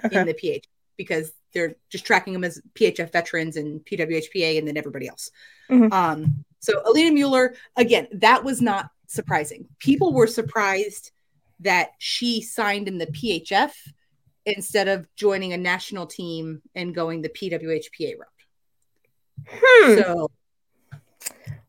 [0.04, 0.20] Okay.
[0.20, 0.64] in the PH
[0.96, 5.30] because they're just tracking them as PHF veterans and PWHPA and then everybody else.
[5.70, 5.90] Mhm.
[5.92, 9.66] Um, so Alina Mueller, again, that was not surprising.
[9.78, 11.12] People were surprised
[11.60, 13.72] that she signed in the PHF
[14.44, 18.28] instead of joining a national team and going the PWHPA route.
[19.48, 19.94] Hmm.
[19.98, 20.30] So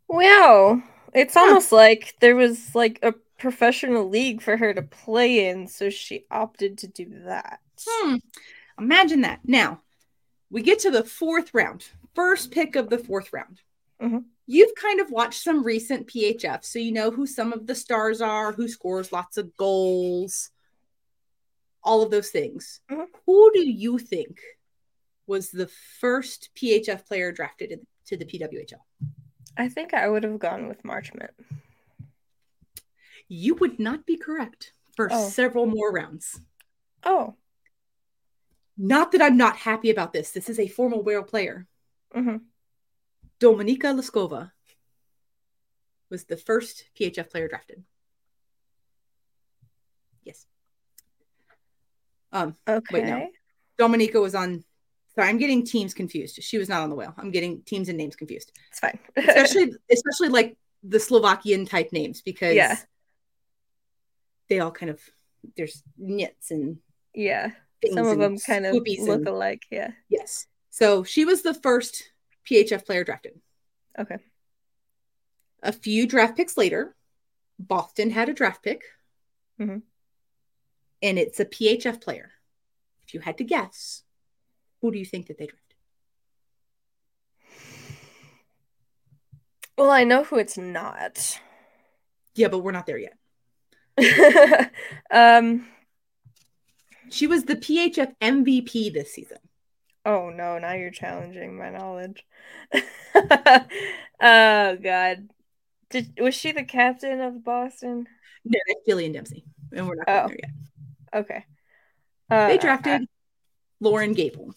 [0.07, 0.81] Wow.
[1.13, 1.41] It's Huh.
[1.41, 6.25] almost like there was like a professional league for her to play in, so she
[6.31, 7.59] opted to do that.
[7.87, 8.15] Hmm.
[8.79, 9.41] Imagine that.
[9.43, 9.81] Now,
[10.49, 13.61] we get to the fourth round, first pick of the fourth round.
[14.01, 14.25] Mhm.
[14.45, 18.21] You've kind of watched some recent PHF, so you know who some of the stars
[18.21, 20.51] are, who scores lots of goals,
[21.83, 22.79] all of those things.
[22.89, 23.07] Mhm.
[23.25, 24.39] Who do you think
[25.25, 28.85] was the first PHF player drafted to the PWHL?
[29.57, 31.29] I think I would have gone with Marchment.
[33.27, 35.29] You would not be correct for Oh.
[35.29, 36.39] several more rounds.
[37.03, 37.35] Oh.
[38.77, 40.31] Not that I'm not happy about this.
[40.31, 41.67] This is a former Whale player.
[42.13, 42.37] hmm
[43.39, 44.51] Dominika Laskova
[46.09, 47.83] was the first PHF player drafted.
[50.23, 50.45] Yes.
[52.31, 52.93] Um, Okay.
[53.01, 53.29] Wait, no.
[53.79, 54.63] Dominika was on.
[55.17, 56.43] Sorry, I'm getting teams confused.
[56.43, 57.13] She was not on the whale.
[57.17, 58.99] I'm getting teams and names confused, It's fine.
[59.17, 62.77] especially especially like the Slovakian type names because Yeah.
[64.47, 64.99] they all kind of
[65.55, 66.77] there's nits and
[67.15, 67.51] yeah.
[67.93, 69.63] Some of them kind of look and- alike.
[69.71, 69.91] Yeah.
[70.09, 70.45] yes.
[70.69, 72.03] So she was the first
[72.47, 73.39] PHF player drafted.
[73.97, 74.17] Okay.
[75.63, 76.95] A few draft picks later,
[77.59, 78.83] Boston had a draft pick.
[79.59, 79.81] Mhm.
[81.01, 82.31] And it's a PHF player.
[83.07, 84.03] If you had to guess,
[84.87, 85.75] who do you think that they drafted?
[89.77, 91.41] Well, I know who it's not.
[92.35, 92.97] Yeah, but we're not there
[93.97, 94.71] yet.
[95.11, 95.67] um.
[97.09, 99.39] She was the PHF MVP this season.
[100.05, 100.57] Oh no!
[100.57, 102.25] Now you're challenging my knowledge.
[103.15, 105.27] oh God.
[105.89, 108.07] Did was she the captain of Boston?
[108.45, 109.43] No, that's Jillian Dempsey.
[109.73, 110.27] And we're not Oh.
[110.29, 110.51] there yet.
[111.13, 111.45] Okay.
[112.29, 113.05] Uh, They drafted
[113.79, 114.53] Loren Gabel.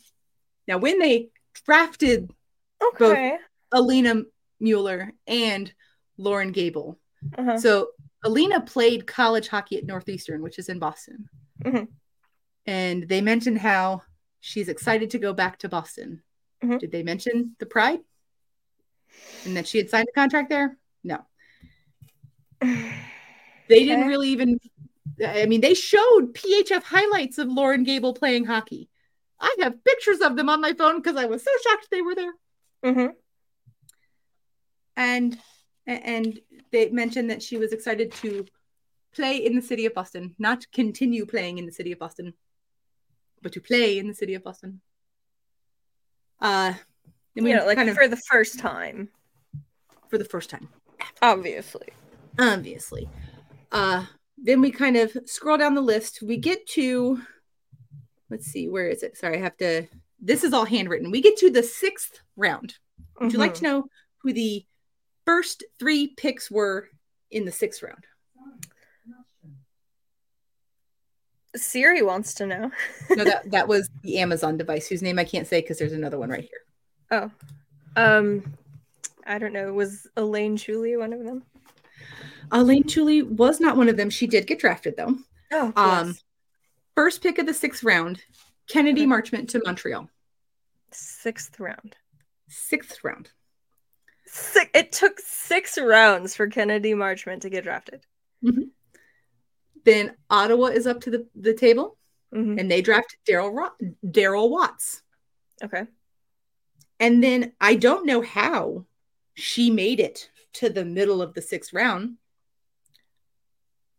[0.71, 1.31] Now, when they
[1.67, 2.31] drafted
[2.81, 3.37] Okay.
[3.73, 4.23] Alina
[4.61, 5.73] Mueller and
[6.17, 6.97] Loren Gabel,
[7.37, 7.59] Uh-huh.
[7.59, 7.89] So
[8.25, 11.29] Alina played college hockey at Northeastern, which is in Boston.
[11.65, 11.89] Mhm.
[12.67, 14.03] And they mentioned how
[14.39, 16.23] she's excited to go back to Boston.
[16.63, 16.79] Mhm.
[16.79, 18.01] Did they mention the pride?
[19.45, 20.79] And that she had signed a contract there?
[21.03, 21.27] No.
[23.69, 24.61] They didn't really even
[25.25, 28.90] I mean, they showed PHF highlights of Loren Gabel playing hockey.
[29.41, 32.15] I have pictures of them on my phone because I was so shocked they were
[32.15, 32.35] there.
[32.85, 33.15] Mhm.
[34.97, 35.39] and
[35.87, 36.39] and
[36.71, 38.47] they mentioned that she was excited to
[39.13, 42.35] play in the city of Boston, not continue playing in the city of Boston,
[43.43, 44.81] but to play in the city of Boston.
[46.41, 46.75] Uh,
[47.35, 49.09] You know, like kind of for the first time,
[50.09, 50.69] for the first time,
[51.23, 51.89] obviously.
[52.39, 53.09] obviously.
[53.73, 54.05] Uh,
[54.37, 56.23] then we kind of scroll down the list.
[56.23, 57.21] We get to,
[58.31, 59.17] let's see, where is it?
[59.17, 59.87] Sorry, I have to.
[60.21, 61.11] This is all handwritten.
[61.11, 62.75] We get to the sixth round.
[63.21, 63.85] Would you like to know
[64.19, 64.65] who the
[65.27, 66.89] first three picks were
[67.31, 68.05] in the sixth round?
[71.57, 72.71] Siri wants to know.
[73.17, 76.19] No, that that was the Amazon device whose name I can't say because there's another
[76.19, 76.61] one right here.
[77.11, 77.31] Oh.
[77.97, 78.55] Um
[79.27, 79.73] I don't know.
[79.73, 81.43] Was Elaine Chuli one of them?
[82.53, 84.11] Elaine Chuli was not one of them.
[84.11, 85.17] She did get drafted though.
[85.53, 86.17] Oh, Um,
[87.01, 88.21] First pick of the sixth round,
[88.69, 89.07] Kennedy.
[89.07, 90.11] Marchment to Montreal.
[90.93, 91.97] sixth round.
[92.51, 93.31] Sixth round.
[94.27, 98.05] Six, it took six rounds for Kennedy Marchment to get drafted.
[99.87, 101.97] Then Ottawa is up to the, the table
[102.35, 102.61] Mhm.
[102.61, 103.71] and they draft Daryl
[104.05, 105.03] Daryl Watts.
[105.65, 105.87] Okay.
[106.99, 108.85] And then I don't know how
[109.33, 112.19] she made it to the middle of the sixth round.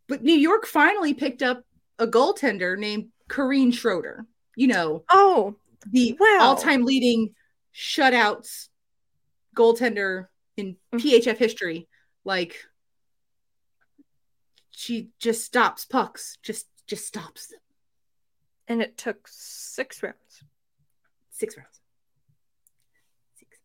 [0.06, 1.64] But New York finally picked up
[2.02, 4.26] a goaltender named Corinne Schroeder.
[4.56, 5.56] You know, Oh,
[5.86, 6.38] the Wow.
[6.42, 7.34] all-time leading
[7.74, 8.68] shutouts
[9.56, 11.00] goaltender in Mhm.
[11.00, 11.88] PHF history.
[12.24, 12.66] Like
[14.70, 17.60] she just stops pucks, just just stops them.
[18.68, 20.44] And it took six rounds.
[21.30, 21.80] Six rounds.
[23.38, 23.58] Six.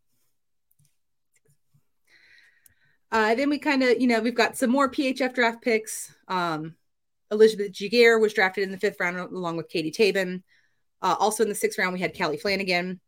[3.11, 6.13] Uh, then we kind of, you know, we've got some more PHF draft picks.
[6.27, 6.75] Um,
[7.31, 10.43] Elizabeth Giguere was drafted in the fifth round along with Kati Tabin.
[11.01, 12.99] Uh, also in the sixth round, we had Callie Flanagan.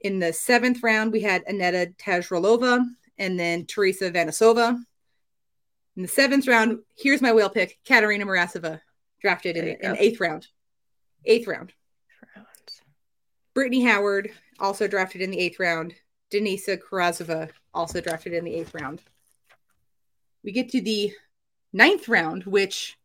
[0.00, 2.84] In the seventh round, we had Aneta Tejralová
[3.18, 4.78] and then Tereza Vanišová.
[5.96, 8.80] In the seventh round, here's my whale pick, Katerina Marasova,
[9.20, 10.46] drafted in, in the eighth round.
[11.26, 11.72] Eighth round.
[13.52, 15.94] Brittany Howard, also drafted in the eighth round.
[16.32, 19.02] Denisa Karazova, also drafted in the eighth round.
[20.42, 21.12] We get to the
[21.72, 22.96] ninth round, which,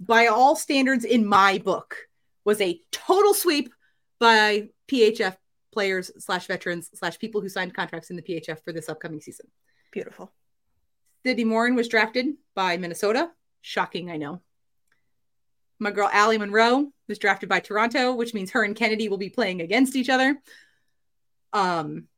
[0.00, 1.96] by all standards in my book,
[2.44, 3.72] was a total sweep
[4.20, 5.36] by PHF
[5.72, 9.46] players slash veterans slash people who signed contracts in the PHF for this upcoming season.
[9.90, 10.32] Beautiful.
[11.24, 13.30] Sydney Morin was drafted by Minnesota.
[13.62, 14.40] Shocking, I know.
[15.78, 19.30] My girl Allie Munroe was drafted by Toronto, which means her and Kennedy will be
[19.30, 20.40] playing against each other.
[21.52, 22.08] Um,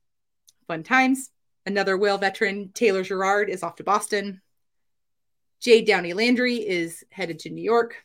[0.66, 1.30] fun times.
[1.64, 4.40] Another whale veteran, Taylor Girard, is off to Boston.
[5.60, 7.96] Jade Downie-Landry is headed to New York.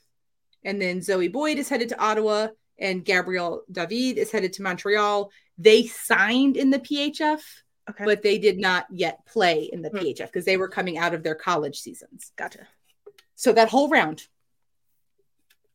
[0.63, 2.49] And then Zoe Boyd is headed to Ottawa,
[2.79, 5.31] and Gabrielle David is headed to Montreal.
[5.57, 7.41] They signed in the PHF,
[7.89, 8.05] Okay.
[8.05, 9.97] but they did not yet play in the Hmm.
[9.97, 12.31] PHF because they were coming out of their college seasons.
[12.37, 12.67] gotcha.
[13.35, 14.27] So that whole round,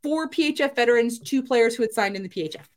[0.04, 2.68] four PHF veterans, two players who had signed in the PHF.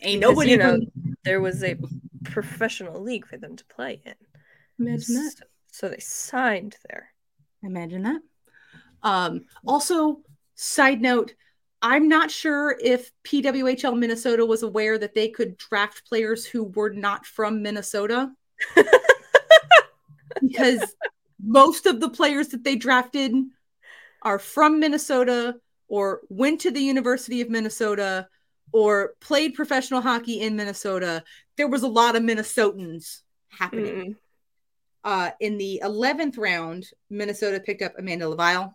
[0.00, 1.76] Ain't nobody you know, from- there was a
[2.24, 4.14] professional league for them to play in.
[4.78, 5.32] imagine that.
[5.38, 5.44] So,
[5.74, 7.08] so they signed there.
[7.64, 8.20] Imagine that.
[9.02, 10.20] Um, also,
[10.54, 11.34] side note,
[11.82, 16.90] I'm not sure if PWHL Minnesota was aware that they could draft players who were
[16.90, 18.30] not from Minnesota
[20.40, 20.94] because
[21.42, 23.34] most of the players that they drafted
[24.22, 25.56] are from Minnesota
[25.88, 28.28] or went to the University of Minnesota
[28.70, 31.24] or played professional hockey in Minnesota.
[31.56, 33.94] There was a lot of Minnesotans happening.
[33.94, 34.16] Mm-mm.
[35.04, 38.74] Uh, in the 11th round, Minnesota picked up Amanda Leveille.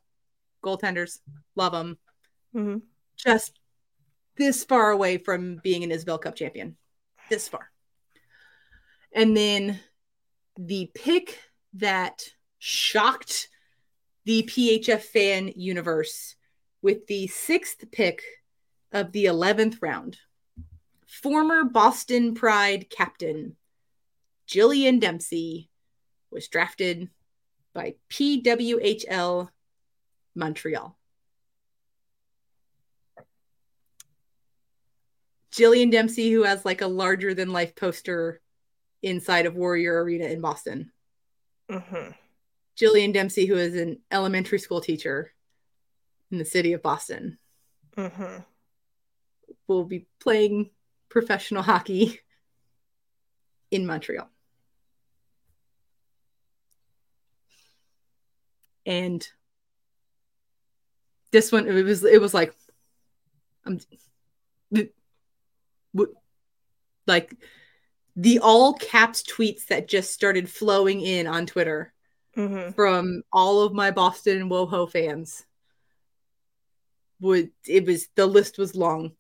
[0.64, 1.20] Goaltenders,
[1.56, 1.98] love them.
[2.54, 2.84] Mhm.
[3.16, 3.60] Just
[4.36, 6.78] this far away from being an Isobel Cup champion.
[7.30, 7.72] This far.
[9.12, 9.80] And then
[10.56, 11.40] the pick
[11.74, 12.24] that
[12.60, 13.50] shocked
[14.26, 16.36] the PHF fan universe
[16.82, 18.22] with the sixth pick
[18.92, 20.18] of the 11th round,
[21.08, 23.58] former Boston Pride captain
[24.48, 25.69] Jillian Dempsey
[26.32, 27.10] was drafted
[27.74, 29.50] by PWHL
[30.36, 30.98] Montreal.
[35.52, 38.42] Jillian Dempsey, who has like a larger than life poster
[39.02, 40.92] inside of Warrior Arena in Boston.
[41.70, 42.16] Mhm.
[42.78, 45.34] Jillian Dempsey, who is an elementary school teacher
[46.32, 47.40] in the city of Boston,
[47.96, 48.46] Mhm.
[49.68, 50.72] will be playing
[51.10, 52.22] professional hockey
[53.72, 54.30] in Montreal.
[58.90, 59.26] And
[61.32, 62.56] this one, it was it was like,
[63.66, 63.78] um,
[65.92, 66.10] what,
[67.06, 67.36] like
[68.16, 71.94] the all caps tweets that just started flowing in on Twitter
[72.36, 72.74] Mhm.
[72.74, 75.46] from all of my Boston WoHo fans.
[77.22, 79.12] Would it was the list was long,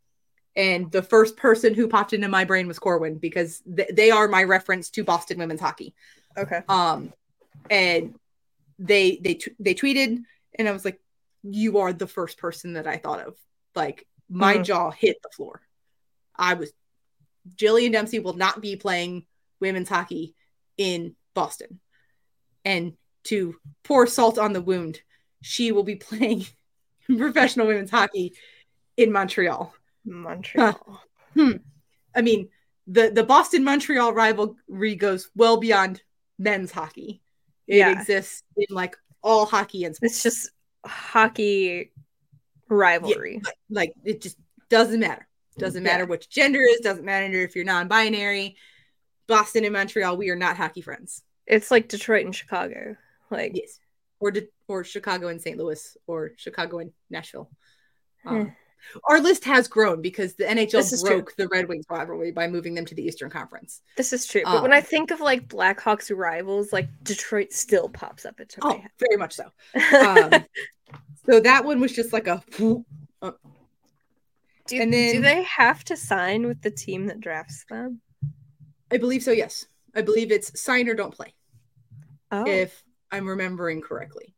[0.55, 4.27] and the first person who popped into my brain was Corwin because th- they are
[4.27, 5.93] my reference to Boston women's hockey.
[6.37, 6.61] Okay.
[6.67, 7.13] Um,
[7.69, 8.15] and
[8.79, 10.23] they they t- they tweeted,
[10.57, 10.99] and I was like,
[11.43, 13.37] "You are the first person that I thought of."
[13.75, 14.65] Like my Mhm.
[14.65, 15.61] jaw hit the floor.
[16.35, 16.71] I was
[17.55, 19.25] Jillian Dempsey will not be playing
[19.59, 20.35] women's hockey
[20.77, 21.79] in Boston,
[22.65, 25.01] and to pour salt on the wound,
[25.41, 26.45] she will be playing
[27.05, 28.33] professional women's hockey
[28.97, 29.73] in Montreal.
[30.05, 31.03] Montreal.
[31.35, 31.57] Hmm.
[32.15, 32.49] I mean,
[32.87, 36.01] the the Boston Montreal rivalry goes well beyond
[36.39, 37.21] men's hockey.
[37.69, 37.91] It Yeah.
[37.91, 40.15] exists in like all hockey and sports.
[40.15, 40.49] It's just
[40.85, 41.91] hockey
[42.67, 43.41] rivalry.
[43.69, 44.37] like it just
[44.69, 45.27] doesn't matter.
[45.57, 46.09] Doesn't matter Yeah.
[46.09, 46.79] which gender is.
[46.81, 48.55] Doesn't matter if you're non-binary.
[49.27, 51.23] Boston and Montreal, we are not hockey friends.
[51.45, 52.95] It's like Detroit and Chicago.
[53.29, 53.79] Like Yes,
[54.19, 55.57] or De- or Chicago and St.
[55.57, 57.51] Louis, or Chicago and Nashville.
[58.25, 58.55] Um,
[59.09, 61.17] our list has grown because the NHL is true.
[61.17, 63.81] broke the Red Wings rivalry by moving them to the Eastern Conference.
[63.97, 64.41] this is true.
[64.43, 68.59] But when Um, I think of like Blackhawks rivals, like Detroit still pops up into
[68.61, 69.45] Oh, very much so.
[69.95, 70.45] Um,
[71.25, 72.41] so that one was just like a
[73.21, 73.31] uh,
[74.67, 78.01] do, and then- do they have to sign with the team that drafts them?
[78.91, 79.65] I believe so, yes.
[79.95, 81.33] I believe it's sign or don't play,
[82.31, 84.33] Oh, if I'm remembering correctly.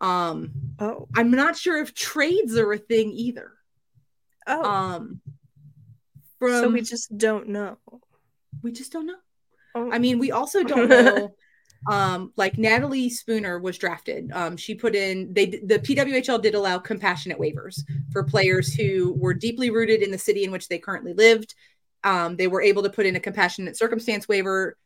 [0.00, 3.52] Um, oh, I'm not sure if trades are a thing either.
[4.46, 5.20] Oh, Um,
[6.38, 7.78] from so we just don't know.
[8.62, 9.14] we just don't know.
[9.74, 9.90] Oh.
[9.90, 11.34] I mean, we also don't know.
[11.90, 14.30] um, like Natalie Spooner was drafted.
[14.32, 17.80] Um, she put in they the PWHL did allow compassionate waivers
[18.12, 21.54] for players who were deeply rooted in the city in which they currently lived.
[22.04, 24.76] Um, they were able to put in a compassionate circumstance waiver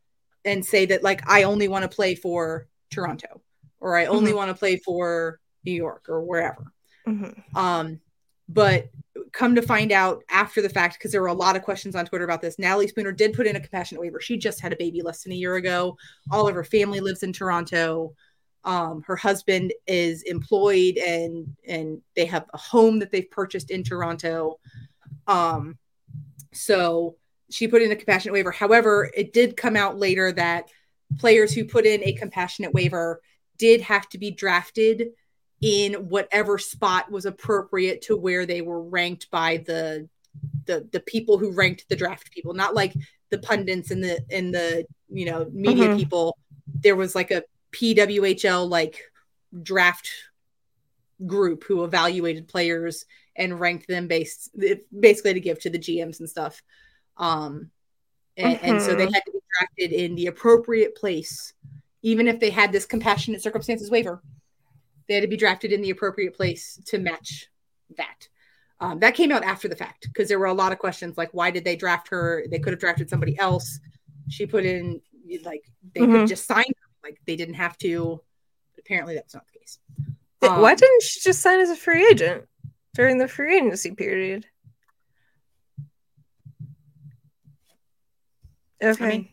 [0.44, 3.42] and say that like I only want to play for Toronto
[3.80, 4.36] or I only Mhm.
[4.36, 6.72] want to play for New York or wherever.
[7.06, 7.42] Mhm.
[7.56, 8.00] Um,
[8.48, 8.88] but
[9.32, 12.06] come to find out after the fact, because there were a lot of questions on
[12.06, 14.20] Twitter about this, Natalie Spooner did put in a compassionate waiver.
[14.20, 15.96] She just had a baby less than a year ago.
[16.30, 18.14] All of her family lives in Toronto.
[18.64, 23.82] Um, her husband is employed and and they have a home that they've purchased in
[23.82, 24.58] Toronto.
[25.26, 25.78] Um,
[26.52, 27.16] so
[27.50, 28.50] she put in a compassionate waiver.
[28.50, 30.68] However, it did come out later that
[31.18, 33.20] players who put in a compassionate waiver
[33.58, 35.10] did have to be drafted
[35.60, 40.08] in whatever spot was appropriate to where they were ranked by the
[40.66, 42.94] the the people who ranked the draft people not like
[43.30, 45.96] the pundits and the and the you know media Mhm.
[45.96, 46.38] people
[46.82, 49.02] there was like a pwhl like
[49.62, 50.08] draft
[51.26, 53.04] group who evaluated players
[53.34, 54.50] and ranked them based
[55.00, 56.62] basically to give to the gms and stuff
[57.16, 57.70] um
[58.36, 59.14] and, and so they Mhm.
[59.14, 61.52] had to be drafted in the appropriate place
[62.02, 64.22] even if they had this compassionate circumstances waiver
[65.08, 67.46] they had to be drafted in the appropriate place to match
[67.96, 68.28] that.
[68.80, 71.30] Um, that came out after the fact because there were a lot of questions like,
[71.32, 72.44] why did they draft her?
[72.50, 73.80] They could have drafted somebody else.
[74.28, 75.00] She put in,
[75.42, 75.64] like,
[75.94, 76.28] they could Mhm.
[76.28, 76.88] just sign her.
[77.02, 78.22] Like, they didn't have to.
[78.78, 79.78] Apparently, that's not the case.
[80.40, 82.46] Th- Why Um, didn't she just sign as a free agent
[82.94, 84.46] during the free agency period?
[88.82, 89.08] Okay.
[89.08, 89.28] mean-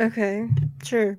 [0.00, 0.48] okay.
[0.84, 1.18] Sure.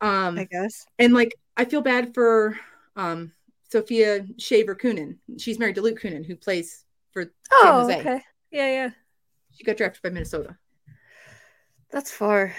[0.00, 0.84] Um, I guess.
[0.98, 2.58] and like, I feel bad for
[2.96, 3.30] um,
[3.70, 5.18] Sophia Shaver Kunin.
[5.38, 8.00] She's married to Luke Kunin, who plays for Oh, Jose.
[8.00, 8.20] okay.
[8.50, 8.90] Yeah, yeah.
[9.52, 10.56] She got drafted by Minnesota.
[11.92, 12.52] That's far.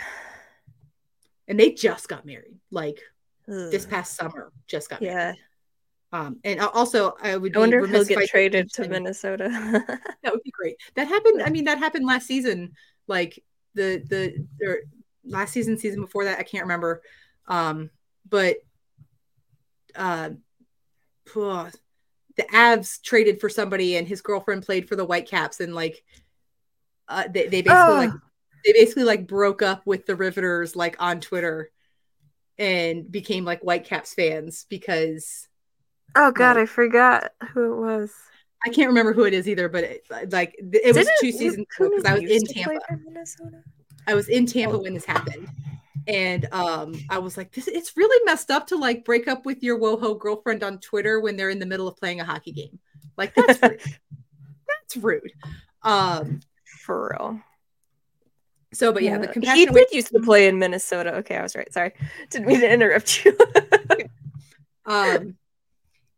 [1.50, 2.56] And they just got married.
[2.72, 3.02] Like,
[3.46, 5.36] this past summer, just got married.
[6.14, 6.18] Yeah.
[6.18, 7.58] Um, and also, I would.
[7.58, 9.50] I wonder if he'll get traded to Minnesota.
[10.24, 10.78] That would be great.
[10.96, 11.42] That happened.
[11.44, 12.72] I mean, that happened last season.
[13.08, 13.44] Like
[13.74, 14.78] the the or
[15.26, 17.02] last season, season before that, I can't remember.
[17.50, 17.90] Um,
[18.30, 18.60] but
[19.95, 20.30] uh,
[22.36, 26.03] the Avs traded for somebody, and his girlfriend played for the Whitecaps, and like
[27.07, 27.95] uh, they they basically Oh.
[27.95, 28.11] like
[28.65, 31.70] they basically like broke up with the Riveters like on Twitter,
[32.57, 35.48] and became like Whitecaps fans because
[36.15, 38.11] oh God, Like- I forgot who it was.
[38.65, 41.68] I can't remember who it is either, but it, like it was Didn't two seasons
[41.78, 42.80] ago because I was in Tampa.
[44.07, 45.49] I was in Tampa when this happened.
[46.08, 49.64] And um, I was like, this it's really messed up to like break up with
[49.64, 52.80] your WoHo girlfriend on Twitter when they're in the middle of playing a hockey game.
[53.18, 53.82] Like that's rude.
[54.68, 55.32] that's rude.
[55.84, 57.42] Um, For real.
[58.74, 61.16] so but yeah, the he compassionate did used to play in Minnesota.
[61.16, 61.72] Okay, I was right.
[61.72, 61.94] Sorry,
[62.30, 63.38] didn't mean to interrupt you.
[64.86, 65.38] um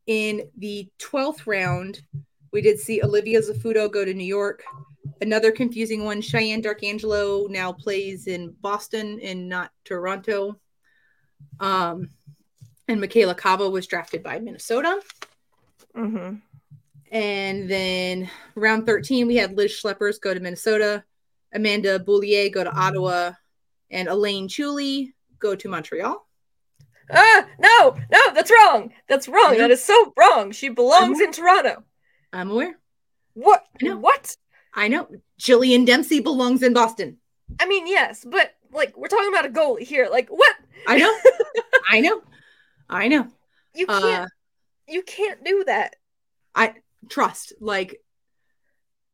[0.07, 2.01] in the 12th round,
[2.51, 4.63] we did see Olivia Zafuto go to New York.
[5.21, 10.59] Another confusing one, Shiann Darkangelo now plays in Boston and not Toronto.
[11.59, 12.09] Um,
[12.87, 15.01] and Michela Cava was drafted by Minnesota.
[15.93, 16.35] hmm
[17.11, 21.03] And then round 13, we had Liz Schepers go to Minnesota,
[21.53, 23.31] Amanda Boulier go to Ottawa,
[23.89, 26.25] and Elaine Chuli go to Montreal.
[27.11, 28.91] Ah, no, no, that's wrong.
[29.07, 29.57] That's wrong.
[29.57, 30.51] That is so wrong.
[30.51, 31.83] She belongs in Toronto.
[32.33, 32.79] I'm aware.
[33.33, 33.63] What?
[33.81, 34.35] What?
[34.75, 35.07] I know.
[35.39, 37.17] Jillian Dempsey belongs in Boston.
[37.59, 40.07] I mean, yes, but like we're talking about a goalie here.
[40.11, 40.55] Like, what?
[40.87, 41.17] I know.
[41.89, 42.21] I know.
[42.89, 43.27] I know.
[43.73, 44.31] You Uh, can't.
[44.87, 45.95] you can't do that.
[46.53, 46.73] I
[47.09, 47.53] trust.
[47.59, 48.01] Like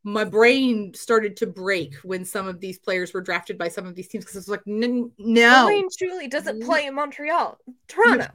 [0.04, 3.94] my brain started to break when some of these players were drafted by some of
[3.94, 5.66] these teams because it's like, n- no.
[5.66, 7.60] Elaine Chuli doesn't play in Montreal.
[7.88, 8.28] Toronto.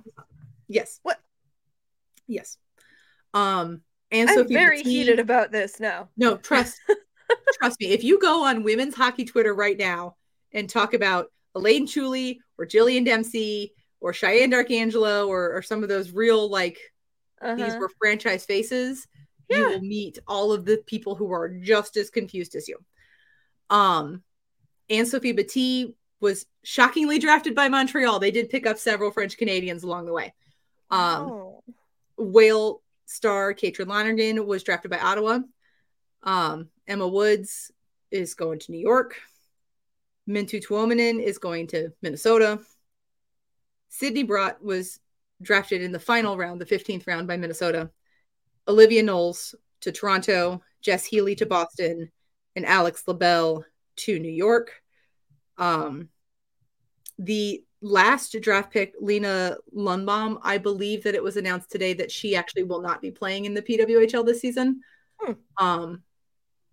[0.69, 1.01] Yes.
[1.03, 1.21] What?
[2.29, 2.59] Yes.
[3.35, 3.83] Um.
[4.13, 6.09] And I'm Sophie very heated about this now.
[6.17, 6.81] No, trust.
[7.55, 7.87] trust me.
[7.89, 10.17] If you go on women's hockey Twitter right now
[10.53, 15.89] and talk about Elaine Chuli or Jillian Dempsey or Shiann Darkangelo or, or some of
[15.89, 16.79] those real like
[17.43, 17.79] these Uh-huh.
[17.79, 19.07] were franchise faces,
[19.51, 22.77] you will meet all of the people who are just as confused as you.
[23.71, 24.23] Um,
[24.91, 28.19] Ann-Sophie Bettez was shockingly drafted by Montreal.
[28.19, 30.35] They did pick up several French Canadians along the way.
[30.91, 31.63] Um, Oh.
[32.17, 35.41] Whale star Katrin Lonergan was drafted by Ottawa.
[36.23, 37.71] Um, Emma Woods
[38.11, 39.17] is going to New York.
[40.29, 42.61] Minttu Tuominen is going to Minnesota.
[43.89, 44.99] Sydney Brodt was
[45.41, 47.91] drafted in the final round, the 15th round by Minnesota.
[48.69, 52.11] Olivia Knowles to Toronto, Jess Healey to Boston,
[52.57, 53.65] and Alex LaBelle
[53.97, 54.73] to New York.
[55.59, 56.09] Um,
[57.19, 62.35] the last draft pick, Lina Ljungblom, I believe that it was announced today that she
[62.35, 64.81] actually will not be playing in the PWHL this season.
[65.19, 65.33] Hmm.
[65.59, 66.03] Um,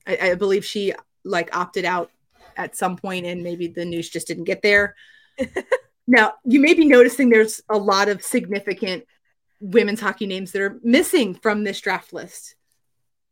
[0.08, 0.94] I, I believe she
[1.24, 2.12] like opted out
[2.58, 4.96] at some point, and maybe the news just didn't get there.
[6.08, 9.06] now, you may be noticing there's a lot of significant
[9.60, 12.56] women's hockey names that are missing from this draft list.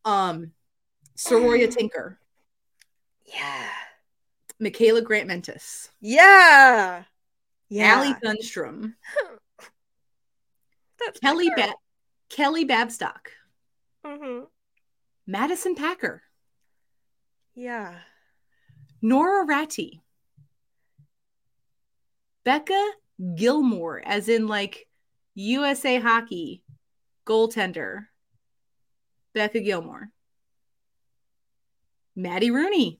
[0.05, 0.51] Um,
[1.17, 2.17] Saroya Tinker,
[3.25, 3.67] Yeah.
[4.61, 7.03] Mikyla Grant-Mentis, Yeah.
[7.69, 7.93] Yeah.
[7.95, 8.93] Allie Thunstrom,
[11.05, 11.73] That's Kelly ba-
[12.29, 13.27] Kelly Babstock,
[14.05, 14.45] Mm-hmm.
[15.27, 16.21] Madison Packer,
[17.55, 17.99] Yeah.
[19.01, 20.01] Nora Ratty,
[22.43, 22.91] Becca
[23.35, 24.87] Gilmore, as in like
[25.35, 26.63] USA Hockey
[27.25, 28.07] goaltender,
[29.33, 30.11] Becca Gilmore,
[32.15, 32.99] Maddie Rooney.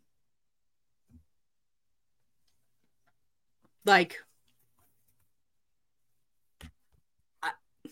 [3.86, 4.19] Like,
[7.44, 7.52] I-
[7.84, 7.90] do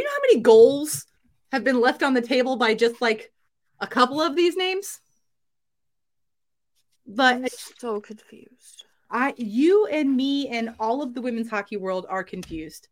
[0.00, 1.06] you know how many goals
[1.52, 3.32] have been left on the table by just like
[3.80, 5.00] a couple of these names?
[7.06, 7.48] But I'm
[7.78, 8.84] so confused.
[9.10, 12.88] I you and me and all of the women's hockey world are confused.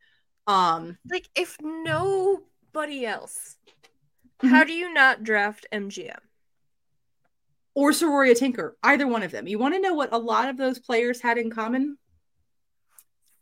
[0.46, 3.56] Um Like, if nobody else,
[4.40, 4.48] Mhm.
[4.50, 6.18] how do you not draft MGM?
[7.74, 9.46] or Saroya Tinker, either one of them.
[9.48, 11.96] You want to know what a lot of those players had in common?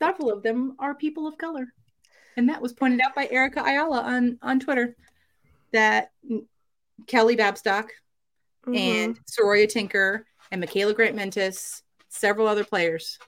[0.01, 1.74] Several of them are people of color.
[2.36, 4.94] And that was pointed out by Erica Ayala on on Twitter
[5.72, 6.12] that
[7.09, 7.88] Kelly Babstock
[8.66, 8.76] Mhm.
[8.76, 13.18] and Saroya Tinker and Mikyla Grant-Mentis, several other players.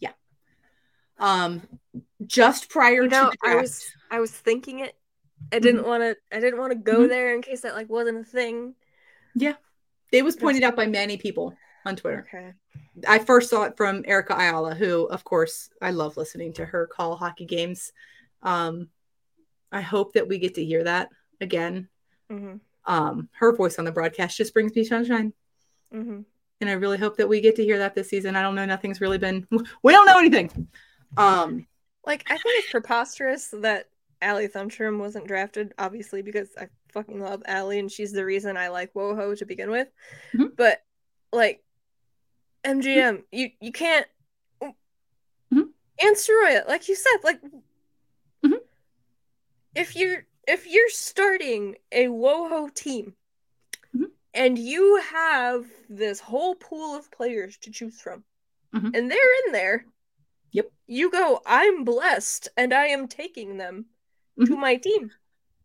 [0.00, 0.12] Yeah.
[1.18, 1.62] Um
[2.26, 4.96] just prior you know, to I was I was thinking it.
[5.52, 6.16] I didn't want to.
[6.34, 7.08] I didn't want to go Mhm.
[7.08, 8.74] there in case that like wasn't a thing.
[9.34, 9.54] Yeah,
[10.12, 12.26] it was pointed out by many people on Twitter.
[12.28, 12.52] Okay.
[13.08, 16.86] I first saw it from Erica Ayala, who, of course, I love listening to her
[16.86, 17.92] call hockey games.
[18.42, 18.88] Um,
[19.72, 21.08] I hope that we get to hear that
[21.40, 21.88] again.
[22.30, 25.32] hmm Um, her voice on the broadcast just brings me sunshine.
[25.90, 26.20] hmm
[26.60, 28.36] and I really hope that we get to hear that this season.
[28.36, 28.64] I don't know.
[28.64, 29.48] Nothing's really been.
[29.82, 30.68] We don't know anything.
[31.16, 31.66] Um,
[32.06, 33.88] Like I think it's preposterous that
[34.20, 38.68] Allie Thunstrom wasn't drafted, obviously because I fucking love Allie and she's the reason I
[38.68, 39.88] like WoHo to begin with.
[40.34, 40.54] Mhm.
[40.56, 40.84] But
[41.32, 41.64] like
[42.64, 44.06] MGM, you you can't
[44.62, 45.68] Mhm.
[46.00, 47.40] and Saroya, like you said, like
[48.44, 48.60] Mhm.
[49.74, 53.14] if you're if you're starting a WoHo team
[53.94, 54.10] Mhm.
[54.34, 58.24] and you have this whole pool of players to choose from,
[58.74, 58.96] Mhm.
[58.96, 59.86] and they're in there,
[60.52, 60.70] Yep.
[60.86, 63.86] you go, I'm blessed and I am taking them
[64.38, 64.58] to Mhm.
[64.58, 65.12] my team.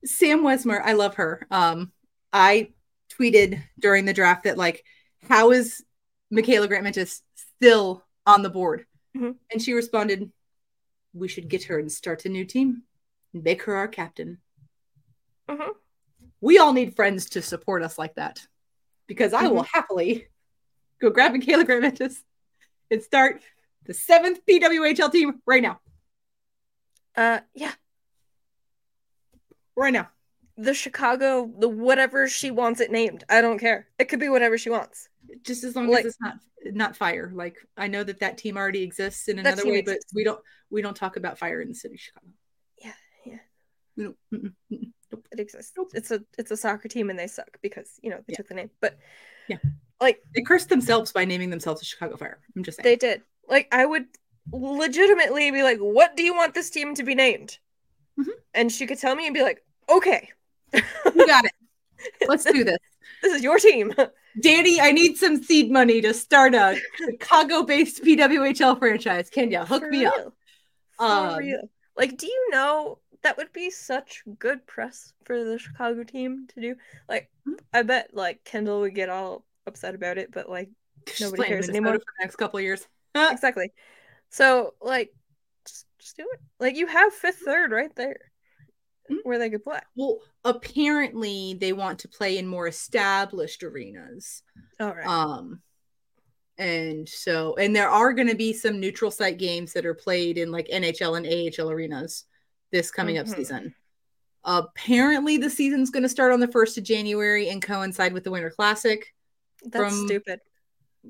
[0.05, 1.47] Sam Wesmer, I love her.
[1.49, 1.91] Um,
[2.31, 2.73] I
[3.09, 4.85] tweeted during the draft that like,
[5.23, 5.83] how is
[6.31, 8.85] Mikyla Grant-Mentis still on the board?
[9.15, 9.39] Mhm.
[9.49, 10.31] And she responded,
[11.13, 12.83] "We should get her and start a new team,
[13.33, 14.41] and make her our captain."
[15.49, 15.69] Mhm.
[16.41, 18.45] We all need friends to support us like that,
[19.07, 20.27] because I will happily
[20.99, 22.23] go grab Mikyla Grant-Mentis
[22.91, 23.41] and start
[23.85, 25.79] the seventh PWHL team right now,
[27.15, 27.73] Uh, yeah,
[29.75, 30.09] right now.
[30.57, 33.23] the Chicago, the whatever she wants it named.
[33.29, 33.87] I don't care.
[33.99, 35.07] It could be whatever she wants.
[35.43, 36.37] just as long Like- as it's not
[36.73, 40.23] not fire like i know that that team already exists in another way but we
[40.23, 42.27] don't we don't talk about fire in the city of chicago
[42.77, 42.93] Yeah,
[43.25, 43.39] yeah,
[43.95, 44.91] we don't mm-mm, mm-mm.
[45.31, 45.73] It exists.
[45.77, 45.91] Nope.
[45.93, 48.37] It's a it's a soccer team and they suck because you know they Yeah.
[48.37, 48.69] took the name.
[48.81, 48.97] But
[49.47, 49.57] Yeah.
[50.01, 53.21] like they cursed themselves by naming themselves the chicago fire i'm just saying they did.
[53.47, 54.05] Like I would
[54.51, 57.57] legitimately be like, "What do you want this team to be named?"
[58.19, 58.31] Mhm.
[58.53, 60.29] And she could tell me and be like, "Okay,
[60.73, 61.51] you got it
[62.27, 62.77] let's do this
[63.23, 63.93] this is your team."
[64.41, 69.59] danny i need some seed money to start a chicago based pwhl franchise can you
[69.59, 70.33] hook For me up.
[70.97, 71.69] For Um, real.
[71.95, 76.61] Like, do you know that would be such good press for the Chicago team to
[76.61, 76.75] do?
[77.09, 77.59] Like, Mhm.
[77.73, 80.69] I bet like Kendall would get all upset about it, but like
[81.05, 81.93] Just Nobody cares Minnesota anymore.
[81.93, 83.71] for the next couple of years exactly.
[84.29, 85.13] So like,
[85.65, 86.39] just, just do it.
[86.59, 88.17] Like you have fifth, third right there,
[89.09, 89.17] Mhm.
[89.23, 89.79] where they could play.
[89.95, 94.43] well apparently they want to play in more established arenas
[94.79, 95.05] All right.
[95.07, 95.61] Um,
[96.57, 100.37] and so, and there are going to be some neutral site games that are played
[100.37, 102.25] in like NHL and AHL arenas
[102.71, 103.35] this coming up Mhm.
[103.35, 103.75] season.
[104.43, 108.31] Apparently, the season's going to start on the 1st of January and coincide with the
[108.31, 109.13] Winter Classic.
[109.63, 110.39] That's from- stupid.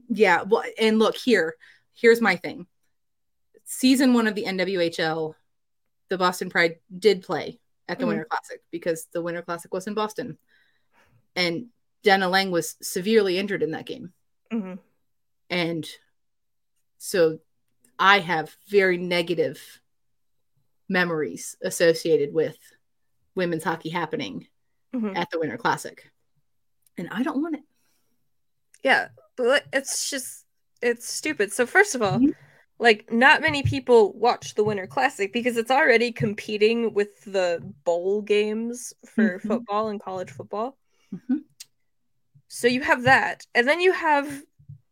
[0.09, 0.43] Yeah.
[0.43, 1.55] Well, and look here,
[1.93, 2.67] here's my thing.
[3.63, 5.35] Season one of the NWHL,
[6.09, 8.09] the Boston Pride did play at the Mhm.
[8.09, 10.37] Winter Classic because the Winter Classic was in Boston.
[11.35, 11.69] And
[12.03, 14.13] Denna Laing was severely injured in that game.
[14.51, 14.79] Mhm.
[15.49, 15.87] And
[16.97, 17.39] so
[17.99, 19.81] I have very negative
[20.89, 22.57] memories associated with
[23.35, 24.47] women's hockey happening
[24.93, 25.15] Mhm.
[25.15, 26.09] at the Winter Classic.
[26.97, 27.63] And I don't want it.
[28.83, 30.45] Yeah, but it's just
[30.81, 31.51] it's stupid.
[31.51, 32.35] So first of all, Mhm.
[32.77, 38.21] like not many people watch the Winter Classic because it's already competing with the bowl
[38.21, 39.41] games for Mhm.
[39.47, 40.77] football and college football.
[41.11, 41.43] Mhm.
[42.47, 44.43] So you have that, and then you have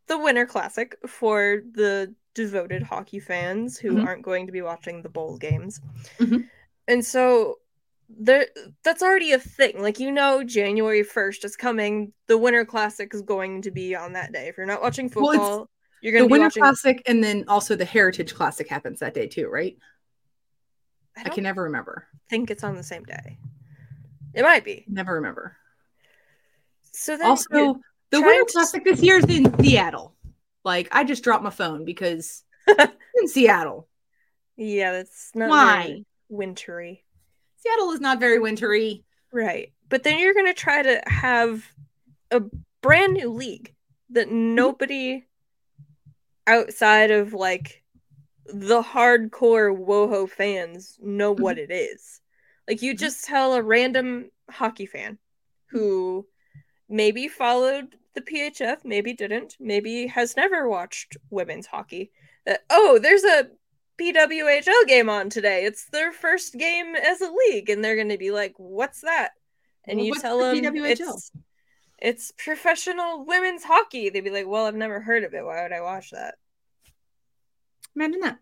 [0.08, 4.06] the Winter Classic for the devoted hockey fans who Mhm.
[4.06, 5.82] aren't going to be watching the bowl games.
[6.20, 6.48] Mhm.
[6.88, 7.60] And so
[8.08, 8.46] there
[8.84, 9.82] that's already a thing.
[9.82, 12.14] Like you know January 1st is coming.
[12.28, 14.48] The Winter Classic is going to be on that day.
[14.48, 15.70] If you're not watching Well, football,
[16.02, 19.16] you're going to be Winter watching Classic and then also the Heritage Classic happens that
[19.16, 19.76] day too, right?
[21.18, 22.08] I I can never remember.
[22.30, 23.40] think it's on the same day.
[24.34, 24.84] It might be.
[24.88, 25.56] Never remember.
[26.92, 27.80] So then Also,
[28.12, 30.15] the Winter to- Classic this year is in Seattle.
[30.66, 33.88] Like I just dropped my phone because in Seattle.
[34.58, 35.84] yeah, that's not Why?
[35.84, 37.04] very wintry.
[37.58, 39.04] Seattle is not very wintry.
[39.32, 39.72] Right.
[39.88, 41.64] But then you're going to try to have
[42.32, 42.42] a
[42.82, 43.74] brand new league
[44.10, 44.56] that mm-hmm.
[44.56, 45.26] nobody
[46.48, 47.84] outside of like
[48.46, 51.44] the hardcore WoHo fans know mm-hmm.
[51.44, 52.22] what it is.
[52.68, 53.00] Like you Mhm.
[53.00, 55.20] just tell a random hockey fan
[55.68, 56.96] who mm-hmm.
[56.96, 62.12] maybe followed the PHF, maybe didn't, maybe has never watched women's hockey
[62.46, 63.50] that oh, there's a
[63.98, 65.66] PWHL game on today.
[65.66, 69.32] It's their first game as a league, and they're going to be like, "What's that?"
[69.86, 70.84] And Well, you tell the them PWHL?
[70.84, 71.32] it's
[71.98, 74.10] it's professional women's hockey.
[74.10, 75.46] They'd be like, "Well, I've never heard of it.
[75.46, 76.36] Why would I watch that?"
[77.96, 78.40] Imagine that.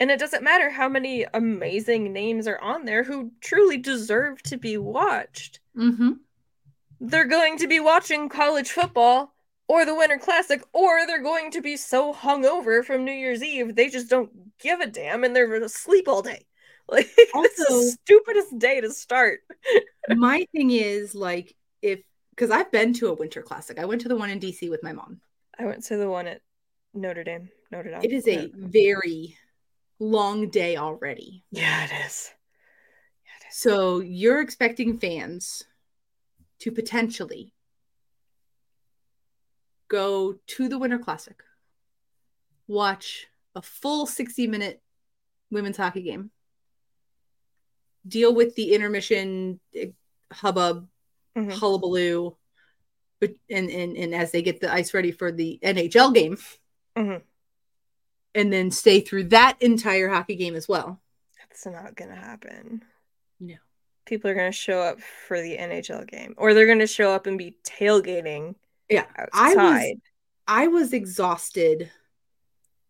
[0.00, 4.56] And it doesn't matter how many amazing names are on there who truly deserve to
[4.56, 5.60] be watched.
[5.76, 6.12] Mm-hmm.
[7.00, 9.32] They're going to be watching college football
[9.68, 13.74] or the Winter Classic, or they're going to be so hungover from New Year's Eve
[13.76, 16.44] they just don't give a damn and they're asleep all day.
[16.90, 19.40] Like it's Also- the stupidest day to start.
[20.08, 22.00] My thing is like if
[22.30, 23.78] because I've been to a Winter Classic.
[23.78, 25.20] I went to the one in DC with my mom.
[25.58, 26.40] I went to the one at
[26.94, 27.50] Notre Dame.
[27.70, 28.00] Notre Dame.
[28.02, 29.36] It is a very
[29.98, 31.44] long day already.
[31.50, 32.30] yeah, it is.
[33.22, 33.58] Yeah, it is.
[33.58, 35.64] So you're expecting fans
[36.60, 37.52] to potentially
[39.88, 41.42] go to the Winter Classic,
[42.66, 44.82] watch a full 60 minute
[45.50, 46.30] women's hockey game,
[48.06, 49.86] deal with the intermission eh,
[50.32, 50.88] hubbub,
[51.36, 51.52] Mhm.
[51.52, 52.36] hullabaloo,
[53.20, 56.36] but and, and and as they get the ice ready for the NHL game,
[56.96, 57.22] Mhm.
[58.34, 61.00] and then stay through that entire hockey game as well.
[61.38, 62.84] That's not gonna happen.
[64.08, 67.36] People are gonna show up for the NHL game, or they're gonna show up and
[67.36, 68.54] be tailgating
[68.88, 69.96] Yeah, I was.
[70.46, 71.90] I was exhausted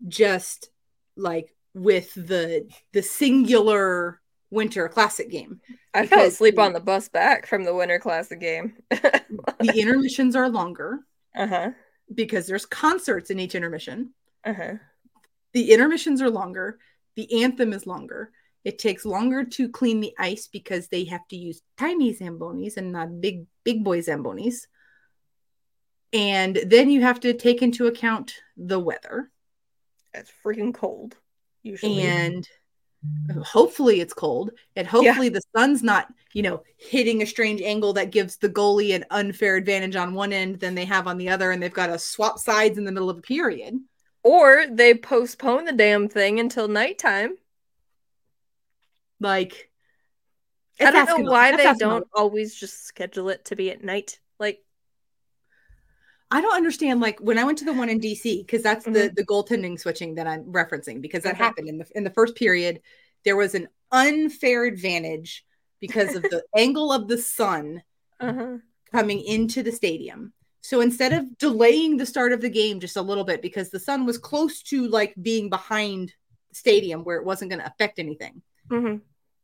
[0.06, 0.70] just
[1.16, 4.20] like with the the singular
[4.50, 5.60] winter classic game.
[5.92, 8.74] I, fell asleep on the bus back from the Winter Classic game.
[9.60, 11.00] The intermissions are longer
[11.34, 11.70] uh huh.
[12.14, 14.14] because there's concerts in each intermission.
[14.44, 14.72] Uh huh.
[15.52, 16.78] The intermissions are longer.
[17.16, 18.30] The anthem is longer.
[18.64, 22.92] It takes longer to clean the ice because they have to use tiny zambonis and
[22.92, 24.66] not big big boy zambonis.
[26.12, 29.30] And then you have to take into account the weather.
[30.14, 31.16] It's freaking cold.
[31.62, 32.02] Usually.
[32.02, 32.48] and
[33.44, 38.10] hopefully it's cold and hopefully the sun's not you know hitting a strange angle that
[38.10, 41.52] gives the goalie an unfair advantage on one end than they have on the other
[41.52, 43.78] and they've got to swap sides in the middle of a period
[44.22, 47.36] or they postpone the damn thing until nighttime.
[49.20, 49.70] Like
[50.80, 54.20] I don't know why they don't always just schedule it to be at night.
[54.38, 54.60] Like,
[56.30, 58.90] i don't understand like when i went to the one in dc because that's the
[58.90, 59.14] Mhm.
[59.16, 62.82] the goaltending switching that i'm referencing because that happened in the in the first period
[63.24, 65.44] there was an unfair advantage
[65.80, 67.82] because of the angle of the sun
[68.20, 68.56] uh huh.
[68.92, 70.32] coming into the stadium.
[70.60, 73.80] So instead of delaying the start of the game just a little bit because the
[73.80, 76.12] sun was close to like being behind
[76.50, 78.96] the stadium where it wasn't going to affect anything, hmm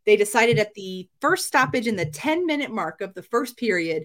[0.06, 4.04] they decided at the first stoppage in the 10 minute mark of the first period,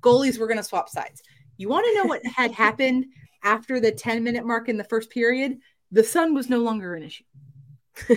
[0.00, 1.20] goalies were going to swap sides.
[1.56, 3.06] You want to know what had happened
[3.42, 5.58] after the 10 minute mark in the first period?
[5.90, 7.24] The sun was no longer an issue.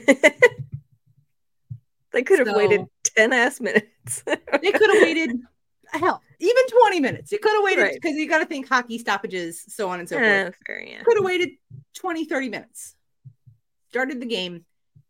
[2.11, 2.85] they could have So- waited
[3.15, 4.23] 10 ass minutes.
[4.61, 5.31] They could have waited,
[5.93, 7.31] hell, even 20 minutes.
[7.31, 7.93] You could have waited Right.
[7.99, 10.55] because you got to think hockey stoppages, so on and so forth.
[10.65, 11.01] Fair, yeah.
[11.03, 11.49] could have waited
[11.95, 12.95] 20 30 minutes
[13.89, 14.63] started the game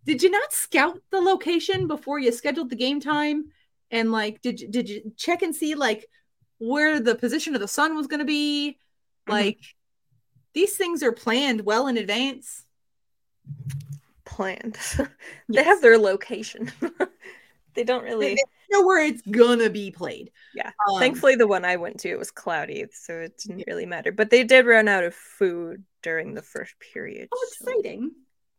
[0.06, 3.52] did you not scout the location before you scheduled the game time?
[3.92, 6.06] And like, did you, did you check and see like
[6.60, 8.78] where the position of the sun was going to be?
[9.28, 9.32] Mhm.
[9.32, 9.60] Like,
[10.54, 12.66] these things are planned well in advance.
[14.26, 14.78] Planned.
[14.98, 15.06] they
[15.50, 15.66] Yes.
[15.66, 16.72] have their location.
[17.74, 18.36] they don't really.
[18.36, 20.32] They know where it's gonna be played.
[20.54, 20.72] Yeah.
[20.90, 24.12] Um, Thankfully, the one I went to it was cloudy, so it didn't really matter.
[24.12, 27.30] But they did run out of food during the first period.
[27.32, 28.12] Oh, so- exciting!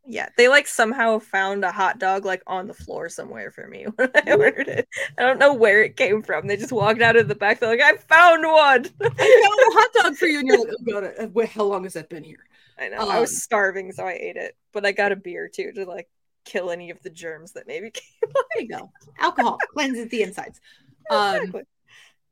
[0.03, 3.83] Yeah, they like somehow found a hot dog like on the floor somewhere for me
[3.95, 4.87] when I ordered it.
[5.17, 6.47] I don't know where it came from.
[6.47, 7.59] They just walked out of the back.
[7.59, 8.85] They're like, "I found one."
[9.19, 11.63] I found a hot dog for you, and you're like, oh god, uh, wh- how
[11.63, 12.47] long has that been here?
[12.77, 13.05] I know.
[13.07, 14.55] I was Um, starving, so I ate it.
[14.73, 16.09] But I got a beer too to like
[16.45, 18.03] kill any of the germs that maybe came.
[18.53, 18.91] There you go.
[19.19, 20.59] Alcohol cleanses the insides.
[21.09, 21.63] Um, Exactly.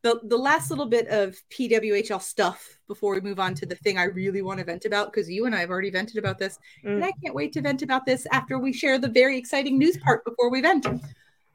[0.01, 3.97] The the last little bit of PWHL stuff before we move on to the thing
[3.97, 6.57] I really want to vent about because you and I have already vented about this,
[6.83, 7.05] and Mm.
[7.05, 10.23] I can't wait to vent about this after we share the very exciting news part
[10.23, 10.87] before we vent.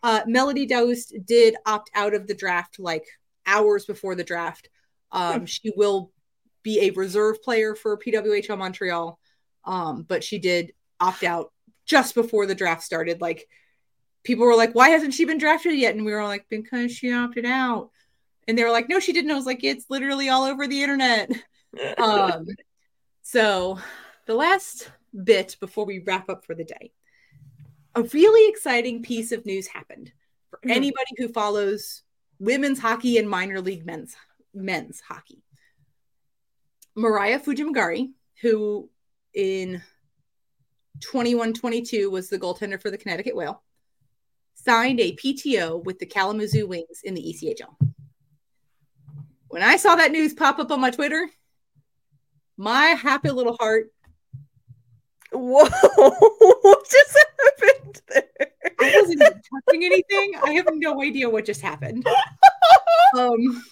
[0.02, 3.06] Uh, Mélodie Daoust did opt out of the draft like
[3.46, 4.68] hours before the draft.
[5.10, 6.12] Um, she will
[6.62, 9.18] be a reserve player for PWHL Montreal,
[9.64, 11.52] um, but she did opt out
[11.86, 13.22] just before the draft started.
[13.22, 13.48] Like
[14.22, 16.92] people were like, "Why hasn't she been drafted yet?" And we were all like, "Because
[16.92, 17.90] she opted out."
[18.46, 20.82] And they were like, "No, she didn't." I was like, "It's literally all over the
[20.82, 21.30] internet."
[21.98, 22.46] Um,
[23.22, 23.80] so
[24.26, 24.88] the last
[25.24, 26.92] bit before we wrap up for the day,
[27.96, 30.12] a really exciting piece of news happened
[30.50, 30.70] for Mhm.
[30.70, 32.04] anybody who follows
[32.38, 34.14] women's hockey and minor league men's
[34.52, 35.42] men's hockey.
[36.94, 38.88] Mariah Fujimagari, who
[39.32, 39.82] in
[41.00, 43.64] 21-22 was the goaltender for the Connecticut Whale,
[44.54, 47.76] signed a PTO with the Kalamazoo Wings in the ECHL.
[49.54, 51.30] When I saw that news pop up on my Twitter,
[52.56, 53.86] my happy little heart
[55.30, 55.64] Whoa!
[56.62, 58.24] what just happened there?
[58.80, 60.32] I wasn't touching anything.
[60.42, 62.04] I have no idea what just happened.
[63.16, 63.62] Um,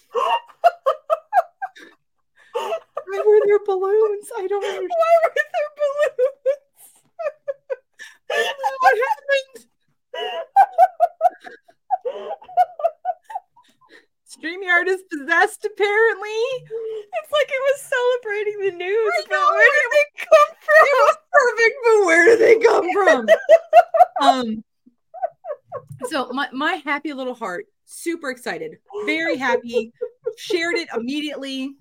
[2.52, 4.30] why were there balloons?
[4.38, 6.92] I don't understand Why were there balloons?
[8.78, 8.96] what
[12.14, 12.30] happened.
[14.32, 16.28] StreamYard is possessed, apparently.
[16.30, 19.12] It's like it was celebrating the news.
[19.18, 20.72] I but know, where did they come from?
[20.84, 23.28] It was perfect, but where did they come from?
[24.22, 24.64] um,
[26.08, 29.92] so my, my happy little heart, super excited, very happy,
[30.36, 31.74] shared it immediately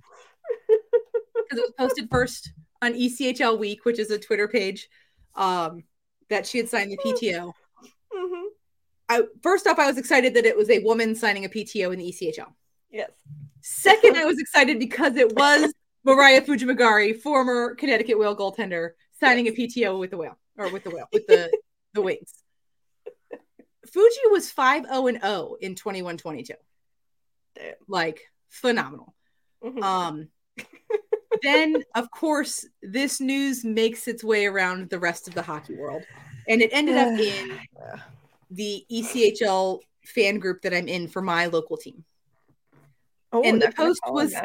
[0.68, 2.52] because it was posted first
[2.82, 4.90] on ECHL Week, which is a Twitter page
[5.36, 5.84] um,
[6.30, 7.54] that she had signed the PTO.
[8.14, 8.44] Mhm.
[9.12, 12.00] I, first off, I was excited that it was a woman signing a PTO in
[12.00, 12.54] the ECHL.
[12.90, 13.12] Yes.
[13.62, 15.74] Second, I was excited because it was
[16.06, 20.90] Mariah Fujimagari, former Connecticut Whale goaltender, signing a PTO with the whale or with the
[20.90, 21.52] whale with the
[21.94, 22.34] the wings.
[23.92, 26.54] Fuji was 5 0 and 0 in 21 22.
[27.88, 29.14] Like phenomenal.
[29.64, 29.84] Mhm.
[29.84, 30.28] Um
[31.44, 36.04] then of course this news makes its way around the rest of the hockey world.
[36.48, 37.60] And it ended up in.
[38.52, 42.04] The ECHL fan group that I'm in for my local team.
[43.34, 44.36] Oh, and the post was-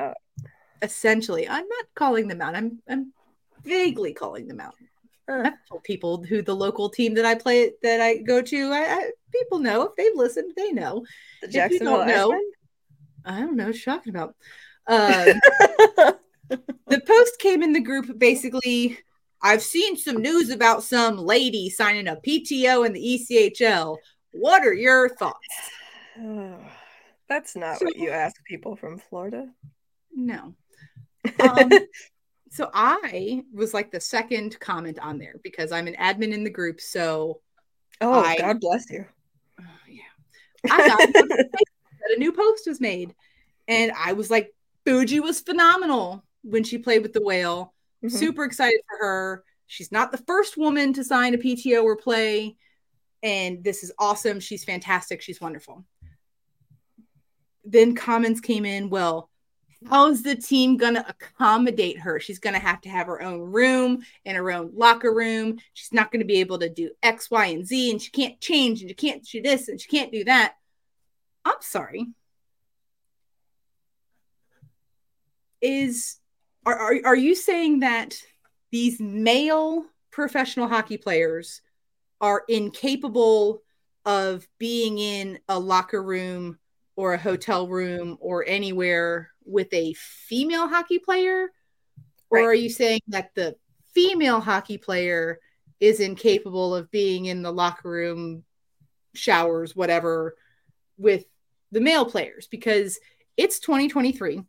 [0.83, 2.55] essentially i'm not calling them out.
[2.55, 3.13] I'm i'm
[3.65, 4.75] vaguely calling them out.
[5.29, 8.81] I've told people who the local team that i play that i go to I,
[8.81, 9.83] I people know.
[9.83, 11.05] If they've listened they know.
[11.41, 12.41] The if you Jacksonville don't know
[13.25, 14.37] i don't know what you're talking about.
[14.87, 15.41] Um,
[16.49, 18.99] the post came in the group basically
[19.43, 23.97] i've seen some news about some lady signing a pto in the echl
[24.33, 25.39] what are your thoughts
[26.19, 26.59] Oh,
[27.29, 29.49] That's not So- what you ask people from Florida.
[30.15, 30.55] no
[31.41, 31.71] um,
[32.51, 36.51] so I was like the second comment on there because I'm an admin in the
[36.51, 36.81] group.
[36.81, 37.41] So
[38.01, 39.05] oh, I- God bless you.
[39.61, 41.49] oh, yeah, I got that
[42.15, 43.13] a new post was made,
[43.67, 44.55] and I was like,
[44.87, 47.75] Fuji was phenomenal when she played with the whale.
[48.03, 48.11] Mhm.
[48.11, 49.45] Super excited for her.
[49.67, 52.57] She's not the first woman to sign a PTO or play,
[53.23, 54.39] and this is awesome.
[54.41, 55.21] She's fantastic.
[55.21, 55.85] She's wonderful.
[57.65, 58.91] Then comments came in.
[58.91, 59.29] Well,
[59.89, 62.21] how's the team gonna accommodate her?
[62.21, 65.59] She's gonna have to have her own room and her own locker room.
[65.73, 68.83] She's not gonna be able to do X, Y, and Z, and she can't change,
[68.83, 70.55] and she can't do this, and she can't do that.
[71.45, 72.07] I'm sorry.
[75.61, 76.21] Is
[76.67, 78.21] are, are, are you saying that
[78.73, 81.63] these male professional hockey players
[82.21, 83.63] are incapable
[84.05, 86.59] of being in a locker room
[86.97, 91.53] or a hotel room or anywhere with a female hockey player?
[92.29, 92.45] Or Right.
[92.45, 93.57] are you saying that the
[93.95, 95.39] female hockey player
[95.79, 98.43] is incapable of being in the locker room,
[99.15, 100.37] showers, whatever,
[100.99, 101.27] with
[101.71, 102.99] the male players because
[103.37, 104.43] it's 2023.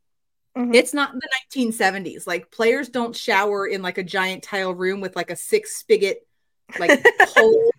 [0.57, 0.75] Mhm.
[0.75, 2.25] It's not the 1970s.
[2.27, 6.25] Like players don't shower in like a giant tile room with like a six spigot
[6.79, 7.71] like hole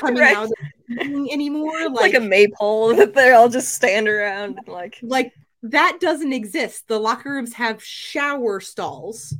[0.00, 0.34] coming Right.
[0.36, 0.52] out of
[0.88, 1.88] the thing anymore.
[1.90, 5.32] Like like a maypole that they all just stand around and like like
[5.64, 6.88] that doesn't exist.
[6.88, 9.34] The locker rooms have shower stalls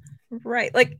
[0.44, 0.74] right.
[0.74, 0.98] Like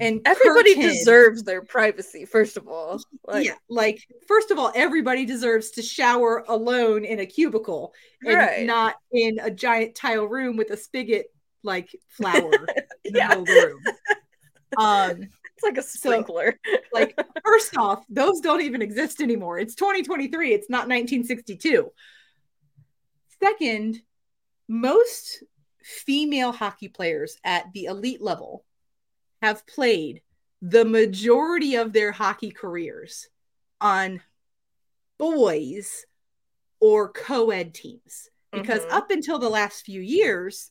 [0.00, 3.00] and everybody deserves their privacy, first of all.
[3.26, 8.34] Like yeah, like first of all, everybody deserves to shower alone in a cubicle and
[8.36, 8.66] Right.
[8.66, 11.26] not in a giant tile room with a spigot
[11.62, 12.52] like flower
[13.04, 13.28] in the Yeah.
[13.28, 13.82] middle the room.
[14.76, 16.58] Um, it's like a sprinkler.
[16.92, 19.58] like first off, those don't even exist anymore.
[19.58, 20.52] It's 2023.
[20.52, 21.90] It's not 1962.
[23.42, 24.00] Second,
[24.68, 25.42] most
[25.82, 28.64] female hockey players at the elite level
[29.44, 30.22] have played
[30.62, 33.28] the majority of their hockey careers
[33.78, 34.22] on
[35.18, 36.06] boys
[36.80, 38.92] or co-ed teams because Mhm.
[38.92, 40.70] up until the last few years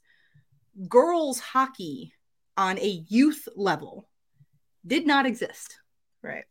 [0.87, 2.13] girls hockey
[2.57, 4.09] on a youth level
[4.87, 5.77] did not exist
[6.23, 6.45] right.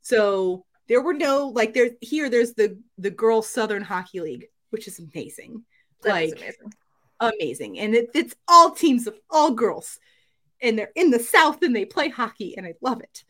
[0.00, 4.86] so there were no like there's here there's the the girls southern hockey league which
[4.86, 5.64] is amazing
[6.02, 6.72] That is like amazing.
[7.20, 9.98] amazing and it, it's all teams of all girls
[10.60, 13.24] and they're in the south and they play hockey and i love it.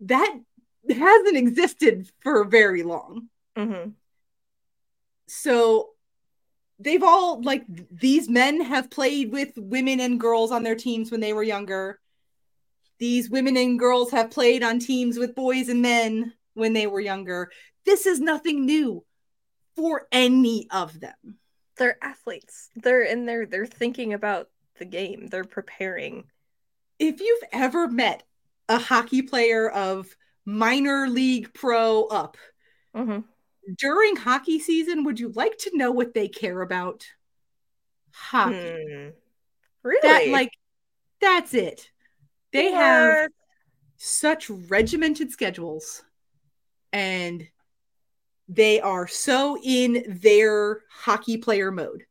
[0.00, 0.38] That
[0.88, 3.28] hasn't existed for very long.
[3.56, 3.90] Hmm
[5.26, 5.90] so
[6.78, 11.20] they've all like these men have played with women and girls on their teams when
[11.20, 12.00] they were younger.
[12.98, 17.00] These women and girls have played on teams with boys and men when they were
[17.00, 17.50] younger.
[17.84, 19.04] This is nothing new
[19.76, 21.38] for any of them.
[21.76, 22.70] They're athletes.
[22.76, 23.46] They're in there.
[23.46, 24.48] They're thinking about
[24.78, 25.28] the game.
[25.28, 26.30] They're preparing.
[26.98, 28.24] if you've ever met
[28.68, 32.36] a hockey player of minor league pro up
[32.94, 33.24] hmm
[33.78, 37.06] during hockey season would you like to know what they care about
[38.12, 39.08] hockey Hmm.
[39.82, 40.00] Really?
[40.02, 40.50] that like
[41.20, 41.90] that's it
[42.52, 43.18] they have
[43.96, 46.04] such regimented schedules
[46.92, 47.48] and
[48.48, 52.04] they are so in their hockey player mode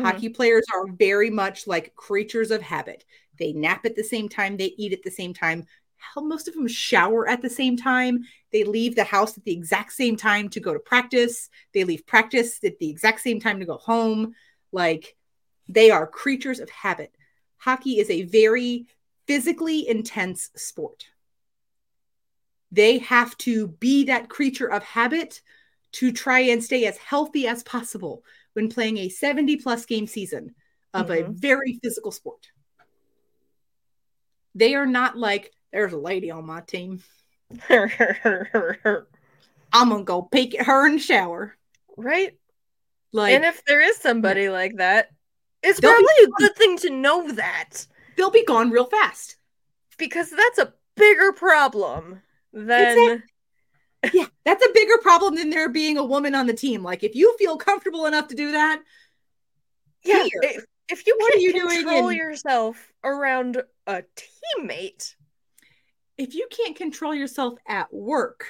[0.00, 0.04] Mhm.
[0.04, 3.04] hockey players are very much like creatures of habit.
[3.38, 5.66] They nap at the same time they eat at the same time.
[5.96, 8.24] Hell most of them shower at the same time.
[8.52, 11.50] They leave the house at the exact same time to go to practice.
[11.72, 14.34] They leave practice at the exact same time to go home.
[14.72, 15.16] Like
[15.68, 17.14] they are creatures of habit.
[17.58, 18.86] Hockey is a very
[19.26, 21.06] physically intense sport.
[22.72, 25.42] They have to be that creature of habit
[25.92, 28.24] to try and stay as healthy as possible
[28.54, 30.54] when playing a 70 plus game season
[30.94, 31.34] of a Mhm.
[31.40, 32.48] very physical sport.
[34.54, 37.02] They are not like, there's a lady on my team.
[39.72, 41.56] I'm going to go peek at her in the shower.
[41.96, 42.36] right?
[43.12, 45.10] Like, and if there is somebody like that,
[45.62, 47.86] it's probably a good thing to know that
[48.16, 49.36] they'll be gone real fast.
[49.98, 52.22] because that's a bigger problem
[52.52, 53.22] than
[54.12, 56.82] Yeah, that's a bigger problem than there being a woman on the team.
[56.82, 58.80] Like, if you feel comfortable enough to do that,
[60.04, 60.26] yeah.
[60.32, 64.02] If, if you What are you doing control in- yourself around a
[64.58, 65.14] teammate,
[66.16, 68.46] if you can't control yourself at work,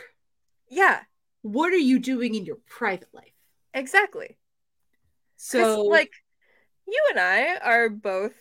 [0.69, 1.01] yeah,
[1.43, 3.33] what are you doing in your private life?
[3.75, 4.37] Exactly.
[5.37, 6.13] So, like,
[6.87, 8.35] you and I are both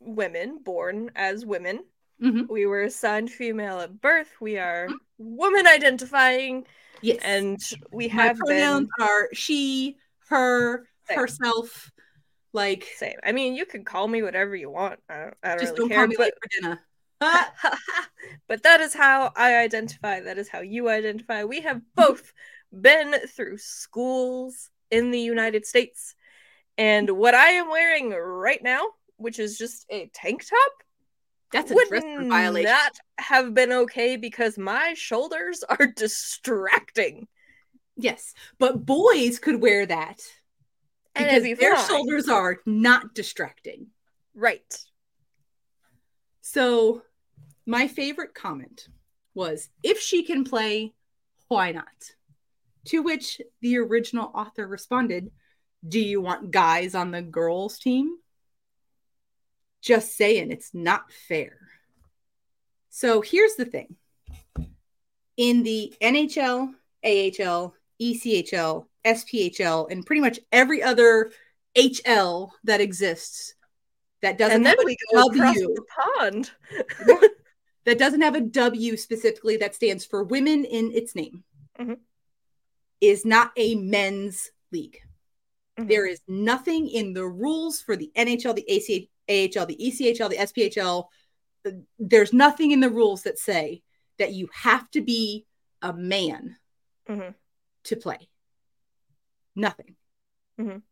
[0.00, 1.84] women born as women.
[2.22, 2.48] Mhm.
[2.48, 4.30] We were assigned female at birth.
[4.40, 4.88] We are
[5.18, 6.66] woman identifying,
[7.00, 9.96] yes, and we my have pronouns been are she,
[10.28, 11.18] her, Same.
[11.18, 11.92] herself.
[12.52, 13.16] Like, same.
[13.22, 15.00] I mean, you can call me whatever you want.
[15.08, 15.98] I don't, I don't just really don't care.
[15.98, 16.80] call me but, for dinner.
[18.48, 20.20] But that is how I identify.
[20.20, 21.44] That is how you identify.
[21.44, 22.32] We have both
[22.72, 26.14] been through schools in the United States.
[26.78, 28.80] And what I am wearing right now,
[29.16, 30.72] which is just a tank top,
[31.52, 31.88] that's a would
[32.28, 32.70] violation.
[32.70, 37.26] not have been okay because my shoulders are distracting.
[37.96, 40.20] Yes, but boys could wear that
[41.14, 41.88] And because be their fine.
[41.88, 43.88] shoulders are not distracting.
[44.34, 44.78] Right.
[46.42, 47.02] So,
[47.66, 48.88] my favorite comment
[49.34, 50.94] was if she can play,
[51.48, 51.86] why not?
[52.86, 55.30] To which the original author responded,
[55.86, 58.16] Do you want guys on the girls' team?
[59.80, 61.58] Just saying, it's not fair.
[62.90, 63.96] So, here's the thing
[65.36, 66.74] in the NHL,
[67.04, 71.30] AHL, ECHL, SPHL, and pretty much every other
[71.76, 73.54] HL that exists
[74.20, 75.84] that doesn't and then have a we go across W the
[76.18, 76.50] pond.
[77.84, 81.44] that doesn't have a W specifically that stands for women in its name
[81.78, 81.98] Mhm.
[83.00, 84.98] is not a men's league.
[85.78, 85.88] Mhm.
[85.88, 90.36] There is nothing in the rules for the NHL, the ACH, AHL, the ECHL, the
[90.38, 91.08] SPHL.
[91.66, 93.82] uh, There's nothing in the rules that say
[94.18, 95.46] that you have to be
[95.82, 96.56] a man
[97.08, 97.34] Mhm.
[97.84, 98.28] to play.
[99.54, 99.96] Nothing.
[100.58, 100.82] Mhm.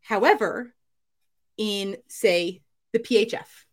[0.00, 0.74] However,
[1.56, 2.62] in say
[2.92, 3.66] the PHF,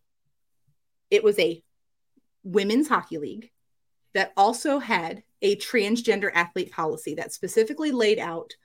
[1.10, 1.64] it was a
[2.44, 3.52] women's hockey league
[4.14, 8.56] that also had a transgender athlete policy that specifically laid out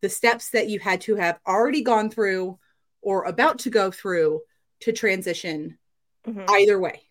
[0.00, 2.58] the steps that you had to have already gone through
[3.00, 4.42] or about to go through
[4.82, 5.78] to transition
[6.26, 6.44] Mhm.
[6.50, 7.02] either way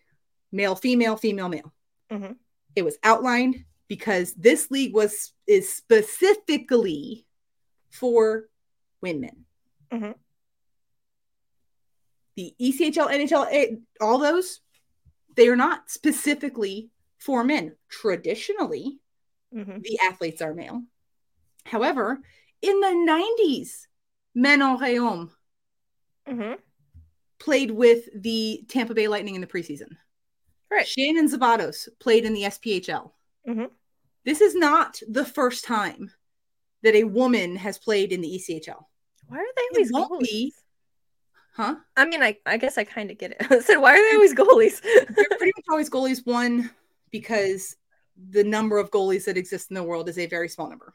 [0.52, 1.72] male female female male
[2.10, 2.36] Mhm.
[2.76, 7.26] it was outlined because this league was is specifically
[7.90, 8.48] for
[9.00, 9.46] women
[9.90, 10.14] Mhm.
[12.36, 14.60] the ECHL NHL eh, all those
[15.36, 19.00] they are not specifically for men traditionally
[19.54, 19.82] Mhm.
[19.82, 20.82] the athletes are male
[21.64, 22.20] however
[22.60, 23.88] in the 90s
[24.34, 25.30] Manon Rhéaume
[26.26, 26.58] Mhm.
[27.42, 29.96] Played with the Tampa Bay Lightning in the preseason.
[30.70, 30.86] Right.
[30.86, 33.10] Shannon Szabados played in the SPHL.
[33.48, 33.68] Mhm.
[34.24, 36.12] This is not the first time
[36.82, 38.88] that a woman has played in the ECHL.
[39.26, 40.20] Why are they always goalies?
[40.20, 40.54] be.
[41.56, 41.74] Huh?
[41.96, 43.38] I mean, I, I guess I kind of get it.
[43.50, 44.80] I said, why are they always goalies?
[44.82, 46.24] They're pretty much always goalies.
[46.24, 46.70] One,
[47.10, 47.74] because
[48.30, 50.94] the number of goalies that exist in the world is a very small number.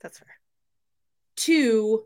[0.00, 0.28] That's fair.
[1.36, 2.04] Two,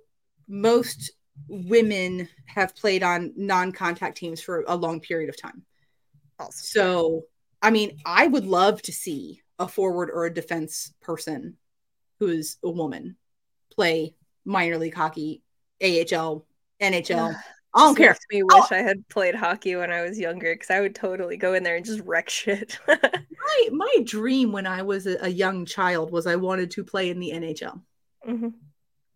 [0.49, 1.13] most
[1.47, 5.62] women have played on non contact teams for a long period of time.
[6.39, 7.24] Also, So,
[7.62, 11.56] I mean, I would love to see a forward or a defense person
[12.20, 13.16] who's a woman
[13.73, 15.43] play minor league hockey,
[15.82, 16.47] AHL,
[16.81, 17.36] NHL.
[17.74, 18.10] I don't care.
[18.10, 21.36] Makes me wish I had played hockey when I was younger because I would totally
[21.36, 22.78] go in there and just wreck shit.
[22.89, 27.09] My, my dream when I was a, a young child was I wanted to play
[27.09, 27.81] in the NHL,
[28.27, 28.52] Mhm.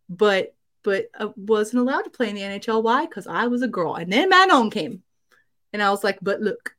[0.09, 2.83] but but I wasn't allowed to play in the NHL.
[2.83, 3.07] Why?
[3.07, 3.95] Because I was a girl.
[3.95, 5.03] And then Manon came,
[5.73, 6.75] and I was like, but look,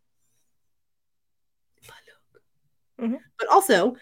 [1.87, 1.95] but
[2.99, 3.11] look.
[3.11, 3.19] Mhm.
[3.39, 3.95] But also,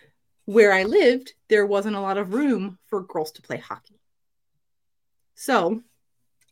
[0.45, 3.99] where I lived, there wasn't a lot of room for girls to play hockey.
[5.35, 5.81] So,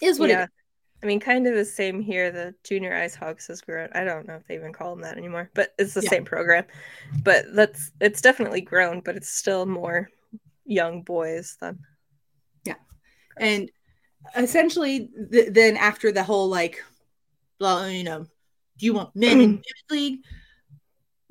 [0.01, 0.41] is what yeah.
[0.41, 0.49] it is.
[1.01, 2.31] I mean, kind of the same here.
[2.31, 3.89] The junior ice hawks has grown.
[3.93, 6.09] I don't know if they even call them that anymore, but it's the Yeah.
[6.09, 6.65] same program.
[7.23, 10.09] But that's it's definitely grown, but it's still more
[10.65, 11.79] young boys than
[13.39, 13.71] And
[14.35, 16.83] essentially, th- then after the whole like,
[17.57, 18.25] blah you know,
[18.77, 19.61] do you want men in mm-hmm.
[19.61, 20.19] women's league?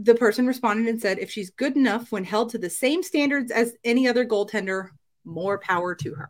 [0.01, 3.51] The person responded and said, if she's good enough when held to the same standards
[3.51, 4.91] as any other goaltender,
[5.25, 6.29] more power to her.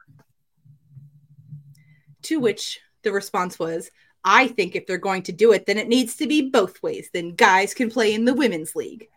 [2.22, 3.90] To which the response was,
[4.24, 7.10] I think if they're going to do it, then it needs to be both ways.
[7.12, 9.09] Then guys can play in the women's league.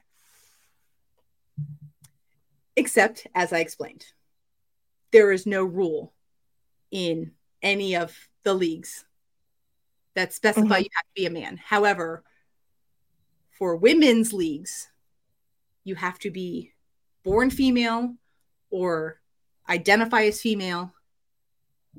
[2.75, 4.05] Except, as I explained,
[5.11, 6.13] there is no rule
[6.91, 7.31] in
[7.61, 9.05] any of the leagues
[10.13, 10.83] that specify Mhm.
[10.83, 11.57] you have to be a man.
[11.57, 12.23] However,
[13.51, 14.89] for women's leagues,
[15.83, 16.73] you have to be
[17.23, 18.15] born female
[18.69, 19.21] or
[19.69, 20.93] identify as female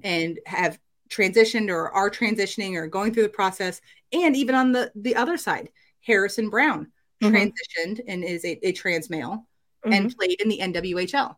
[0.03, 0.79] and have
[1.09, 3.81] transitioned or are transitioning or going through the process.
[4.13, 5.71] And even on the, the other side,
[6.01, 6.91] Harrison Browne
[7.21, 7.31] Mhm.
[7.31, 9.47] transitioned and is a, a trans male
[9.85, 11.37] and played in the NWHL.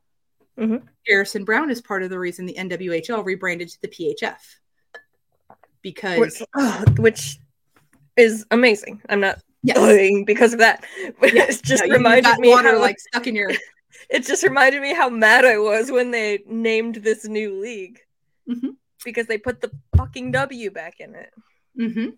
[0.59, 0.86] Mhm.
[1.06, 4.39] Harrison Browne is part of the reason the NWHL rebranded to the PHF
[5.82, 7.39] because which, ugh, which
[8.16, 9.02] is amazing.
[9.09, 10.85] I'm not yes, because of that.
[10.98, 11.10] Yeah,
[11.48, 13.51] it just no, reminded me water how like stuck in your.
[14.10, 18.01] it just reminded me how mad I was when they named this new league
[18.48, 21.31] Mhm, because they put the fucking W back in it.
[21.78, 22.16] mhm.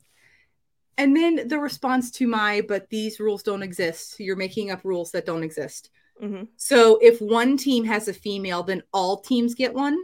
[0.99, 4.19] And then the response to my, but these rules don't exist.
[4.19, 5.91] You're making up rules that don't exist.
[6.21, 9.99] Hmm So if one team has a female, then all teams get one.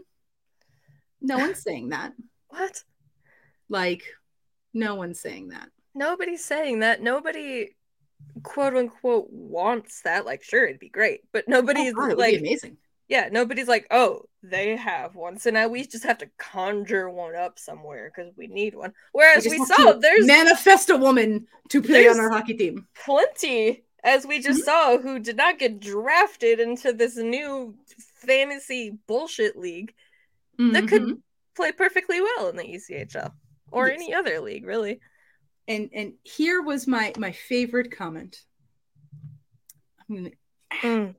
[1.20, 2.12] No one's saying that.
[2.48, 2.82] What?
[3.68, 4.04] Like,
[4.74, 5.68] no one's saying that.
[5.94, 7.02] Nobody's saying that.
[7.02, 7.76] Nobody,
[8.42, 10.26] quote unquote, wants that.
[10.26, 12.76] Like, sure, it'd be great, but nobody's Oh, God, like, be amazing.
[13.08, 17.36] yeah, nobody's like, oh, they have one, so now we just have to conjure one
[17.36, 18.92] up somewhere because we need one.
[19.12, 22.86] Whereas we saw there's manifest a woman to play on our hockey team.
[22.94, 24.64] plenty, as we just Mhm.
[24.64, 29.94] saw, who did not get drafted into this new fantasy bullshit league
[30.58, 31.22] that could Mhm.
[31.54, 33.34] play perfectly well in the ECHL
[33.70, 34.00] or Yes.
[34.00, 35.00] any other league, really.
[35.68, 38.44] and and here was my my favorite comment.
[40.10, 40.32] Gonna-
[40.72, 41.14] Mm.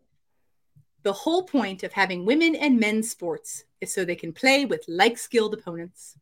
[1.03, 4.83] the whole point of having women and men's sports is so they can play with
[4.87, 6.17] like skilled opponents.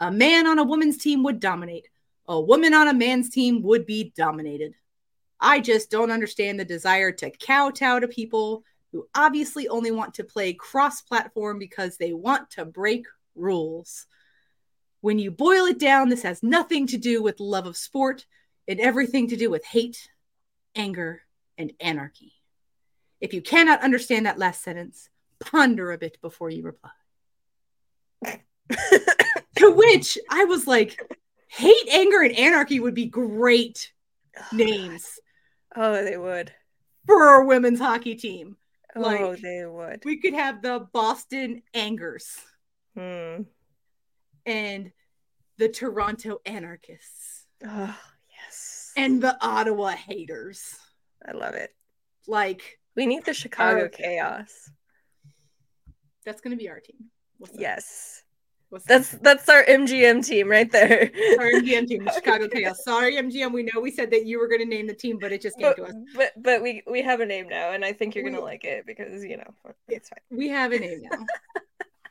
[0.00, 1.88] A man on a woman's team would dominate.
[2.26, 4.74] A woman on a man's team would be dominated.
[5.42, 8.62] I just don't understand the desire to kowtow to people
[8.92, 14.06] who obviously only want to play cross platform because they want to break rules.
[15.00, 18.24] When you boil it down, this has nothing to do with love of sport
[18.68, 20.08] and everything to do with hate,
[20.76, 21.22] anger,
[21.58, 22.34] and anarchy.
[23.20, 25.08] If you cannot understand that last sentence,
[25.40, 26.90] ponder a bit before you reply.
[29.56, 31.00] to which I was like,
[31.48, 33.92] hate, anger, and anarchy would be great
[34.52, 35.18] names
[35.76, 36.52] Oh, they would.
[37.06, 38.56] for a women's hockey team.
[38.94, 40.04] Oh, Like- they would.
[40.04, 42.38] We could have the Boston Angers
[42.94, 43.42] Hmm.
[44.46, 44.92] and
[45.56, 47.98] the Toronto Anarchists Oh,
[48.30, 48.92] yes.
[48.96, 50.78] and the Ottawa Haters.
[51.26, 51.74] I love it.
[52.26, 53.88] Like, We need the Chicago.
[53.88, 54.70] Chaos.
[56.24, 57.10] that's going to be our team.
[57.38, 57.58] What's?
[57.58, 58.22] Yes.
[58.72, 59.02] What's that?
[59.02, 61.10] That's that's our MGM team right there.
[61.38, 62.82] our MGM team, the Chicago Chaos.
[62.82, 63.52] Sorry, MGM.
[63.52, 65.58] We know we said that you were going to name the team, but it just
[65.58, 65.94] came but, to us.
[66.16, 68.86] but but we we have a name now, and I think you're gonna like it
[68.86, 69.54] because you know
[69.88, 70.38] it's fine.
[70.38, 71.26] we have a name now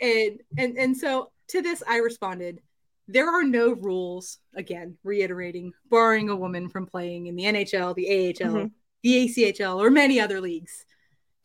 [0.01, 2.59] and and and so to this i responded
[3.07, 8.07] there are no rules again reiterating barring a woman from playing in the nhl the
[8.09, 8.71] ahl Mhm.
[9.03, 10.85] the achl or many other leagues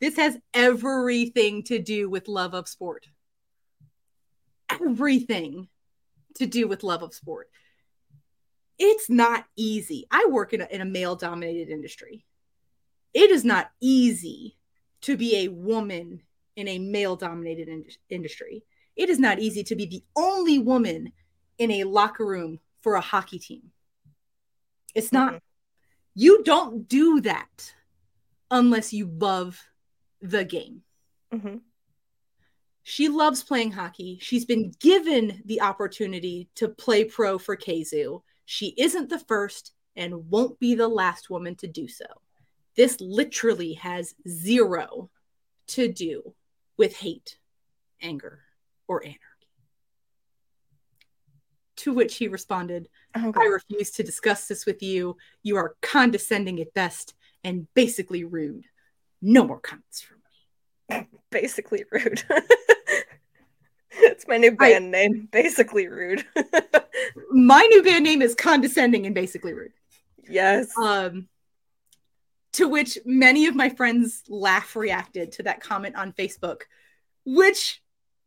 [0.01, 3.07] this has everything to do with love of sport
[4.81, 5.67] everything
[6.35, 7.49] to do with love of sport
[8.79, 12.25] it's not easy i work in a, in a male dominated industry
[13.13, 14.57] it is not easy
[15.01, 16.21] to be a woman
[16.55, 18.63] in a male dominated in- industry.
[18.95, 21.13] It is not easy to be the only woman
[21.59, 23.71] in a locker room for a hockey team.
[24.95, 25.33] It's not.
[25.35, 25.41] Mhm.
[26.15, 27.75] You don't do that
[28.49, 29.63] unless you love
[30.19, 30.83] the game.
[31.31, 31.61] Mhm.
[32.89, 34.17] She loves playing hockey.
[34.21, 38.23] She's been given the opportunity to play pro for K-Zoo.
[38.45, 42.05] She isn't the first and won't be the last woman to do so.
[42.77, 45.09] This literally has zero
[45.67, 46.33] to do
[46.77, 47.37] with hate,
[48.01, 48.39] anger,
[48.87, 49.19] or anarchy.
[51.75, 55.17] To which he responded, Oh, I refuse to discuss this with you.
[55.43, 58.63] You are condescending at best and basically rude.
[59.21, 60.19] No more comments from
[60.89, 61.07] me.
[61.31, 62.23] basically rude.
[63.97, 65.27] it's my new I- band name.
[65.31, 66.25] Basically rude.
[67.31, 69.73] My new band name is condescending and basically rude.
[70.27, 70.75] yes.
[70.77, 71.27] Um,
[72.53, 76.61] to which many of my friends laugh reacted to that comment on Facebook,
[77.23, 77.83] which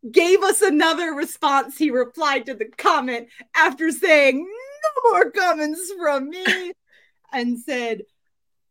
[0.09, 1.77] gave us another response.
[1.77, 6.71] He replied to the comment after saying, No more comments from me,
[7.33, 8.03] and said,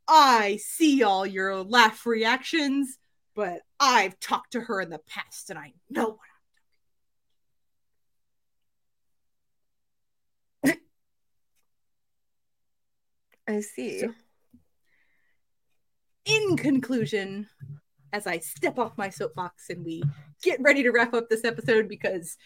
[0.09, 2.99] I see all your laugh reactions,
[3.35, 6.19] but I've talked to her in the past and I know what
[13.51, 14.01] I see.
[14.01, 14.15] So-
[16.25, 17.49] in conclusion,
[18.13, 20.03] as I step off my soapbox and we
[20.43, 22.37] get ready to wrap up this episode because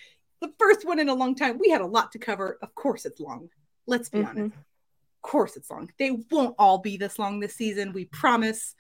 [0.41, 2.59] the first one in a long time, we had a lot to cover.
[2.63, 3.51] Of course, it's long.
[3.87, 4.29] Let's be Mhm.
[4.29, 4.57] honest.
[4.57, 5.91] Of course, it's long.
[5.99, 7.93] They won't all be this long this season.
[7.93, 8.75] We promise.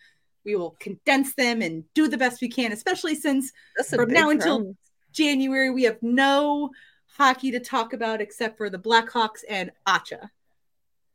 [0.44, 3.50] We will condense them and do the best we can, especially since
[3.88, 4.76] from now until-
[5.12, 6.70] January we have no
[7.06, 10.30] hockey to talk about except for the Blackhawks and ACHA.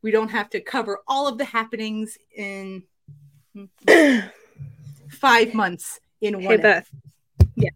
[0.02, 2.84] We don't have to cover all of the happenings in
[5.10, 6.60] five months in hey one.
[6.60, 6.88] Beth.
[7.56, 7.70] Yeah.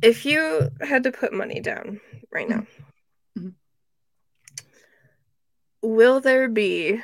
[0.00, 2.00] If you had to put money down
[2.30, 2.66] right now,
[3.38, 3.54] Mhm.
[5.82, 7.02] will there be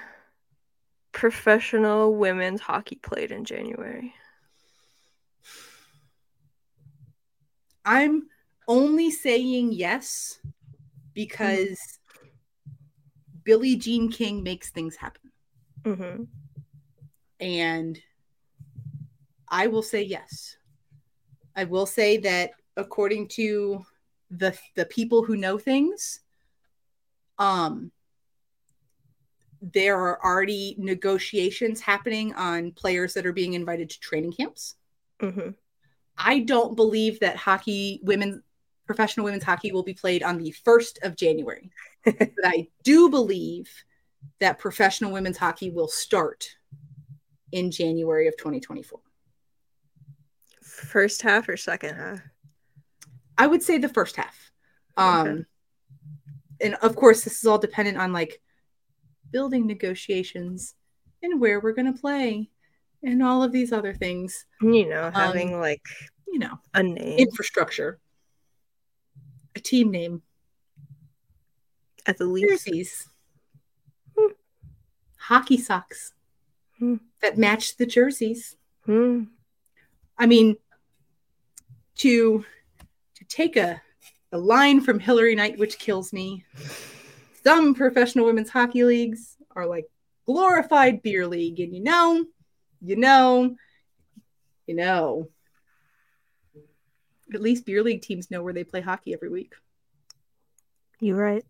[1.13, 4.15] professional women's hockey played in January?
[7.85, 8.29] I'm
[8.67, 10.39] only saying yes
[11.13, 11.79] because
[13.45, 15.31] Billie Jean King makes things happen.
[15.85, 16.25] hmm
[17.41, 18.01] and
[19.49, 20.57] I will say yes.
[21.55, 23.85] I will say that according to
[24.31, 26.21] the the people who know things,
[27.39, 27.93] um,
[29.61, 34.77] there are already negotiations happening on players that are being invited to training camps.
[35.21, 35.51] hmm
[36.17, 38.43] I don't believe that hockey women
[38.87, 41.71] professional women's hockey will be played on the 1st of January.
[42.05, 43.71] but I do believe
[44.41, 46.57] that professional women's hockey will start
[47.53, 49.01] in January of 2024.
[50.63, 52.21] First half or second half?
[53.39, 54.51] I would say the first half.
[54.97, 55.45] Um Okay.
[56.61, 58.41] and of course this is all dependent on like
[59.33, 60.75] building negotiations
[61.23, 62.49] and where we're going to play
[63.03, 65.83] and all of these other things, You know, having like
[66.29, 67.99] you know, a name infrastructure,
[69.57, 70.23] a team name,
[72.07, 72.49] at the least.
[72.67, 73.09] jerseys,
[74.17, 74.33] Hmm.
[75.17, 76.13] hockey socks
[76.79, 76.97] Hmm.
[77.21, 78.57] that match the jerseys.
[78.85, 79.25] Hmm.
[80.19, 80.57] I mean,
[81.97, 82.45] to
[83.15, 83.81] to take a
[84.33, 86.45] a line from Hilary Knight, which kills me.
[87.45, 89.87] Some professional women's hockey leagues are like
[90.27, 92.27] glorified beer league, and you know,
[92.81, 93.57] you know,
[94.67, 95.29] you know.
[97.33, 99.55] At least beer league teams know where they play hockey every week.
[101.01, 101.45] You're right.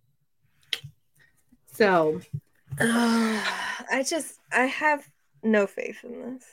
[1.73, 2.21] So
[2.81, 5.05] I just I have
[5.43, 6.45] no faith in this.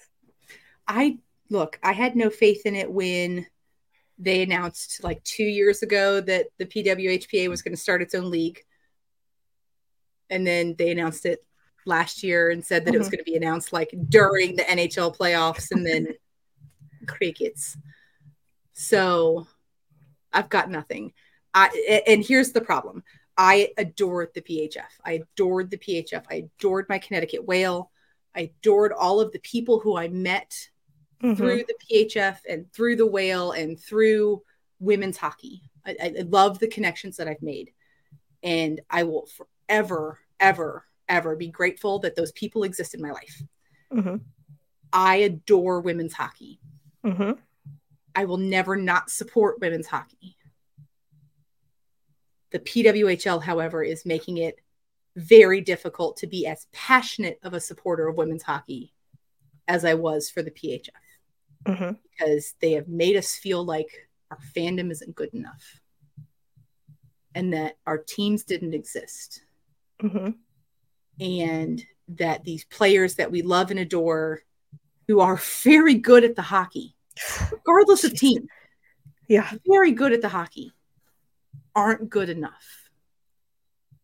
[0.88, 1.19] I
[1.49, 3.45] look, I had no faith in it when
[4.18, 8.30] they announced like two years ago that the PWHPA was going to start its own
[8.30, 8.60] league.
[10.30, 11.43] And then they announced it
[11.85, 13.11] last year and said that it was Mhm.
[13.11, 16.07] going to be announced like during the NHL playoffs and then
[17.07, 17.77] crickets.
[18.82, 19.48] So
[20.34, 21.14] I've got nothing.
[21.53, 23.03] I and here's the problem.
[23.38, 24.90] I adored the PHF.
[25.06, 26.24] I adored the PHF.
[26.30, 27.91] I adored my Connecticut whale.
[28.36, 30.70] I adored all of the people who I met
[31.22, 31.38] Mhm.
[31.38, 34.41] through the PHF and through the whale and through
[34.80, 35.62] women's hockey.
[35.86, 37.72] I, I love the connections that I've made.
[38.41, 43.44] And I will forever, ever, ever be grateful that those people exist in my life.
[43.94, 44.22] Mhm.
[44.91, 46.60] I adore women's hockey.
[47.06, 47.38] Mhm.
[48.15, 50.38] I will never not support women's hockey.
[52.51, 54.59] The PWHL, however, is making it
[55.15, 58.93] very difficult to be as passionate of a supporter of women's hockey
[59.67, 60.89] as I was for the PHF
[61.67, 61.97] Mhm.
[62.09, 65.79] because they have made us feel like our fandom isn't good enough
[67.35, 69.43] and that our teams didn't exist
[70.01, 70.38] Mhm.
[71.19, 74.43] and that these players that we love and adore
[75.07, 76.95] who are very good at the hockey
[77.51, 78.47] regardless of team
[79.27, 79.49] Yeah.
[79.67, 80.73] very good at the hockey
[81.75, 82.89] aren't good enough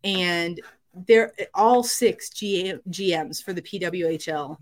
[0.03, 0.59] and
[0.93, 4.57] they're all six G- gms for the pwhl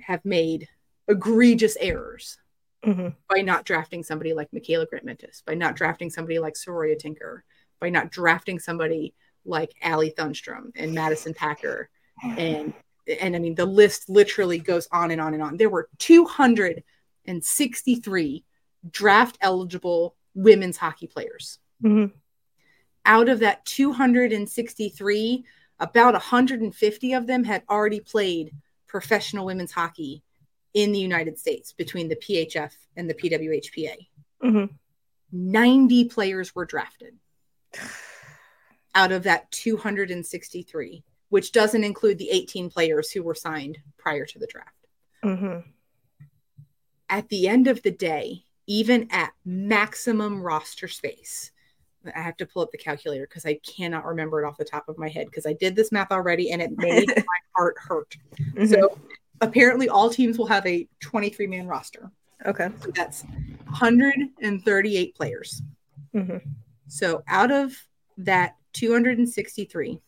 [0.00, 0.68] have made
[1.08, 2.38] egregious errors
[2.84, 3.14] Mhm.
[3.28, 7.44] by not drafting somebody like Mikyla Grant-Mentis, by not drafting somebody like Saroya Tinker,
[7.78, 9.12] by not drafting somebody
[9.44, 11.90] like Allie Thunstrom and Madison Packer.
[12.22, 12.72] And
[13.20, 15.58] and I mean the list literally goes on and on and on.
[15.58, 15.90] There were
[17.38, 18.44] 263
[18.90, 21.58] draft eligible women's hockey players.
[21.82, 22.12] Mhm.
[23.04, 25.44] Out of that 263,
[25.78, 28.52] about 150 of them had already played
[28.86, 30.22] professional women's hockey
[30.74, 34.08] in the United States between the PHF and the PWHPA.
[34.42, 34.78] Mhm.
[35.32, 37.18] 90 players were drafted
[38.94, 44.38] out of that 263, which doesn't include the 18 players who were signed prior to
[44.38, 44.86] the draft.
[45.24, 45.64] Mhm.
[47.10, 51.50] At the end of the day, even at maximum roster space,
[52.14, 54.88] I have to pull up the calculator because I cannot remember it off the top
[54.88, 57.24] of my head because I did this math already and it made my
[57.56, 58.16] heart hurt.
[58.54, 58.68] Mhm.
[58.70, 58.96] So
[59.40, 62.10] apparently, all teams will have a 23 man roster.
[62.46, 62.68] okay.
[62.94, 63.24] That's
[63.64, 65.62] 138 players.
[66.14, 66.40] Mhm.
[66.86, 67.74] So out of
[68.18, 70.00] that 263,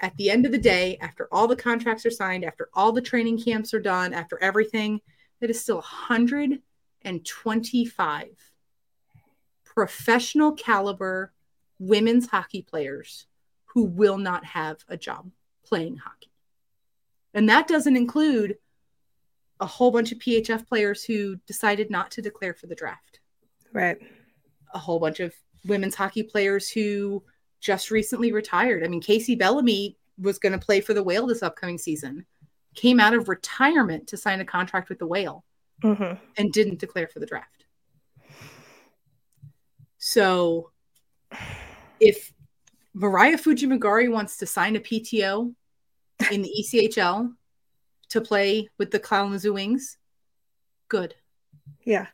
[0.00, 3.00] at the end of the day, after all the contracts are signed, after all the
[3.00, 5.00] training camps are done, after everything,
[5.42, 8.26] it is still 125
[9.64, 11.32] professional caliber
[11.78, 13.26] women's hockey players
[13.66, 15.30] who will not have a job
[15.64, 16.30] playing hockey.
[17.34, 18.58] And that doesn't include
[19.58, 23.20] a whole bunch of PHF players who decided not to declare for the draft
[23.72, 23.98] Right.
[24.74, 27.22] a whole bunch of women's hockey players who
[27.60, 28.84] just recently retired.
[28.84, 32.26] I mean, Kacey Bellamy was going to play for the Whale this upcoming season,
[32.74, 35.44] came out of retirement to sign a contract with the Whale
[35.82, 36.18] Mhm.
[36.36, 37.66] and didn't declare for the draft.
[39.98, 40.70] So
[42.00, 42.32] if
[42.94, 45.54] Mariah Fujimagari wants to sign a PTO
[46.30, 47.34] in the ECHL
[48.10, 49.98] to play with the Kalamazoo Wings,
[50.88, 51.14] good
[51.84, 52.08] Yeah.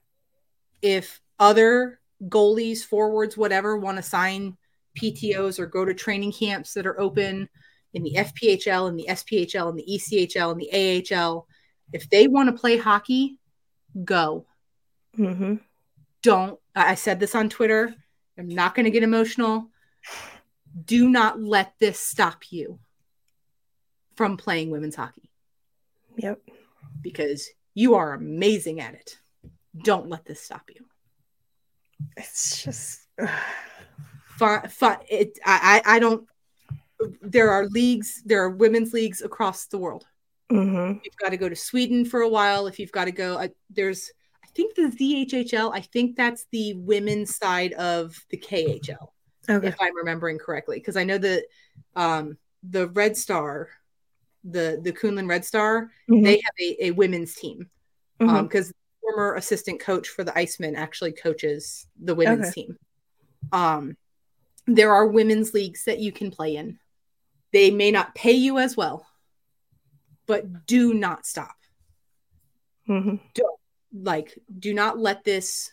[0.82, 4.56] if other goalies, forwards, whatever, want to sign
[4.96, 7.48] PTOs or go to training camps that are open
[7.94, 11.46] in the FPHL and the SPHL and the ECHL and the AHL,
[11.92, 13.38] if they want to play hockey,
[14.04, 14.46] go.
[15.16, 15.60] Mhm.
[16.22, 16.58] Don't.
[16.74, 17.94] I said this on Twitter.
[18.36, 19.70] I'm not going to get emotional.
[20.84, 22.78] Do not let this stop you
[24.16, 25.30] from playing women's hockey
[26.16, 26.40] Yep.
[27.00, 29.18] because you are amazing at it.
[29.82, 30.84] Don't let this stop you.
[32.16, 33.00] It's just
[34.36, 34.98] fun, fun.
[35.08, 36.26] It, I, I I don't.
[37.22, 38.22] There are leagues.
[38.24, 40.06] There are women's leagues across the world.
[40.50, 41.00] Mhm.
[41.04, 42.66] You've got to go to Sweden for a while.
[42.66, 44.10] If you've got to go, I, there's.
[44.42, 45.70] I think the ZHHL.
[45.74, 49.12] I think that's the women's side of the KHL,
[49.48, 49.68] Okay.
[49.68, 51.44] if I'm remembering correctly, because I know that
[51.94, 52.36] um,
[52.68, 53.68] the Red Star
[54.44, 56.24] the the Kunlun Red Star, Mhm.
[56.24, 57.68] they have a, a women's team
[58.20, 58.28] Mhm.
[58.28, 62.52] um because former assistant coach for the Icemen actually coaches the women's Okay.
[62.62, 62.78] team.
[63.52, 63.96] Um,
[64.66, 66.78] there are women's leagues that you can play in.
[67.52, 69.06] They may not pay you as well,
[70.26, 71.54] but do not stop.
[72.88, 73.20] Mhm.
[73.92, 75.70] Like, do not let this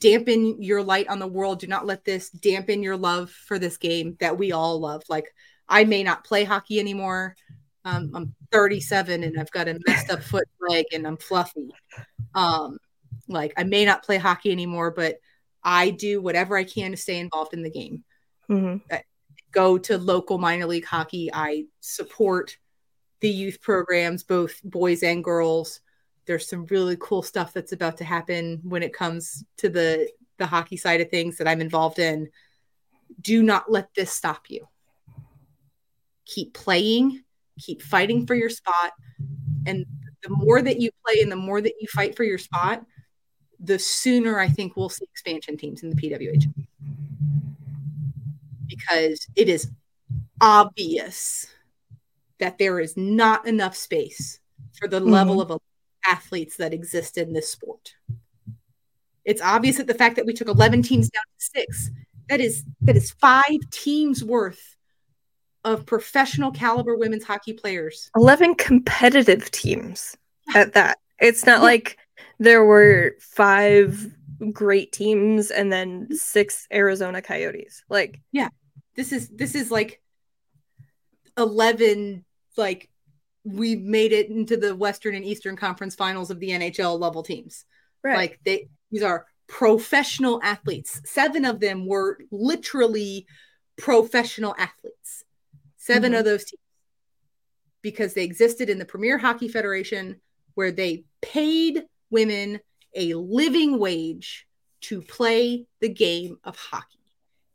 [0.00, 1.60] dampen your light on the world.
[1.60, 5.02] Do not let this dampen your love for this game that we all love.
[5.08, 5.34] Like,
[5.66, 7.36] I may not play hockey anymore.
[7.86, 11.70] Um, I'm 37 and I've got a messed up foot leg and I'm fluffy.
[12.34, 12.78] Um,
[13.28, 15.18] like, I may not play hockey anymore, but
[15.62, 18.04] I do whatever I can to stay involved in the game
[18.50, 18.82] Mhm.
[19.54, 21.30] Go to local minor league hockey.
[21.32, 22.58] I support
[23.20, 25.80] the youth programs, both boys and girls.
[26.26, 30.46] There's some really cool stuff that's about to happen when it comes to the the
[30.46, 32.28] hockey side of things that I'm involved in.
[33.20, 34.68] Do not let this stop you.
[36.26, 37.22] Keep playing,
[37.60, 38.92] keep fighting for your spot,
[39.66, 39.86] and
[40.22, 42.84] the more that you play and the more that you fight for your spot,
[43.60, 46.52] the sooner I think we'll see expansion teams in the PWH
[48.66, 49.70] because it is
[50.40, 51.46] obvious
[52.38, 54.40] that there is not enough space
[54.78, 55.52] for the level mm-hmm.
[55.52, 55.60] of
[56.06, 57.94] athletes that exist in this sport.
[59.24, 61.90] It's obvious that the fact that we took 11 teams down to 6
[62.28, 64.76] that is that is 5 teams worth
[65.64, 68.10] of professional caliber women's hockey players.
[68.16, 70.16] 11 competitive teams
[70.54, 70.98] at that.
[71.20, 71.98] It's not like
[72.38, 74.10] there were five
[74.52, 77.82] great teams and then six Arizona Coyotes.
[77.88, 78.48] Like, yeah.
[78.96, 80.00] This is this is like
[81.36, 82.24] 11
[82.56, 82.88] like
[83.44, 87.64] we made it into the Western and Eastern Conference finals of the NHL level teams.
[88.02, 88.16] right.
[88.16, 91.00] Like they these are professional athletes.
[91.04, 93.26] Seven of them were literally
[93.76, 95.24] professional athletes.
[95.76, 96.18] 7 Mhm.
[96.20, 96.60] of those teams.
[97.82, 100.20] Because they existed in the Premier Hockey Federation
[100.54, 102.60] where they paid women
[102.94, 104.46] a living wage
[104.82, 106.98] to play the game of hockey.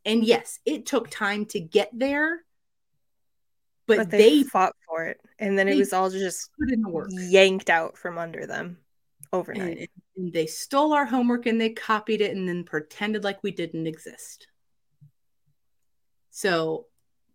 [0.06, 2.40] And yes, it took time to get there,
[3.86, 5.20] but, but, they, they, fought for it.
[5.38, 7.10] And then it was all just put in the work.
[7.12, 8.78] yanked out from under them
[9.32, 9.78] overnight.
[9.78, 9.88] and,
[10.18, 13.88] and they stole our homework and they copied it and then pretended like we didn't
[13.88, 14.48] exist.
[16.30, 16.86] So,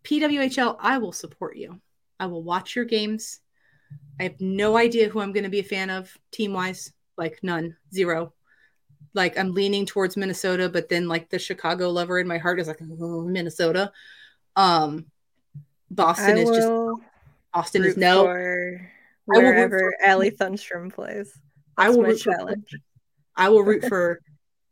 [0.03, 1.79] PWHL, I will support you.
[2.19, 3.39] I will watch your games.
[4.19, 7.39] I have no idea who I'm going to be a fan of team wise, like
[7.43, 8.33] none, zero.
[9.13, 12.67] Like I'm leaning towards Minnesota, but then like the Chicago lover in my heart is
[12.67, 13.91] like oh, Minnesota.
[14.55, 15.05] Um,
[15.89, 17.01] Boston I is just will
[17.53, 18.23] Boston is no.
[18.25, 18.81] for
[19.33, 21.33] I will wherever for- Allie Thunstrom plays.
[21.77, 22.75] I That's will my root for- challenge.
[23.35, 24.21] I will root for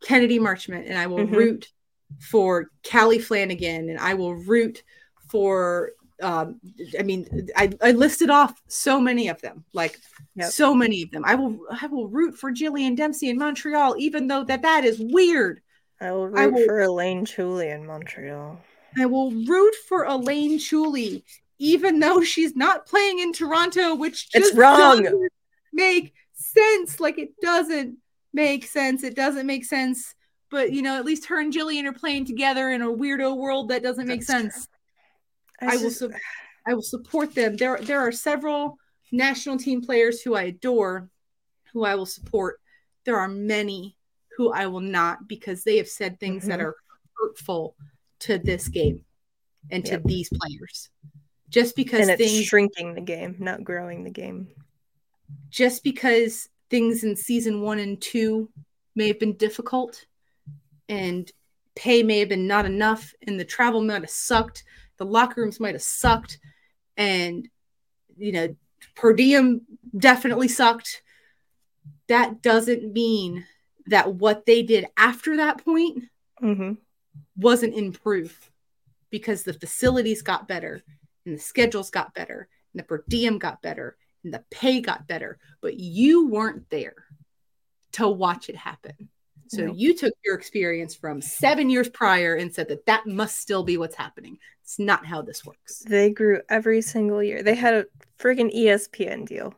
[0.04, 1.36] Kennedy Marchment and I will Mhm.
[1.36, 1.72] root
[2.20, 4.84] for Kali Flanagan and I will root
[5.30, 5.92] for
[6.22, 6.60] um
[7.00, 10.00] I mean I, I listed off so many of them like
[10.36, 10.52] Yep.
[10.52, 14.28] so many of them I will I will root for Jillian Dempsey in Montreal even
[14.28, 15.62] though that that is weird
[16.02, 18.60] I will root I will- for Elaine Chuli in Montreal.
[18.98, 21.24] I will root for Elaine Chuli
[21.60, 25.04] even though she's not playing in Toronto which It's wrong.
[25.04, 25.32] doesn't
[25.72, 27.98] make sense like it doesn't
[28.34, 30.14] make sense it doesn't make sense
[30.52, 33.70] but you know at least her and Jillian are playing together in a weirdo world
[33.70, 34.54] that doesn't make sense.
[34.54, 34.64] true.
[35.68, 36.14] I will just- su-
[36.66, 37.58] I will support them.
[37.58, 38.78] There there are several
[39.12, 41.10] national team players who I adore,
[41.72, 42.60] who I will support.
[43.06, 43.98] There are many
[44.38, 46.64] who I will not because they have said things that Mhm.
[46.66, 46.76] are
[47.20, 47.76] hurtful
[48.20, 49.06] to this game
[49.70, 50.04] and to Yep.
[50.06, 50.90] these players.
[51.50, 54.48] Just because and it's things shrinking the game, not growing the game.
[55.50, 58.52] just because things in season 1 and 2
[58.96, 60.06] may have been difficult
[60.90, 61.32] and
[61.76, 64.64] pay may have been not enough and the travel might have sucked
[65.04, 66.40] the locker rooms might have sucked
[66.98, 67.48] and
[68.18, 68.56] you know
[68.96, 69.62] per diem
[69.98, 71.02] definitely sucked.
[72.08, 73.46] That doesn't mean
[73.88, 76.04] that what they did after that point
[76.42, 76.74] Mm-hmm.
[77.38, 78.50] wasn't improved
[79.10, 80.82] because the facilities got better
[81.26, 85.08] and the schedules got better and the per diem got better and the pay got
[85.08, 85.38] better.
[85.62, 87.06] But you weren't there
[87.94, 89.10] to watch it happen
[89.54, 89.76] so Nope.
[89.78, 93.78] you took your experience from seven years prior and said that that must still be
[93.78, 97.44] what's happening it's not how this works They grew every single year.
[97.44, 97.86] They had a
[98.18, 99.54] friggin' ESPN deal,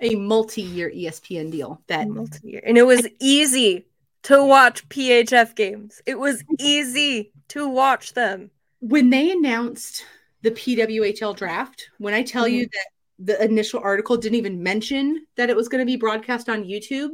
[0.00, 3.86] a multi-year espn deal that multi-year, and it was easy
[4.24, 6.02] to watch PHF games.
[6.06, 8.50] It was easy to watch them.
[8.80, 10.04] when they announced
[10.42, 12.76] the PWHL draft, when I tell you mm-hmm.
[12.76, 16.64] that the initial article didn't even mention that it was going to be broadcast on
[16.64, 17.10] YouTube,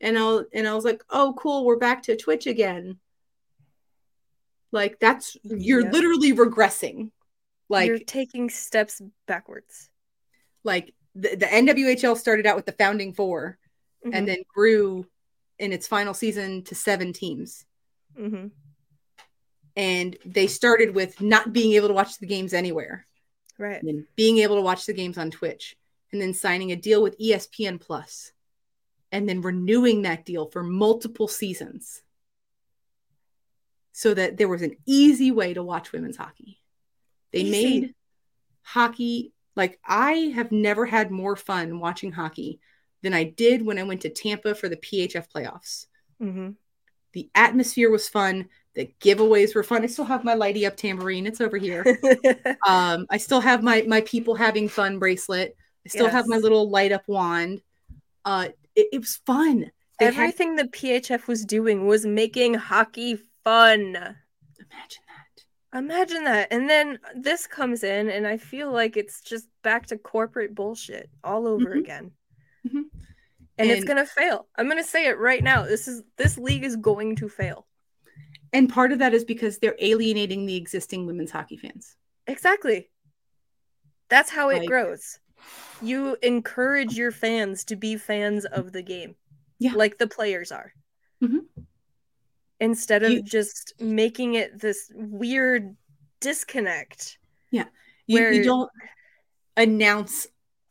[0.00, 2.98] and I and I was like, "Oh, cool, we're back to Twitch again."
[4.72, 5.90] Like that's you're Yeah.
[5.90, 7.10] literally regressing.
[7.68, 9.88] Like You're taking steps backwards.
[10.64, 13.58] like the, the NWHL started out with the founding 4
[14.04, 14.10] Mhm.
[14.14, 15.06] and then grew
[15.58, 17.64] in its final season to seven teams.
[18.18, 18.50] Mhm.
[19.76, 23.06] And they started with not being able to watch the games anywhere.
[23.58, 23.80] right.
[23.80, 25.76] and then being able to watch the games on Twitch,
[26.12, 28.32] and then signing a deal with ESPN Plus,
[29.16, 32.02] and then renewing that deal for multiple seasons
[33.92, 36.60] so that there was an easy way to watch women's hockey.
[37.32, 37.50] They Easy.
[37.50, 37.94] made
[38.60, 42.60] hockey like I have never had more fun watching hockey
[43.02, 45.86] than I did when I went to Tampa for the PHF playoffs.
[46.20, 46.50] hmm
[47.14, 48.50] The atmosphere was fun.
[48.74, 49.82] The giveaways were fun.
[49.82, 51.26] I still have my lighty up tambourine.
[51.26, 51.84] It's over here.
[52.68, 55.56] um i still have my my people having fun bracelet
[55.86, 57.62] i still have my little light up wand
[58.24, 63.18] uh it, it was fun they had Everything the PHF was doing was making hockey
[63.44, 63.80] fun.
[63.96, 66.48] imagine that Imagine that.
[66.52, 71.10] And then this comes in, and I feel like it's just back to corporate bullshit
[71.24, 71.78] all over Mhm.
[71.80, 72.10] again.
[72.66, 72.84] Mhm.
[73.58, 74.48] And, it's gonna fail.
[74.56, 75.62] I'm gonna say it right now.
[75.64, 77.66] This is this league is going to fail.
[78.52, 81.96] and part of that is because they're alienating the existing women's hockey fans
[82.26, 82.88] Exactly.
[84.08, 85.18] That's how it Like- grows.
[85.82, 89.14] You encourage your fans to be fans of the game.
[89.58, 89.72] Yeah.
[89.74, 90.72] Like the players are.
[91.22, 91.46] Mhm.
[92.60, 95.76] Instead of You- just making it this weird
[96.20, 97.18] disconnect.
[97.50, 97.64] you,
[98.20, 98.70] Where- you don't
[99.56, 100.28] announce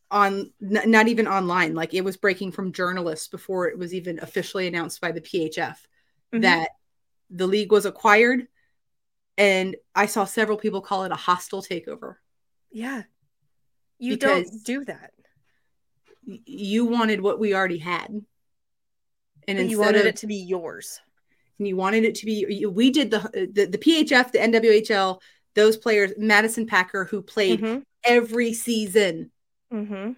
[0.09, 4.17] on n- not even online like it was breaking from journalists before it was even
[4.19, 5.75] officially announced by the phf
[6.31, 6.41] Mhm.
[6.43, 6.69] that
[7.29, 8.47] the league was acquired
[9.37, 12.17] and i saw several people call it a hostile takeover
[12.71, 13.03] Yeah.
[13.99, 15.11] You don't do that.
[16.26, 18.07] you wanted what we already had.
[18.09, 18.26] And
[19.47, 20.99] But you instead wanted of, it to be yours.
[21.59, 23.20] and you wanted it to be, we did the,
[23.53, 25.20] the the PHF, the NWHL,
[25.53, 27.79] those players, Madison Packer, who played Mm-hmm.
[28.03, 29.31] every season
[29.73, 30.11] Mm-hmm.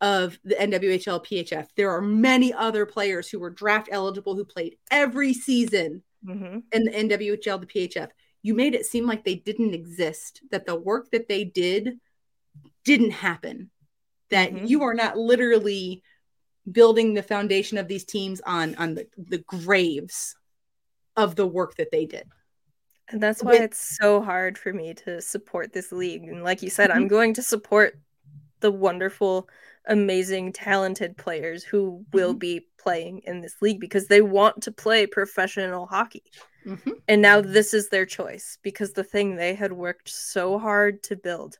[0.00, 1.66] of the NWHL PHF.
[1.76, 6.46] There are many other players who were draft eligible who played every season Mm-hmm.
[6.46, 8.08] hmm in the NWHL, the PHF.
[8.42, 11.98] You made it seem like they didn't exist, that the work that they did
[12.84, 13.70] didn't happen,
[14.30, 14.68] that Mhm.
[14.68, 16.02] you are not literally
[16.70, 20.36] building the foundation of these teams on on the, the graves
[21.16, 22.28] of the work that they did.
[23.08, 26.22] And that's why With- it's so hard for me to support this league.
[26.24, 27.10] And like you said, I'm Mhm.
[27.10, 27.98] going to support
[28.60, 29.48] the wonderful,
[29.86, 35.06] amazing, talented players who will be playing in this league because they want to play
[35.06, 36.22] professional hockey.
[36.64, 37.00] Mhm.
[37.08, 41.16] And now this is their choice because the thing they had worked so hard to
[41.16, 41.58] build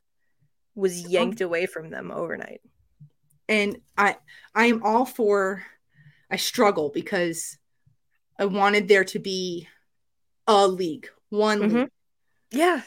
[0.75, 2.61] was yanked away from them overnight.
[3.49, 4.17] And I
[4.55, 5.63] I am all for
[6.29, 7.57] I struggle because
[8.37, 9.67] I wanted there to be
[10.47, 11.73] a league, one Mhm.
[11.73, 11.89] league
[12.51, 12.83] Yeah,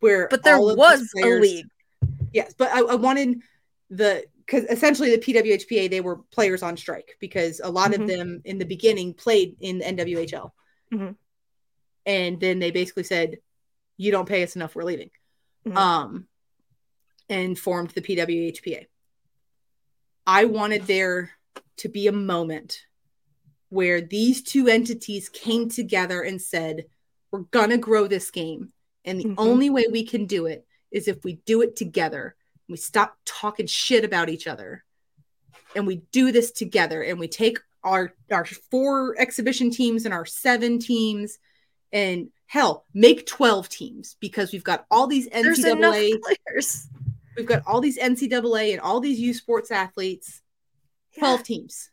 [0.00, 1.66] where but there all of these was a league.
[2.32, 3.42] Yes, but I, I wanted
[3.90, 8.00] the because essentially the PWHPA they were players on strike because a lot Mhm.
[8.00, 10.54] of them in the beginning played in the NWHL,
[10.92, 11.16] Mhm.
[12.06, 13.40] and then they basically said,
[13.96, 15.10] "You don't pay us enough, we're leaving,"
[15.66, 15.76] Mhm.
[15.76, 16.27] um,
[17.28, 18.86] and formed the PWHPA.
[20.26, 21.30] I wanted there
[21.78, 22.84] to be a moment
[23.70, 26.86] where these two entities came together and said,
[27.30, 28.72] "We're gonna grow this game,
[29.04, 29.34] and the Mhm.
[29.38, 32.34] only way we can do it is if we do it together.
[32.68, 34.84] We stop talking shit about each other,
[35.74, 37.02] and we do this together.
[37.02, 41.38] And we take our our four exhibition teams and our seven teams,
[41.92, 46.12] and hell, make twelve teams because we've got all these NCAA,
[46.46, 46.88] players.
[47.38, 50.42] We've got all these NCAA and all these U Sports athletes.
[51.16, 51.90] Twelve teams.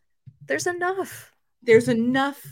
[0.47, 1.31] there's enough.
[1.63, 2.45] There's enough.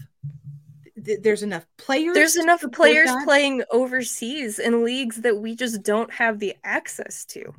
[0.95, 2.13] There's enough players.
[2.13, 3.25] There's enough players that.
[3.25, 7.53] playing overseas in leagues that we just don't have the access to.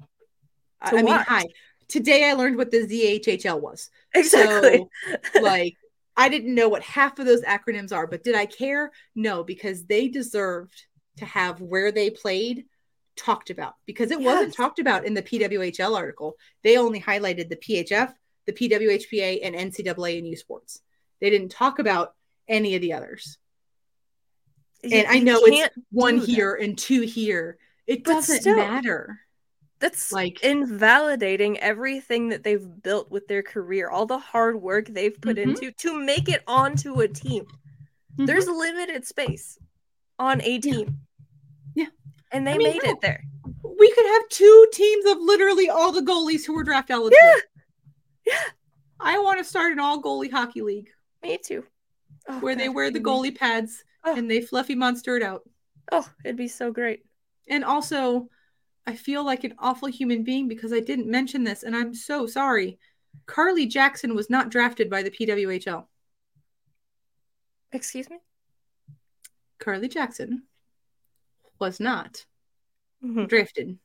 [0.80, 1.44] I to I mean, hi.
[1.88, 3.90] Today I learned what the ZHHL was.
[4.14, 4.86] Exactly.
[5.34, 5.76] So, like,
[6.16, 8.92] I didn't know what half of those acronyms are, but did I care?
[9.14, 10.86] No, because they deserved
[11.18, 12.64] to have where they played
[13.16, 16.36] talked about because it wasn't talked about in the PWHL article.
[16.62, 18.12] They only highlighted the PHF,
[18.46, 20.80] the PWHPA, and NCAA and U Sports.
[21.20, 22.14] They didn't talk about
[22.48, 23.38] any of the others.
[24.82, 26.28] You- And I know it's One do that.
[26.28, 27.58] here and two here.
[27.86, 29.20] It But doesn't still, matter.
[29.78, 35.18] That's Like, invalidating everything that they've built with their career, all the hard work they've
[35.20, 35.42] put Mhm.
[35.42, 37.46] into to make it onto a team.
[38.16, 38.26] mhm.
[38.26, 39.58] There's limited space
[40.18, 41.00] on a team.
[42.34, 43.22] And they I mean, made it there.
[43.62, 47.16] we could have two teams of literally all the goalies who were draft eligible.
[47.22, 47.40] Yeah.
[48.26, 48.42] Yeah.
[49.00, 50.88] I want to start an all goalie hockey league
[51.22, 51.64] Me too.
[52.28, 54.14] Oh, where they wear the goalie pads Oh.
[54.16, 55.42] and they fluffy monster it out.
[55.92, 57.04] Oh, it'd be so great.
[57.48, 58.28] And also,
[58.86, 62.26] I feel like an awful human being because I didn't mention this, and I'm so
[62.26, 62.78] sorry.
[63.26, 65.86] Carly Jackson was not drafted by the PWHL.
[67.72, 68.18] Excuse me?
[69.58, 70.42] Carly Jackson
[71.58, 72.24] was not
[73.02, 73.28] Mhm.
[73.28, 73.78] drafted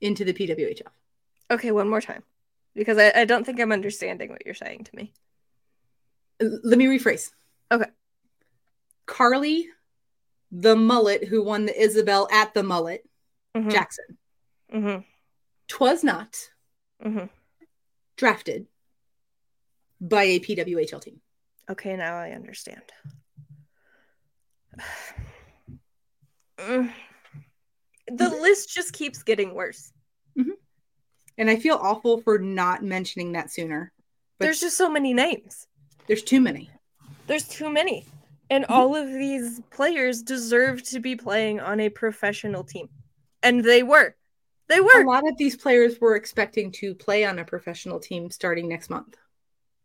[0.00, 0.92] into the PWHL.
[1.50, 2.22] Okay, one more time.
[2.74, 5.12] Because I, I don't think I'm understanding what you're saying to me.
[6.40, 7.30] Let me rephrase.
[7.70, 7.90] Okay.
[9.06, 9.68] Carly,
[10.50, 13.08] the mullet who won the Isobel at the mullet,
[13.54, 13.70] Mhm.
[13.70, 14.18] Jackson,
[14.72, 15.04] Mhm.
[15.68, 16.50] twas not
[17.02, 17.28] Mhm.
[18.16, 18.66] drafted
[20.00, 21.20] by a PWHL team.
[21.68, 22.92] Okay, now I understand.
[26.58, 29.92] The list just keeps getting worse.
[30.38, 30.50] Mm-hmm.
[31.38, 33.92] And I feel awful for not mentioning that sooner.
[34.38, 35.66] But There's just so many names.
[36.06, 36.70] there's too many.
[37.26, 38.06] There's too many.
[38.50, 42.88] And all of these players deserve to be playing on a professional team.
[43.42, 44.14] And they were.
[44.68, 45.02] They were.
[45.02, 48.90] A lot of these players were expecting to play on a professional team starting next
[48.90, 49.16] month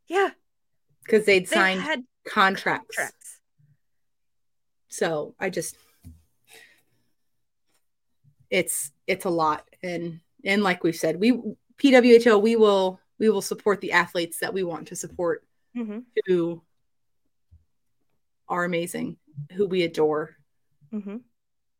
[0.08, 0.30] Yeah.
[1.04, 1.82] because they'd They signed
[2.28, 2.96] contracts.
[2.96, 3.40] contracts.
[4.90, 5.76] So I just
[8.50, 11.32] it's it's a lot and and like we've said, we
[11.78, 15.46] PWHL we will we will support the athletes that we want to support
[15.76, 16.06] Mhm.
[16.28, 16.62] who
[18.48, 19.18] are amazing,
[19.54, 20.36] who we adore,
[20.94, 21.22] Mhm.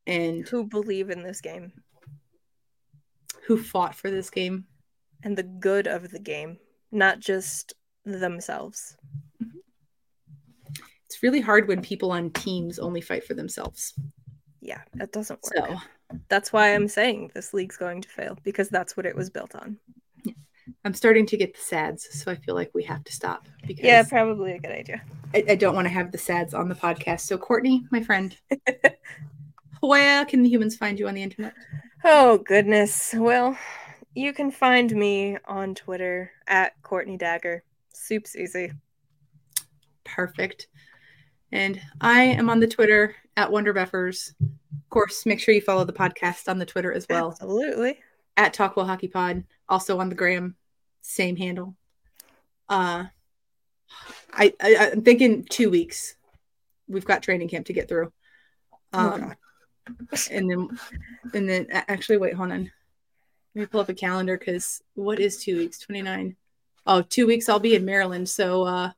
[0.06, 1.72] and Who believe in this game
[3.46, 4.68] who fought for this game.
[5.24, 6.60] and the good of the game,
[6.92, 7.74] not just
[8.06, 8.96] themselves.
[11.06, 13.94] It's really hard when people on teams only fight for themselves.
[14.60, 15.54] Yeah, that doesn't work.
[15.56, 15.78] So
[16.30, 19.56] That's why I'm saying this league's going to fail because that's what it was built
[19.56, 19.78] on.
[20.84, 23.86] I'm starting to get the sads, so I feel like we have to stop because
[23.86, 25.02] Yeah, probably a good idea.
[25.34, 27.22] I, I don't want to have the sads on the podcast.
[27.22, 28.36] So Courtney, my friend,
[29.80, 31.54] where can the humans find you on the internet?
[32.04, 33.14] Oh, goodness.
[33.18, 33.58] Well,
[34.14, 37.64] you can find me on Twitter at Courtney Dagger.
[37.94, 38.72] Soup's easy.
[40.04, 40.68] Perfect.
[41.52, 44.34] And I am on the Twitter at WonderBuffers.
[44.42, 48.00] Of course, make sure you follow the podcast on the Twitter as well Absolutely.
[48.36, 49.44] at Talkwell Hockey Pod.
[49.70, 50.56] Also on the gram,
[51.02, 51.76] same handle.
[52.68, 53.06] Uh,
[54.34, 56.16] I, I I'm thinking two weeks.
[56.88, 58.12] We've got training camp to get through.
[58.94, 59.36] Oh, Um, God.
[60.32, 60.80] and then
[61.34, 62.72] and then actually wait, hold on.
[63.56, 65.80] Let me pull up a calendar because what is two weeks?
[65.80, 66.36] 29.
[66.86, 68.28] Oh, two weeks I'll be in Maryland.
[68.30, 68.92] So uh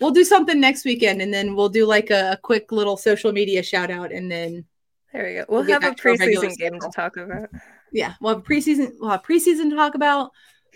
[0.00, 3.32] we'll do something next weekend and then we'll do like a, a quick little social
[3.32, 4.64] media shout out and then
[5.12, 5.44] There we go.
[5.48, 7.48] We'll, We'll have a back to our regular preseason game to talk about.
[7.92, 10.30] yeah, we'll have preseason we'll have preseason to talk about.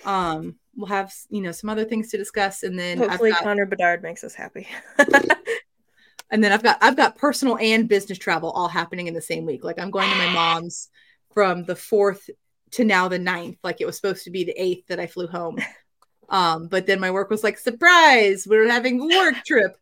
[0.05, 3.43] Um we'll have you know some other things to discuss and then I've Hopefully, got,
[3.43, 4.67] Connor Bedard makes us happy.
[6.31, 9.45] and then I've got I've got personal and business travel all happening in the same
[9.45, 9.65] week.
[9.65, 10.89] Like I'm going to my mom's
[11.35, 12.29] from the fourth
[12.73, 13.59] to now the ninth.
[13.63, 15.59] Like it was supposed to be the eighth that I flew home.
[16.29, 19.77] Um, but then my work was like, surprise, we're having a work trip.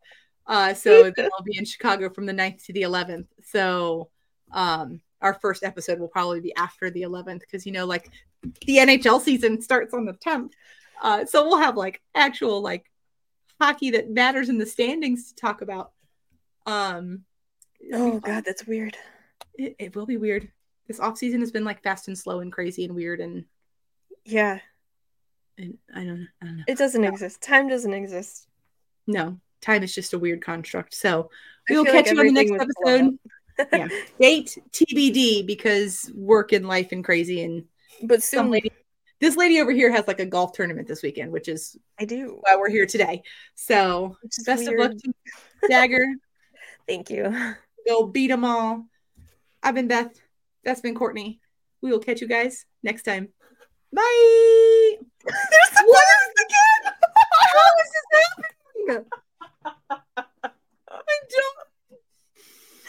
[0.46, 3.26] Uh, so then I'll be in Chicago from the 9th to the 11th.
[3.44, 4.10] So
[4.52, 8.10] um our first episode will probably be after the 11th because you know, like
[8.66, 10.52] the NHL season starts on the 10th.
[11.02, 12.90] Uh, so we'll have like actual like
[13.60, 15.92] hockey that matters in the standings to talk about.
[16.66, 17.24] Um,
[17.92, 18.20] oh.
[18.20, 18.96] God, that's weird.
[19.54, 20.50] it, it will be weird.
[20.88, 23.44] This off season has been like fast and slow and crazy and weird and,
[24.24, 24.60] Yeah,
[25.60, 26.64] and I don't I don't know.
[26.66, 27.42] it doesn't exist.
[27.42, 28.48] Time doesn't exist.
[29.06, 30.94] No, time is just a weird construct.
[30.94, 31.30] So
[31.68, 33.18] we will feel like catch you on the next everything was blown
[33.58, 33.90] episode.
[33.92, 33.98] yeah.
[34.20, 37.64] Date TBD because work and life and crazy and
[38.02, 38.72] But some soon lady.
[39.20, 42.38] This lady over here has like a golf tournament this weekend, which is I do.
[42.40, 43.22] why we're here today.
[43.54, 44.16] So
[44.46, 45.00] best of luck weird.
[45.00, 45.12] to
[45.68, 46.06] Dagger.
[46.88, 47.54] Thank you.
[47.86, 48.86] Go beat them all.
[49.62, 50.12] I've been Beth.
[50.64, 51.40] That's been Courtney.
[51.82, 53.28] We will catch you guys next time.
[53.92, 54.98] Bye.
[55.26, 56.82] There's the What is again?
[57.54, 59.06] How is this happening?
[60.90, 61.56] I don't,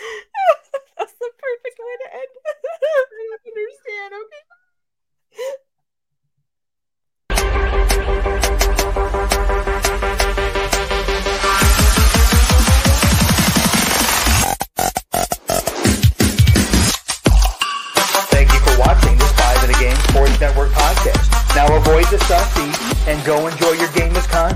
[0.97, 2.33] That's the perfect way to end.
[2.45, 4.13] I don't understand.
[4.13, 4.50] Okay.
[21.61, 22.73] Now avoid the selfie
[23.07, 24.51] and go enjoy your game as misconduct.